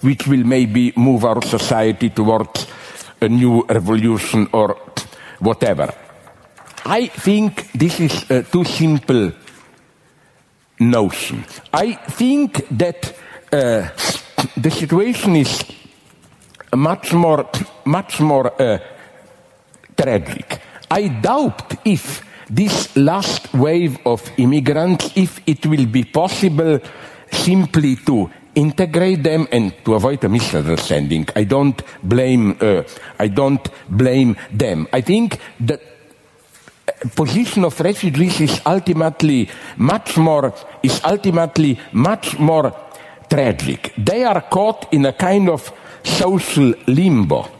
which 0.00 0.26
will 0.26 0.42
maybe 0.42 0.92
move 0.96 1.24
our 1.24 1.40
society 1.42 2.10
towards 2.10 2.66
a 3.20 3.28
new 3.28 3.64
revolution 3.68 4.48
or 4.52 4.76
whatever. 5.38 5.94
I 6.84 7.06
think 7.06 7.70
this 7.72 8.00
is 8.00 8.30
a 8.30 8.42
too 8.42 8.64
simple 8.64 9.30
notion. 10.80 11.44
I 11.72 11.92
think 11.92 12.66
that 12.70 13.14
uh, 13.52 13.88
the 14.56 14.70
situation 14.70 15.36
is 15.36 15.64
much 16.74 17.12
more, 17.12 17.48
much 17.84 18.20
more 18.20 18.60
uh, 18.60 18.78
tragic. 19.96 20.60
I 20.90 21.08
doubt 21.08 21.74
if 21.84 22.22
this 22.48 22.96
last 22.96 23.52
wave 23.54 23.98
of 24.06 24.22
immigrants, 24.36 25.12
if 25.16 25.40
it 25.46 25.66
will 25.66 25.86
be 25.86 26.04
possible 26.04 26.80
simply 27.30 27.96
to 27.96 28.30
integrate 28.54 29.22
them 29.22 29.46
and 29.52 29.72
to 29.84 29.94
avoid 29.94 30.24
a 30.24 30.28
misunderstanding. 30.28 31.26
I 31.36 31.44
don't 31.44 31.80
blame, 32.02 32.56
uh, 32.60 32.82
I 33.18 33.28
don't 33.28 33.68
blame 33.88 34.36
them. 34.50 34.88
I 34.92 35.02
think 35.02 35.38
that 35.60 35.80
position 37.14 37.64
of 37.64 37.80
refugees 37.80 38.40
is 38.40 38.60
ultimately 38.64 39.48
much 39.76 40.16
more 40.16 40.52
is 40.82 41.00
ultimately 41.04 41.78
much 41.92 42.38
more 42.38 42.72
tragic. 43.28 43.92
They 43.96 44.24
are 44.24 44.42
caught 44.42 44.92
in 44.92 45.06
a 45.06 45.12
kind 45.12 45.48
of 45.48 45.72
social 46.02 46.74
limbo. 46.86 47.56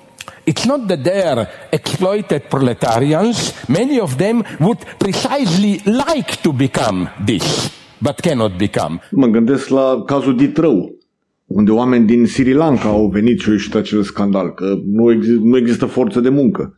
it's 0.47 0.65
not 0.65 0.87
that 0.89 1.03
they're 1.03 1.49
exploited 1.73 2.49
proletarians. 2.49 3.53
Many 3.69 4.01
of 4.01 4.17
them 4.17 4.45
would 4.61 4.79
precisely 4.99 5.79
like 5.85 6.43
to 6.43 6.53
become 6.53 7.11
this, 7.25 7.71
but 8.01 8.21
cannot 8.21 8.57
become. 8.57 9.01
Mă 9.11 9.27
gândesc 9.27 9.69
la 9.69 10.03
cazul 10.07 10.37
Ditrău, 10.37 10.99
unde 11.47 11.71
oameni 11.71 12.07
din 12.07 12.27
Sri 12.27 12.53
Lanka 12.53 12.89
au 12.89 13.09
venit 13.09 13.41
și 13.41 13.49
au 13.49 13.53
ieșit 13.55 13.75
acel 13.75 14.03
scandal, 14.03 14.55
că 14.55 14.75
nu, 14.85 15.11
exist, 15.11 15.41
nu 15.41 15.57
există 15.57 15.87
forță 15.87 16.21
de 16.21 16.29
muncă. 16.29 16.75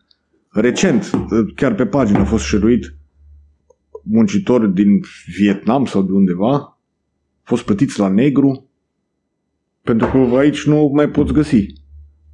Recent, 0.51 1.11
chiar 1.55 1.75
pe 1.75 1.87
pagină 1.87 2.19
a 2.19 2.25
fost 2.25 2.45
șeruit 2.45 2.95
muncitori 4.03 4.75
din 4.75 5.01
Vietnam 5.37 5.85
sau 5.85 6.03
de 6.03 6.13
undeva, 6.13 6.53
au 6.53 6.79
fost 7.43 7.65
plătiți 7.65 7.99
la 7.99 8.09
negru, 8.09 8.71
pentru 9.83 10.07
că 10.07 10.37
aici 10.37 10.67
nu 10.67 10.91
mai 10.95 11.09
poți 11.09 11.33
găsi. 11.33 11.67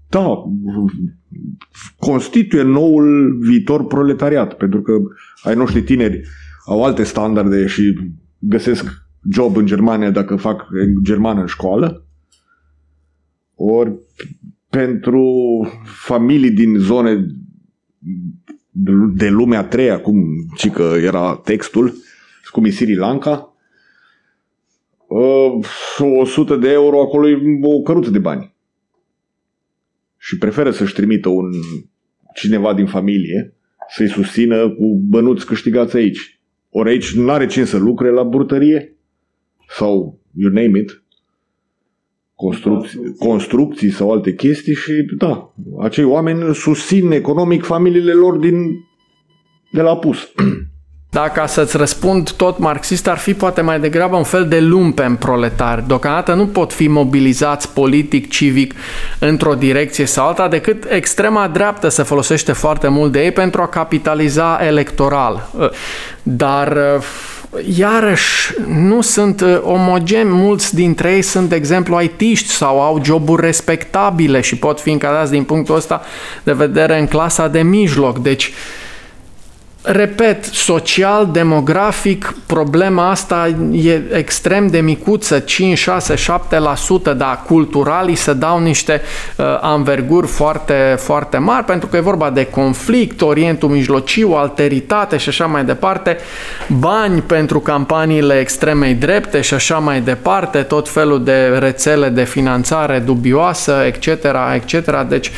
Da, 0.08 0.44
constituie 1.96 2.62
noul 2.62 3.38
viitor 3.40 3.86
proletariat, 3.86 4.56
pentru 4.56 4.82
că 4.82 4.92
ai 5.42 5.54
noștri 5.54 5.82
tineri 5.82 6.22
au 6.66 6.84
alte 6.84 7.02
standarde 7.02 7.66
și 7.66 8.12
găsesc 8.38 9.02
job 9.30 9.56
în 9.56 9.66
Germania 9.66 10.10
dacă 10.10 10.36
fac 10.36 10.66
germană 11.02 11.40
în 11.40 11.46
școală, 11.46 12.06
ori 13.54 13.92
pentru 14.68 15.28
familii 15.84 16.50
din 16.50 16.76
zone 16.78 17.26
de 19.14 19.28
lumea 19.28 19.58
a 19.58 19.64
treia, 19.64 20.00
cum 20.00 20.16
ci 20.56 20.70
că 20.70 20.94
era 21.02 21.36
textul, 21.36 21.94
cum 22.50 22.64
e 22.64 22.70
Sri 22.70 22.94
Lanka, 22.94 23.56
100 26.20 26.56
de 26.56 26.72
euro 26.72 27.00
acolo 27.00 27.28
e 27.28 27.38
o 27.62 27.82
căruță 27.82 28.10
de 28.10 28.18
bani. 28.18 28.54
Și 30.18 30.38
preferă 30.38 30.70
să-și 30.70 30.94
trimită 30.94 31.28
un 31.28 31.50
cineva 32.34 32.74
din 32.74 32.86
familie 32.86 33.54
să-i 33.88 34.08
susțină 34.08 34.70
cu 34.70 35.00
bănuți 35.08 35.46
câștigați 35.46 35.96
aici. 35.96 36.40
Ori 36.70 36.88
aici 36.88 37.14
nu 37.14 37.30
are 37.30 37.46
cine 37.46 37.64
să 37.64 37.76
lucre 37.76 38.10
la 38.10 38.22
burtărie 38.22 38.96
sau 39.68 40.20
you 40.34 40.50
name 40.50 40.78
it, 40.78 41.03
construcții, 42.34 43.14
construcții 43.18 43.90
sau 43.90 44.12
alte 44.12 44.34
chestii 44.34 44.74
și 44.74 44.92
da, 45.18 45.52
acei 45.80 46.04
oameni 46.04 46.54
susțin 46.54 47.10
economic 47.10 47.64
familiile 47.64 48.12
lor 48.12 48.36
din, 48.36 48.86
de 49.72 49.82
la 49.82 49.96
pus. 49.96 50.18
Dacă 51.14 51.44
să-ți 51.46 51.76
răspund 51.76 52.30
tot 52.30 52.58
marxist, 52.58 53.08
ar 53.08 53.18
fi 53.18 53.34
poate 53.34 53.60
mai 53.60 53.80
degrabă 53.80 54.16
un 54.16 54.22
fel 54.22 54.48
de 54.48 54.60
lumpen 54.60 55.16
proletari. 55.16 55.86
Deocamdată 55.86 56.34
nu 56.34 56.46
pot 56.46 56.72
fi 56.72 56.88
mobilizați 56.88 57.72
politic, 57.72 58.28
civic, 58.28 58.74
într-o 59.18 59.54
direcție 59.54 60.04
sau 60.04 60.26
alta, 60.26 60.48
decât 60.48 60.84
extrema 60.90 61.48
dreaptă 61.48 61.88
se 61.88 62.02
folosește 62.02 62.52
foarte 62.52 62.88
mult 62.88 63.12
de 63.12 63.24
ei 63.24 63.30
pentru 63.30 63.62
a 63.62 63.68
capitaliza 63.68 64.58
electoral. 64.62 65.50
Dar 66.22 66.78
iarăși 67.76 68.52
nu 68.66 69.00
sunt 69.00 69.40
uh, 69.40 69.58
omogeni, 69.62 70.30
mulți 70.30 70.74
dintre 70.74 71.12
ei 71.12 71.22
sunt, 71.22 71.48
de 71.48 71.54
exemplu, 71.54 71.96
aitiști 71.96 72.48
sau 72.48 72.80
au 72.82 73.00
joburi 73.04 73.44
respectabile 73.44 74.40
și 74.40 74.56
pot 74.56 74.80
fi 74.80 74.90
încadrați 74.90 75.30
din 75.30 75.44
punctul 75.44 75.74
ăsta 75.74 76.02
de 76.42 76.52
vedere 76.52 76.98
în 76.98 77.06
clasa 77.06 77.48
de 77.48 77.62
mijloc. 77.62 78.18
Deci, 78.18 78.52
Repet, 79.86 80.44
social, 80.44 81.28
demografic, 81.32 82.34
problema 82.46 83.10
asta 83.10 83.54
e 83.72 84.02
extrem 84.12 84.66
de 84.66 84.80
micuță, 84.80 85.38
5, 85.38 85.78
6, 85.78 86.14
7%, 86.14 87.16
dar 87.16 87.42
culturalii 87.46 88.14
se 88.14 88.32
dau 88.32 88.58
niște 88.58 89.02
uh, 89.36 89.44
anverguri 89.60 90.26
foarte, 90.26 90.96
foarte 90.98 91.38
mari, 91.38 91.64
pentru 91.64 91.88
că 91.88 91.96
e 91.96 92.00
vorba 92.00 92.30
de 92.30 92.44
conflict, 92.46 93.20
Orientul 93.20 93.68
Mijlociu, 93.68 94.32
alteritate 94.32 95.16
și 95.16 95.28
așa 95.28 95.46
mai 95.46 95.64
departe, 95.64 96.16
bani 96.78 97.20
pentru 97.20 97.60
campaniile 97.60 98.38
extremei 98.38 98.94
drepte 98.94 99.40
și 99.40 99.54
așa 99.54 99.78
mai 99.78 100.00
departe, 100.00 100.62
tot 100.62 100.88
felul 100.88 101.24
de 101.24 101.46
rețele 101.58 102.08
de 102.08 102.24
finanțare 102.24 102.98
dubioasă, 102.98 103.82
etc., 103.86 104.06
etc. 104.54 105.02
Deci, 105.08 105.30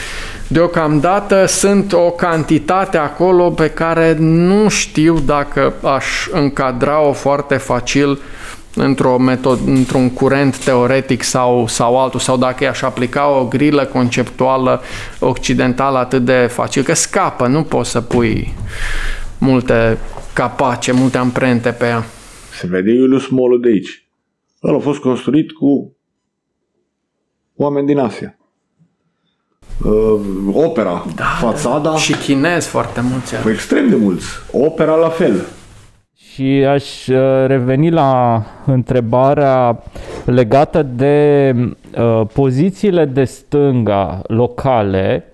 Deocamdată 0.49 1.47
sunt 1.47 1.93
o 1.93 2.11
cantitate 2.11 2.97
acolo 2.97 3.51
pe 3.51 3.71
care 3.71 4.17
nu 4.19 4.69
știu 4.69 5.19
dacă 5.19 5.75
aș 5.83 6.29
încadra-o 6.33 7.13
foarte 7.13 7.57
facil 7.57 8.19
într-o 8.75 9.19
metod, 9.19 9.59
într-un 9.67 10.11
curent 10.11 10.65
teoretic 10.65 11.23
sau, 11.23 11.67
sau 11.67 11.99
altul, 12.01 12.21
sau 12.21 12.37
dacă 12.37 12.65
i-aș 12.65 12.83
aplica 12.83 13.29
o 13.29 13.47
grilă 13.47 13.85
conceptuală 13.85 14.81
occidentală 15.19 15.99
atât 15.99 16.25
de 16.25 16.47
facil, 16.51 16.83
că 16.83 16.95
scapă, 16.95 17.47
nu 17.47 17.63
poți 17.63 17.91
să 17.91 18.01
pui 18.01 18.55
multe 19.39 19.99
capace, 20.33 20.93
multe 20.93 21.19
amprente 21.19 21.71
pe 21.71 21.85
ea. 21.85 22.05
Se 22.53 22.67
vede 22.67 22.91
Iulius 22.91 23.29
Molu 23.29 23.57
de 23.57 23.69
aici. 23.69 24.09
El 24.61 24.75
a 24.75 24.79
fost 24.79 25.01
construit 25.01 25.53
cu 25.53 25.97
oameni 27.57 27.87
din 27.87 27.99
Asia 27.99 28.37
uh, 29.85 30.21
opera, 30.53 31.05
da, 31.17 31.25
fațada. 31.25 31.97
Și 31.97 32.13
chinezi 32.13 32.69
foarte 32.69 33.01
mulți. 33.11 33.35
Păi 33.35 33.53
extrem 33.53 33.89
de 33.89 33.97
mulți. 33.97 34.27
Opera 34.53 34.95
la 34.95 35.09
fel. 35.09 35.45
Și 36.37 36.65
aș 36.69 37.07
uh, 37.07 37.47
reveni 37.47 37.91
la 37.91 38.43
întrebarea 38.67 39.83
legată 40.25 40.83
de 40.83 41.55
uh, 41.99 42.23
pozițiile 42.33 43.05
de 43.05 43.25
stânga 43.25 44.21
locale 44.27 45.25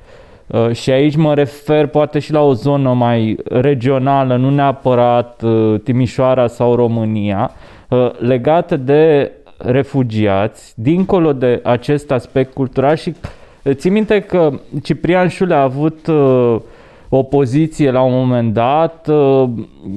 uh, 0.46 0.70
și 0.72 0.90
aici 0.90 1.16
mă 1.16 1.34
refer 1.34 1.86
poate 1.86 2.18
și 2.18 2.32
la 2.32 2.40
o 2.40 2.52
zonă 2.52 2.92
mai 2.92 3.36
regională, 3.44 4.36
nu 4.36 4.50
neapărat 4.50 5.42
uh, 5.42 5.80
Timișoara 5.80 6.46
sau 6.46 6.74
România, 6.74 7.50
uh, 7.88 8.10
legată 8.18 8.76
de 8.76 9.32
refugiați, 9.56 10.72
dincolo 10.76 11.32
de 11.32 11.60
acest 11.64 12.10
aspect 12.10 12.52
cultural 12.52 12.96
și 12.96 13.08
uh, 13.08 13.30
Ții 13.70 13.90
minte 13.90 14.20
că 14.20 14.60
Ciprian 14.82 15.28
Șule 15.28 15.54
a 15.54 15.62
avut 15.62 16.06
uh, 16.06 16.60
o 17.08 17.22
poziție 17.22 17.90
la 17.90 18.02
un 18.02 18.12
moment 18.12 18.52
dat, 18.52 19.08
uh, 19.08 19.50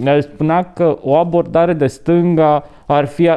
el 0.04 0.22
spunea 0.22 0.74
că 0.74 0.98
o 1.02 1.16
abordare 1.16 1.74
de 1.74 1.88
stânga 1.88 2.70
ar 2.86 3.06
fi 3.06 3.30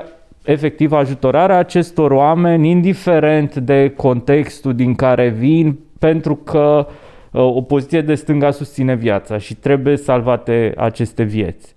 efectiv 0.45 0.93
ajutorarea 0.93 1.59
acestor 1.59 2.11
oameni, 2.11 2.71
indiferent 2.71 3.55
de 3.55 3.93
contextul 3.97 4.75
din 4.75 4.95
care 4.95 5.29
vin, 5.29 5.79
pentru 5.99 6.35
că 6.35 6.87
uh, 7.33 7.43
o 7.43 7.63
poziție 7.63 8.01
de 8.01 8.15
stânga 8.15 8.51
susține 8.51 8.95
viața 8.95 9.39
și 9.39 9.55
trebuie 9.55 9.97
salvate 9.97 10.75
aceste 10.77 11.23
vieți. 11.23 11.77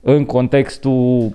În 0.00 0.24
contextul 0.24 1.32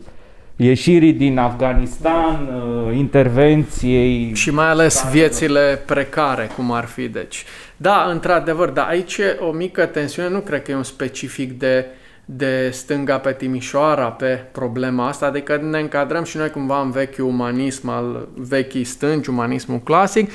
ieșirii 0.61 1.13
din 1.13 1.37
Afganistan, 1.37 2.49
uh, 2.87 2.95
intervenției. 2.97 4.31
Și 4.35 4.51
mai 4.51 4.69
ales 4.69 5.05
viețile 5.11 5.81
precare, 5.85 6.49
cum 6.55 6.71
ar 6.71 6.85
fi. 6.85 7.07
Deci, 7.07 7.45
da, 7.77 8.07
într-adevăr, 8.11 8.69
dar 8.69 8.87
aici 8.87 9.17
e 9.17 9.37
o 9.39 9.51
mică 9.51 9.85
tensiune, 9.85 10.29
nu 10.29 10.39
cred 10.39 10.61
că 10.63 10.71
e 10.71 10.75
un 10.75 10.83
specific 10.83 11.59
de, 11.59 11.85
de 12.25 12.69
stânga 12.71 13.17
pe 13.17 13.31
Timișoara 13.31 14.05
pe 14.05 14.45
problema 14.51 15.07
asta, 15.07 15.25
adică 15.25 15.59
ne 15.69 15.79
încadrăm 15.79 16.23
și 16.23 16.37
noi 16.37 16.49
cumva 16.49 16.81
în 16.81 16.91
vechiul 16.91 17.25
umanism 17.25 17.89
al 17.89 18.27
vechii 18.35 18.83
stângi, 18.83 19.29
umanismul 19.29 19.79
clasic, 19.79 20.31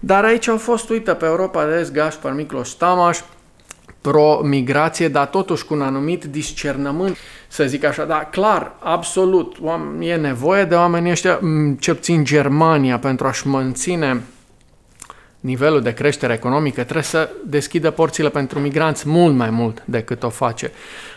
dar 0.00 0.24
aici 0.24 0.48
au 0.48 0.56
fost, 0.56 0.90
uite, 0.90 1.12
pe 1.12 1.24
Europa 1.24 1.66
de 1.66 1.78
Est, 1.80 1.92
Gaspar 1.92 2.32
Micloș 2.32 2.68
Tamaș, 2.68 3.18
pro-migrație, 4.00 5.08
dar 5.08 5.26
totuși 5.26 5.64
cu 5.64 5.74
un 5.74 5.82
anumit 5.82 6.24
discernământ, 6.24 7.16
să 7.52 7.64
zic 7.64 7.84
așa, 7.84 8.04
dar 8.04 8.28
clar, 8.30 8.72
absolut, 8.78 9.56
e 10.00 10.14
nevoie 10.14 10.64
de 10.64 10.74
oamenii 10.74 11.10
ăștia, 11.10 11.40
ce 11.78 11.94
puțin 11.94 12.24
Germania, 12.24 12.98
pentru 12.98 13.26
a-și 13.26 13.48
menține 13.48 14.22
nivelul 15.40 15.80
de 15.80 15.94
creștere 15.94 16.32
economică, 16.32 16.82
trebuie 16.82 17.02
să 17.02 17.30
deschidă 17.46 17.90
porțile 17.90 18.28
pentru 18.28 18.58
migranți 18.58 19.08
mult 19.08 19.34
mai 19.34 19.50
mult 19.50 19.82
decât 19.84 20.22
o 20.22 20.28
face 20.28 20.72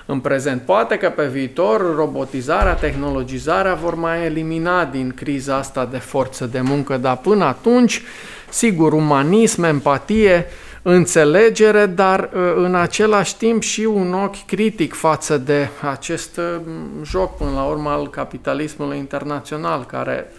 în 0.05 0.19
prezent. 0.19 0.61
Poate 0.61 0.97
că 0.97 1.09
pe 1.09 1.25
viitor 1.25 1.95
robotizarea, 1.95 2.73
tehnologizarea 2.73 3.73
vor 3.73 3.95
mai 3.95 4.25
elimina 4.25 4.85
din 4.85 5.13
criza 5.15 5.55
asta 5.55 5.85
de 5.85 5.97
forță 5.97 6.45
de 6.45 6.61
muncă, 6.61 6.97
dar 6.97 7.17
până 7.17 7.43
atunci, 7.43 8.01
sigur, 8.49 8.93
umanism, 8.93 9.63
empatie, 9.63 10.45
înțelegere, 10.83 11.85
dar 11.85 12.29
uh, 12.33 12.53
în 12.55 12.75
același 12.75 13.37
timp 13.37 13.61
și 13.61 13.81
un 13.81 14.13
ochi 14.13 14.45
critic 14.45 14.93
față 14.93 15.37
de 15.37 15.69
acest 15.91 16.37
uh, 16.37 16.61
joc, 17.03 17.37
până 17.37 17.51
la 17.55 17.63
urmă, 17.63 17.89
al 17.89 18.09
capitalismului 18.09 18.97
internațional, 18.97 19.85
care 19.85 20.31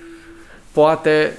poate 0.72 1.38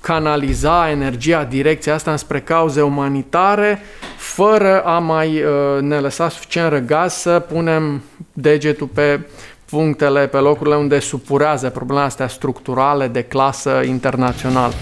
canaliza 0.00 0.90
energia, 0.90 1.44
direcția 1.44 1.94
asta 1.94 2.10
înspre 2.10 2.40
cauze 2.40 2.82
umanitare, 2.82 3.80
fără 4.16 4.82
a 4.84 4.98
mai 4.98 5.42
uh, 5.42 5.80
ne 5.80 5.98
lăsa 5.98 6.28
suficient 6.28 6.70
răgaz 6.70 7.12
să 7.12 7.38
punem 7.38 8.02
degetul 8.32 8.86
pe 8.86 9.20
punctele, 9.70 10.26
pe 10.26 10.36
locurile 10.36 10.76
unde 10.76 10.98
supurează 10.98 11.70
problema 11.70 12.04
astea 12.04 12.28
structurale 12.28 13.08
de 13.08 13.22
clasă 13.22 13.82
internațională. 13.84 14.72